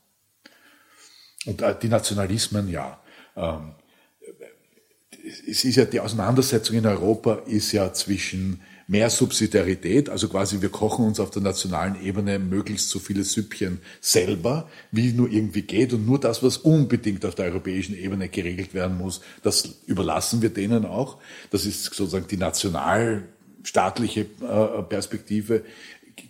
Und 1.45 1.61
äh, 1.61 1.75
die 1.77 1.89
Nationalismen, 1.89 2.69
ja. 2.69 3.01
Ähm, 3.35 3.73
es 5.45 5.65
ist 5.65 5.75
ja 5.75 5.83
die 5.83 5.99
Auseinandersetzung 5.99 6.77
in 6.77 6.85
Europa 6.85 7.41
ist 7.45 7.73
ja 7.73 7.91
zwischen 7.91 8.61
mehr 8.91 9.09
Subsidiarität, 9.09 10.09
also 10.09 10.27
quasi 10.27 10.61
wir 10.61 10.67
kochen 10.67 11.05
uns 11.05 11.21
auf 11.21 11.31
der 11.31 11.41
nationalen 11.41 11.95
Ebene 12.03 12.39
möglichst 12.39 12.89
so 12.89 12.99
viele 12.99 13.23
Süppchen 13.23 13.79
selber, 14.01 14.67
wie 14.91 15.13
nur 15.13 15.29
irgendwie 15.31 15.61
geht 15.61 15.93
und 15.93 16.05
nur 16.05 16.19
das, 16.19 16.43
was 16.43 16.57
unbedingt 16.57 17.25
auf 17.25 17.33
der 17.33 17.45
europäischen 17.45 17.97
Ebene 17.97 18.27
geregelt 18.27 18.73
werden 18.73 18.97
muss, 18.97 19.21
das 19.43 19.77
überlassen 19.85 20.41
wir 20.41 20.49
denen 20.49 20.85
auch. 20.85 21.19
Das 21.51 21.65
ist 21.65 21.85
sozusagen 21.85 22.27
die 22.27 22.35
nationalstaatliche 22.35 24.25
äh, 24.41 24.83
Perspektive 24.83 25.63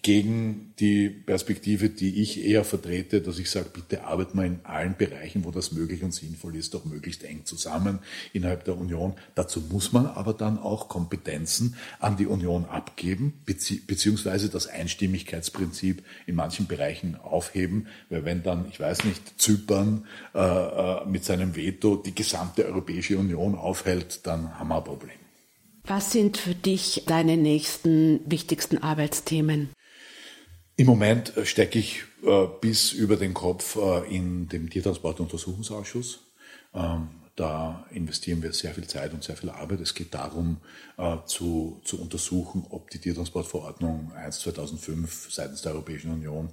gegen 0.02 0.74
die 0.80 1.10
Perspektive, 1.10 1.90
die 1.90 2.22
ich 2.22 2.44
eher 2.44 2.64
vertrete, 2.64 3.22
dass 3.22 3.40
ich 3.40 3.50
sage, 3.50 3.70
bitte 3.72 4.04
arbeitet 4.04 4.36
mal 4.36 4.46
in 4.46 4.60
allen 4.64 4.98
Bereichen, 4.98 5.46
wo 5.46 5.52
das 5.52 5.72
möglich 5.72 6.04
und 6.04 6.14
sinnvoll 6.14 6.56
ist, 6.56 6.74
doch 6.74 6.86
möglichst 6.86 7.24
eng 7.24 7.46
zusammen 7.46 8.00
innerhalb 8.34 8.64
der 8.66 8.78
Union. 8.78 9.14
Dazu 9.36 9.62
muss 9.70 9.92
man 9.92 10.08
aber 10.08 10.34
dann 10.34 10.58
auch 10.58 10.90
Kompetenzen 10.90 11.76
an 12.00 12.18
die 12.18 12.26
Union 12.26 12.66
abgeben, 12.66 13.42
beziehungsweise 13.46 14.50
das 14.50 14.68
Einstimmigkeitsprinzip 14.68 16.04
in 16.26 16.36
manchen 16.36 16.68
Bereichen 16.68 17.16
aufheben, 17.16 17.88
weil 18.10 18.26
wenn 18.26 18.44
dann, 18.44 18.68
ich 18.70 18.80
weiß 18.80 19.04
nicht, 19.06 19.40
Zypern 19.40 20.06
äh, 20.34 20.40
äh 20.40 21.06
mit 21.06 21.26
seinem 21.26 21.56
Veto 21.56 21.96
die 21.96 22.16
gesamte 22.16 22.66
Europäische 22.66 23.18
Union 23.18 23.56
aufhält, 23.56 24.26
dann 24.26 24.58
haben 24.60 24.70
wir 24.70 24.78
ein 24.78 24.84
Problem. 24.84 25.20
Was 25.84 26.12
sind 26.12 26.38
für 26.38 26.56
dich 26.56 27.04
deine 27.08 27.38
nächsten 27.38 28.20
wichtigsten 28.30 28.78
Arbeitsthemen? 28.78 29.70
Im 30.78 30.88
Moment 30.88 31.36
äh, 31.38 31.46
stecke 31.46 31.80
ich 31.80 32.04
äh, 32.24 32.48
bis 32.60 32.92
über 32.92 33.16
den 33.16 33.34
Kopf 33.34 33.76
äh, 33.76 34.16
in 34.16 34.48
dem 34.48 34.70
Tiertransportuntersuchungsausschuss. 34.70 36.20
Ähm, 36.74 37.10
da 37.36 37.86
investieren 37.92 38.44
wir 38.44 38.54
sehr 38.54 38.74
viel 38.74 38.88
Zeit 38.88 39.14
und 39.14 39.24
sehr 39.24 39.38
viel 39.38 39.50
Arbeit. 39.50 39.80
Es 39.80 39.96
geht 39.96 40.14
darum, 40.14 40.58
äh, 40.98 41.18
zu, 41.26 41.82
zu 41.84 42.02
untersuchen, 42.02 42.66
ob 42.70 42.90
die 42.90 43.00
Tiertransportverordnung 43.00 44.12
1-2005 44.16 45.34
seitens 45.34 45.62
der 45.62 45.74
Europäischen 45.74 46.12
Union 46.12 46.52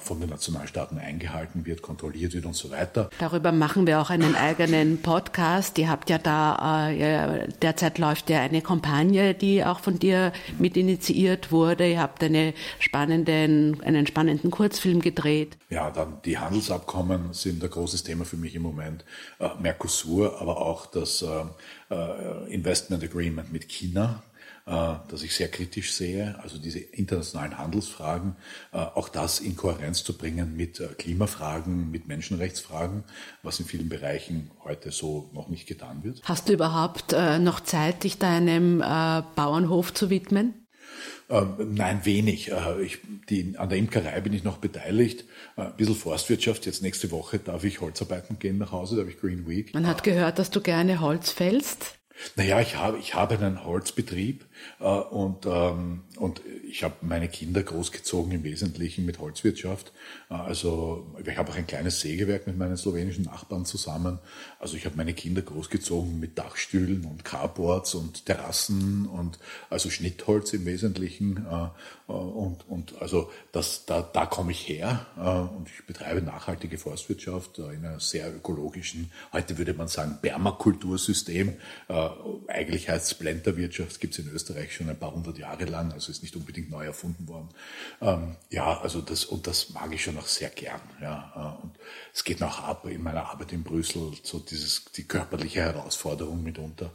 von 0.00 0.20
den 0.20 0.30
Nationalstaaten 0.30 0.98
eingehalten 0.98 1.66
wird, 1.66 1.82
kontrolliert 1.82 2.34
wird 2.34 2.46
und 2.46 2.54
so 2.54 2.70
weiter. 2.70 3.10
Darüber 3.18 3.52
machen 3.52 3.86
wir 3.86 4.00
auch 4.00 4.10
einen 4.10 4.34
eigenen 4.34 5.02
Podcast. 5.02 5.78
Ihr 5.78 5.88
habt 5.88 6.10
ja 6.10 6.18
da, 6.18 6.90
äh, 6.90 7.48
derzeit 7.62 7.98
läuft 7.98 8.30
ja 8.30 8.40
eine 8.40 8.62
Kampagne, 8.62 9.34
die 9.34 9.64
auch 9.64 9.80
von 9.80 9.98
dir 9.98 10.32
mit 10.58 10.76
initiiert 10.76 11.52
wurde. 11.52 11.88
Ihr 11.88 12.00
habt 12.00 12.22
eine 12.22 12.54
spannenden, 12.78 13.82
einen 13.82 14.06
spannenden 14.06 14.50
Kurzfilm 14.50 15.00
gedreht. 15.00 15.56
Ja, 15.70 15.90
dann 15.90 16.18
die 16.24 16.38
Handelsabkommen 16.38 17.32
sind 17.32 17.62
ein 17.62 17.70
großes 17.70 18.04
Thema 18.04 18.24
für 18.24 18.36
mich 18.36 18.54
im 18.54 18.62
Moment. 18.62 19.04
Äh, 19.38 19.48
Mercosur, 19.60 20.40
aber 20.40 20.60
auch 20.60 20.86
das 20.86 21.22
äh, 21.22 21.94
äh 21.94 22.52
Investment 22.52 23.02
Agreement 23.02 23.52
mit 23.52 23.68
China 23.68 24.22
äh, 24.22 24.33
das 24.66 25.22
ich 25.22 25.34
sehr 25.34 25.48
kritisch 25.48 25.92
sehe, 25.92 26.38
also 26.42 26.56
diese 26.58 26.78
internationalen 26.78 27.58
Handelsfragen, 27.58 28.36
äh, 28.72 28.78
auch 28.78 29.10
das 29.10 29.40
in 29.40 29.56
Kohärenz 29.56 30.04
zu 30.04 30.16
bringen 30.16 30.56
mit 30.56 30.80
äh, 30.80 30.86
Klimafragen, 30.96 31.90
mit 31.90 32.08
Menschenrechtsfragen, 32.08 33.04
was 33.42 33.60
in 33.60 33.66
vielen 33.66 33.90
Bereichen 33.90 34.50
heute 34.62 34.90
so 34.90 35.30
noch 35.34 35.48
nicht 35.48 35.66
getan 35.66 36.02
wird. 36.02 36.22
Hast 36.24 36.48
du 36.48 36.54
überhaupt 36.54 37.12
noch 37.12 37.60
Zeit, 37.60 38.04
dich 38.04 38.18
deinem 38.18 38.78
Bauernhof 38.78 39.92
zu 39.92 40.10
widmen? 40.10 40.66
Ähm, 41.28 41.74
nein, 41.74 42.04
wenig. 42.04 42.50
Ich, 42.82 42.98
die, 43.28 43.54
an 43.56 43.68
der 43.68 43.78
Imkerei 43.78 44.20
bin 44.20 44.32
ich 44.32 44.44
noch 44.44 44.58
beteiligt. 44.58 45.24
Ein 45.56 45.76
bisschen 45.76 45.94
Forstwirtschaft. 45.94 46.66
Jetzt 46.66 46.82
nächste 46.82 47.10
Woche 47.10 47.38
darf 47.38 47.64
ich 47.64 47.80
Holzarbeiten 47.80 48.38
gehen 48.38 48.58
nach 48.58 48.72
Hause, 48.72 48.96
da 48.96 49.02
habe 49.02 49.10
ich 49.10 49.20
Green 49.20 49.46
Week. 49.48 49.74
Man 49.74 49.86
hat 49.86 50.02
gehört, 50.02 50.38
dass 50.38 50.50
du 50.50 50.60
gerne 50.60 51.00
Holz 51.00 51.30
fällst. 51.30 51.98
Naja, 52.36 52.60
ich 52.60 52.76
habe, 52.76 52.98
ich 52.98 53.14
habe 53.14 53.38
einen 53.38 53.64
Holzbetrieb 53.64 54.42
äh, 54.42 54.46
und, 54.78 55.46
ähm, 55.46 56.02
und 56.16 56.40
ich 56.68 56.82
habe 56.82 56.94
meine 57.02 57.28
Kinder 57.28 57.62
großgezogen 57.62 58.32
im 58.32 58.44
Wesentlichen 58.44 59.04
mit 59.04 59.18
Holzwirtschaft. 59.18 59.92
Äh, 60.30 60.34
also 60.34 61.06
ich 61.24 61.36
habe 61.36 61.50
auch 61.50 61.56
ein 61.56 61.66
kleines 61.66 62.00
Sägewerk 62.00 62.46
mit 62.46 62.58
meinen 62.58 62.76
slowenischen 62.76 63.24
Nachbarn 63.24 63.64
zusammen. 63.64 64.18
Also 64.58 64.76
ich 64.76 64.84
habe 64.84 64.96
meine 64.96 65.14
Kinder 65.14 65.42
großgezogen 65.42 66.18
mit 66.18 66.38
Dachstühlen 66.38 67.04
und 67.04 67.24
Carports 67.24 67.94
und 67.94 68.26
Terrassen 68.26 69.06
und 69.06 69.38
also 69.70 69.90
Schnittholz 69.90 70.52
im 70.52 70.66
Wesentlichen. 70.66 71.46
Äh, 71.46 71.64
äh 72.08 72.12
und, 72.12 72.68
und 72.68 73.00
also 73.00 73.30
das, 73.52 73.86
da, 73.86 74.02
da 74.02 74.26
komme 74.26 74.52
ich 74.52 74.68
her 74.68 75.06
äh, 75.16 75.56
und 75.56 75.68
ich 75.68 75.86
betreibe 75.86 76.22
nachhaltige 76.22 76.78
Forstwirtschaft 76.78 77.58
äh, 77.58 77.72
in 77.72 77.84
einer 77.84 78.00
sehr 78.00 78.34
ökologischen, 78.34 79.10
heute 79.32 79.58
würde 79.58 79.74
man 79.74 79.88
sagen, 79.88 80.18
Permakultursystem. 80.20 81.54
Eigentlich 82.48 82.88
heißt 82.88 83.12
es 83.12 83.14
Blenderwirtschaft, 83.14 84.00
gibt 84.00 84.14
es 84.14 84.24
in 84.24 84.32
Österreich 84.32 84.53
schon 84.70 84.88
ein 84.88 84.98
paar 84.98 85.12
hundert 85.12 85.38
Jahre 85.38 85.64
lang, 85.64 85.92
also 85.92 86.10
ist 86.10 86.22
nicht 86.22 86.36
unbedingt 86.36 86.70
neu 86.70 86.84
erfunden 86.84 87.28
worden. 87.28 87.48
Ähm, 88.00 88.36
ja, 88.50 88.80
also 88.80 89.00
das, 89.00 89.24
und 89.24 89.46
das 89.46 89.70
mag 89.70 89.92
ich 89.92 90.02
schon 90.02 90.18
auch 90.18 90.26
sehr 90.26 90.50
gern. 90.50 90.80
Ja, 91.00 91.58
äh, 91.60 91.62
und 91.62 91.78
es 92.12 92.24
geht 92.24 92.40
noch 92.40 92.62
ab 92.62 92.86
in 92.86 93.02
meiner 93.02 93.26
Arbeit 93.26 93.52
in 93.52 93.62
Brüssel, 93.62 94.12
so 94.22 94.38
dieses, 94.38 94.84
die 94.96 95.04
körperliche 95.04 95.60
Herausforderung 95.60 96.42
mitunter. 96.42 96.92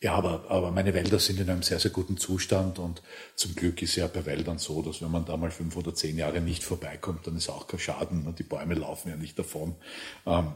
Ja, 0.00 0.14
aber, 0.16 0.44
aber 0.50 0.70
meine 0.70 0.92
Wälder 0.92 1.18
sind 1.18 1.40
in 1.40 1.48
einem 1.48 1.62
sehr, 1.62 1.78
sehr 1.78 1.90
guten 1.90 2.18
Zustand 2.18 2.78
und 2.78 3.00
zum 3.36 3.54
Glück 3.54 3.80
ist 3.80 3.96
ja 3.96 4.06
bei 4.06 4.26
Wäldern 4.26 4.58
so, 4.58 4.82
dass 4.82 5.00
wenn 5.00 5.10
man 5.10 5.24
da 5.24 5.36
mal 5.38 5.50
fünf 5.50 5.76
oder 5.76 5.94
zehn 5.94 6.18
Jahre 6.18 6.42
nicht 6.42 6.62
vorbeikommt, 6.62 7.26
dann 7.26 7.36
ist 7.36 7.48
auch 7.48 7.66
kein 7.66 7.80
Schaden 7.80 8.26
und 8.26 8.38
die 8.38 8.42
Bäume 8.42 8.74
laufen 8.74 9.08
ja 9.08 9.16
nicht 9.16 9.38
davon. 9.38 9.76
Ähm, 10.26 10.54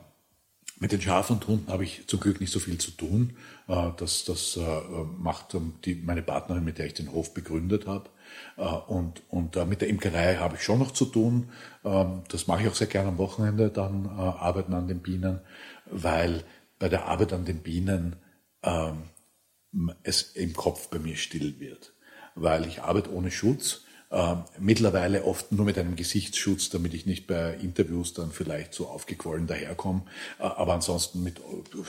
mit 0.80 0.92
den 0.92 1.00
Schafen 1.00 1.36
und 1.36 1.46
Hunden 1.48 1.72
habe 1.72 1.84
ich 1.84 2.06
zum 2.06 2.20
Glück 2.20 2.40
nicht 2.40 2.52
so 2.52 2.60
viel 2.60 2.78
zu 2.78 2.92
tun. 2.92 3.36
Äh, 3.66 3.90
das, 3.96 4.24
das 4.24 4.56
äh, 4.56 4.80
macht 5.18 5.54
ähm, 5.54 5.74
die, 5.84 5.94
meine 5.94 6.22
Partnerin, 6.22 6.64
mit 6.64 6.78
der 6.78 6.86
ich 6.86 6.94
den 6.94 7.12
Hof 7.12 7.34
begründet 7.34 7.86
habe. 7.86 8.10
Äh, 8.56 8.62
und, 8.62 9.22
und 9.28 9.56
mit 9.66 9.80
der 9.80 9.88
Imkerei 9.88 10.36
habe 10.36 10.56
ich 10.56 10.62
schon 10.62 10.78
noch 10.78 10.92
zu 10.92 11.06
tun. 11.06 11.50
Ähm, 11.84 12.22
das 12.28 12.46
mache 12.46 12.62
ich 12.62 12.68
auch 12.68 12.74
sehr 12.74 12.86
gerne 12.86 13.08
am 13.08 13.18
Wochenende, 13.18 13.70
dann 13.70 14.06
arbeiten 14.06 14.74
an 14.74 14.88
den 14.88 15.00
Bienen, 15.00 15.40
weil 15.86 16.44
bei 16.78 16.88
der 16.88 17.06
Arbeit 17.06 17.32
an 17.32 17.44
den 17.44 17.62
Bienen 17.62 18.16
ähm, 18.62 19.04
es 20.02 20.22
im 20.22 20.54
Kopf 20.54 20.88
bei 20.88 20.98
mir 20.98 21.16
still 21.16 21.58
wird. 21.58 21.92
Weil 22.34 22.66
ich 22.66 22.82
arbeite 22.82 23.12
ohne 23.12 23.30
Schutz 23.30 23.84
Äh, 24.10 24.36
mittlerweile 24.58 25.24
oft 25.24 25.52
nur 25.52 25.66
mit 25.66 25.76
einem 25.76 25.94
Gesichtsschutz, 25.94 26.70
damit 26.70 26.94
ich 26.94 27.04
nicht 27.04 27.26
bei 27.26 27.54
Interviews 27.54 28.14
dann 28.14 28.30
vielleicht 28.30 28.72
so 28.72 28.88
aufgequollen 28.88 29.46
daherkomme, 29.46 30.02
äh, 30.38 30.44
aber 30.44 30.74
ansonsten 30.74 31.22
mit 31.22 31.40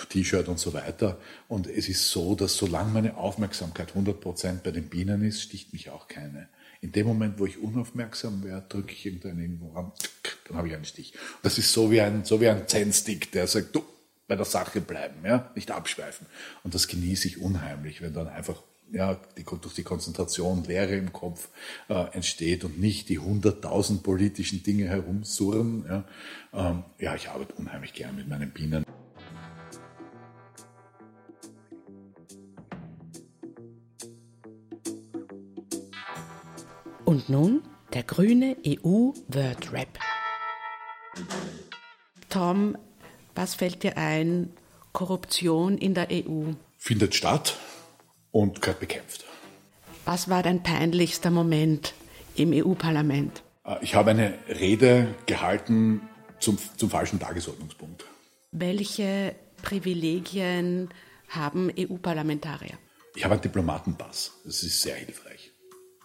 T-Shirt 0.10 0.50
und 0.50 0.60
so 0.60 0.74
weiter. 0.74 1.18
Und 1.48 1.68
es 1.68 1.88
ist 1.88 2.10
so, 2.10 2.36
dass 2.36 2.58
solange 2.58 2.92
meine 2.92 3.18
Aufmerksamkeit 3.18 3.94
100% 3.96 4.64
bei 4.64 4.72
den 4.72 4.90
Bienen 4.90 5.24
ist, 5.24 5.42
sticht 5.42 5.72
mich 5.72 5.90
auch 5.92 6.10
keine. 6.10 6.50
In 6.82 6.92
dem 6.92 7.08
Moment, 7.08 7.40
wo 7.40 7.46
ich 7.46 7.58
unaufmerksam 7.58 8.44
werde, 8.44 8.66
drücke 8.68 8.94
ich 8.94 9.06
irgendeinen 9.06 9.40
irgendwo 9.40 9.72
ran, 9.72 9.92
dann 10.48 10.58
habe 10.58 10.68
ich 10.68 10.76
einen 10.76 10.86
Stich. 10.86 11.14
Das 11.42 11.58
ist 11.58 11.72
so 11.72 11.90
wie 11.92 12.02
ein, 12.02 12.26
so 12.26 12.42
wie 12.42 12.50
ein 12.50 12.68
Zen-Stick, 12.68 13.32
der 13.32 13.48
sagt, 13.48 13.76
du, 13.76 13.84
bei 14.28 14.36
der 14.36 14.46
Sache 14.46 14.80
bleiben, 14.80 15.26
ja, 15.26 15.52
nicht 15.56 15.72
abschweifen. 15.72 16.28
Und 16.64 16.76
das 16.76 16.88
genieße 16.88 17.28
ich 17.28 17.42
unheimlich, 17.42 18.02
wenn 18.02 18.14
dann 18.14 18.28
einfach 18.28 18.62
ja, 18.92 19.20
die, 19.38 19.44
durch 19.44 19.74
die 19.74 19.84
Konzentration 19.84 20.64
Leere 20.64 20.96
im 20.96 21.14
Kopf 21.14 21.50
äh, 21.90 21.94
entsteht 22.14 22.64
und 22.64 22.80
nicht 22.80 23.10
die 23.10 23.20
hunderttausend 23.20 24.04
politischen 24.04 24.64
Dinge 24.64 24.86
herumsurren. 24.86 25.86
Ja, 25.88 26.04
ähm, 26.54 26.84
ja 27.00 27.16
ich 27.16 27.30
arbeite 27.30 27.54
unheimlich 27.54 27.94
gern 27.94 28.16
mit 28.16 28.28
meinen 28.28 28.52
Bienen. 28.52 28.86
Und 37.06 37.28
nun 37.28 37.64
der 37.94 38.04
grüne 38.04 38.56
EU-Word-Rap. 38.66 40.00
Tom, 42.30 42.78
was 43.34 43.56
fällt 43.56 43.82
dir 43.82 43.98
ein? 43.98 44.52
Korruption 44.92 45.78
in 45.78 45.94
der 45.94 46.08
EU? 46.12 46.52
Findet 46.78 47.16
statt 47.16 47.58
und 48.32 48.62
gehört 48.62 48.80
bekämpft. 48.80 49.26
Was 50.06 50.30
war 50.30 50.44
dein 50.44 50.64
peinlichster 50.64 51.30
Moment 51.30 51.94
im 52.36 52.52
EU-Parlament? 52.54 53.44
Äh, 53.66 53.76
ich 53.82 53.96
habe 53.96 54.12
eine 54.12 54.38
Rede 54.48 55.14
gehalten 55.26 56.02
zum, 56.40 56.58
zum 56.78 56.90
falschen 56.90 57.20
Tagesordnungspunkt. 57.20 58.06
Welche 58.52 59.36
Privilegien 59.62 60.90
haben 61.30 61.72
EU-Parlamentarier? 61.78 62.78
Ich 63.16 63.24
habe 63.24 63.34
einen 63.34 63.42
Diplomatenpass. 63.42 64.32
Das 64.46 64.64
ist 64.64 64.82
sehr 64.82 64.96
hilfreich. 64.96 65.52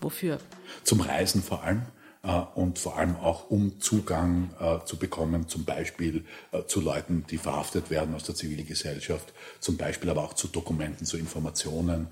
Wofür? 0.00 0.38
Zum 0.82 1.00
Reisen 1.00 1.42
vor 1.42 1.62
allem. 1.62 1.82
Äh, 2.24 2.40
und 2.54 2.78
vor 2.78 2.96
allem 2.98 3.16
auch 3.16 3.50
um 3.50 3.80
Zugang 3.80 4.50
äh, 4.58 4.84
zu 4.84 4.96
bekommen, 4.96 5.48
zum 5.48 5.64
Beispiel 5.64 6.24
äh, 6.52 6.64
zu 6.64 6.80
Leuten, 6.80 7.24
die 7.30 7.36
verhaftet 7.36 7.90
werden 7.90 8.14
aus 8.14 8.24
der 8.24 8.34
Zivilgesellschaft, 8.34 9.32
zum 9.60 9.76
Beispiel 9.76 10.08
aber 10.10 10.24
auch 10.24 10.32
zu 10.32 10.48
Dokumenten, 10.48 11.04
zu 11.04 11.16
Informationen, 11.16 12.08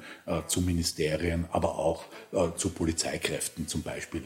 zu 0.46 0.60
Ministerien, 0.60 1.46
aber 1.50 1.78
auch 1.78 2.04
zu 2.56 2.70
Polizeikräften 2.70 3.68
zum 3.68 3.82
Beispiel, 3.82 4.22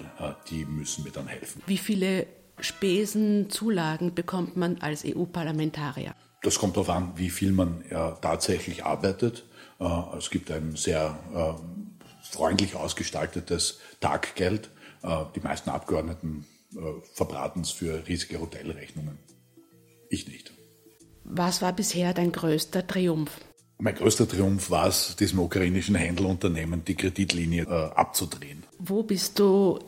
die 0.50 0.64
müssen 0.64 1.04
mir 1.04 1.10
dann 1.10 1.26
helfen. 1.26 1.62
Wie 1.66 1.78
viele 1.78 2.26
Spesen, 2.58 3.50
Zulagen 3.50 4.14
bekommt 4.14 4.56
man 4.56 4.78
als 4.78 5.04
EU-Parlamentarier? 5.04 6.14
Das 6.42 6.58
kommt 6.58 6.76
darauf 6.76 6.90
an, 6.90 7.12
wie 7.16 7.30
viel 7.30 7.52
man 7.52 7.84
tatsächlich 8.20 8.84
arbeitet. 8.84 9.44
Es 10.16 10.30
gibt 10.30 10.50
ein 10.50 10.76
sehr 10.76 11.18
freundlich 12.22 12.74
ausgestaltetes 12.74 13.80
Taggeld 14.00 14.70
die 15.34 15.40
meisten 15.40 15.70
Abgeordneten 15.70 16.44
äh, 16.74 16.78
verbraten 17.14 17.60
es 17.62 17.70
für 17.70 18.06
riesige 18.06 18.40
Hotelrechnungen. 18.40 19.18
Ich 20.10 20.28
nicht. 20.28 20.52
Was 21.24 21.62
war 21.62 21.72
bisher 21.72 22.14
dein 22.14 22.32
größter 22.32 22.86
Triumph? 22.86 23.30
Mein 23.78 23.94
größter 23.94 24.28
Triumph 24.28 24.70
war 24.70 24.86
es, 24.86 25.16
diesem 25.16 25.40
ukrainischen 25.40 25.94
Händlerunternehmen 25.96 26.84
die 26.84 26.94
Kreditlinie 26.94 27.64
äh, 27.64 27.94
abzudrehen. 27.94 28.64
Wo 28.78 29.02
bist 29.02 29.38
du 29.38 29.78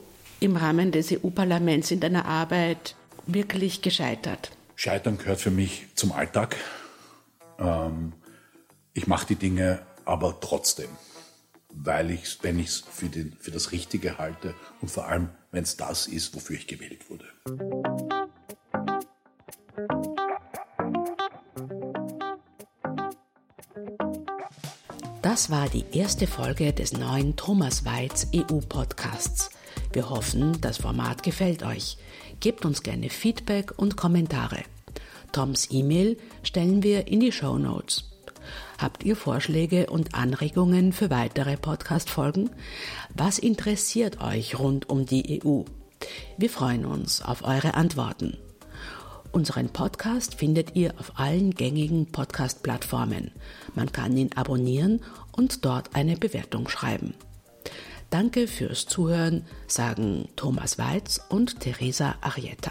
im 0.41 0.57
Rahmen 0.57 0.93
des 0.93 1.12
EU-Parlaments 1.12 1.91
in 1.91 2.01
deiner 2.01 2.27
Arbeit 2.27 2.97
wirklich 3.27 3.83
gescheitert? 3.83 4.51
Scheitern 4.77 5.19
gehört 5.19 5.41
für 5.41 5.51
mich 5.51 5.87
zum 5.95 6.12
Alltag. 6.12 6.57
Ähm, 7.59 8.12
ich 8.93 9.07
mache 9.07 9.27
die 9.27 9.37
Dinge 9.37 9.81
aber 10.05 10.39
trotzdem 10.41 10.89
weil 11.83 12.11
ich 12.11 12.39
wenn 12.43 12.59
ich 12.59 12.68
es 12.68 12.85
für, 12.91 13.09
für 13.39 13.51
das 13.51 13.72
Richtige 13.72 14.18
halte 14.18 14.55
und 14.81 14.91
vor 14.91 15.07
allem, 15.07 15.31
wenn 15.53 15.64
es 15.64 15.76
das 15.76 16.07
ist, 16.07 16.35
wofür 16.35 16.57
ich 16.57 16.66
gewählt 16.66 17.09
wurde. 17.09 17.26
Das 25.22 25.51
war 25.51 25.68
die 25.68 25.85
erste 25.93 26.26
Folge 26.26 26.72
des 26.72 26.93
neuen 26.93 27.37
Thomas 27.37 27.85
Weiz 27.85 28.26
EU-Podcasts. 28.35 29.51
Wir 29.93 30.11
hoffen, 30.11 30.61
das 30.61 30.79
Format 30.79 31.22
gefällt 31.22 31.62
euch. 31.62 31.97
Gebt 32.41 32.64
uns 32.64 32.83
gerne 32.83 33.11
Feedback 33.11 33.79
und 33.79 33.97
Kommentare. 33.97 34.62
Toms 35.33 35.68
E-Mail 35.70 36.16
stellen 36.43 36.83
wir 36.83 37.07
in 37.09 37.20
die 37.20 37.33
Show 37.33 37.59
Notes. 37.59 38.05
Habt 38.79 39.03
ihr 39.03 39.16
Vorschläge 39.16 39.87
und 39.91 40.14
Anregungen 40.14 40.93
für 40.93 41.11
weitere 41.11 41.57
Podcast-Folgen? 41.57 42.51
Was 43.12 43.41
interessiert 43.41 44.20
euch 44.20 44.57
rund 44.57 44.89
um 44.89 45.05
die 45.05 45.43
EU? 45.45 45.62
Wir 46.37 46.49
freuen 46.49 46.87
uns 46.87 47.20
auf 47.20 47.43
eure 47.43 47.74
Antworten. 47.74 48.37
Unseren 49.33 49.70
Podcast 49.70 50.37
findet 50.37 50.76
ihr 50.76 50.95
auf 50.99 51.18
allen 51.18 51.55
gängigen 51.55 52.07
Podcast-Plattformen. 52.07 53.33
Man 53.74 53.91
kann 53.91 54.16
ihn 54.16 54.31
abonnieren 54.37 55.03
und 55.33 55.64
dort 55.64 55.97
eine 55.97 56.16
Bewertung 56.16 56.68
schreiben. 56.68 57.14
Danke 58.11 58.47
fürs 58.47 58.87
Zuhören, 58.87 59.45
sagen 59.66 60.29
Thomas 60.37 60.79
Weiz 60.79 61.20
und 61.29 61.59
Teresa 61.59 62.14
Arietta. 62.20 62.70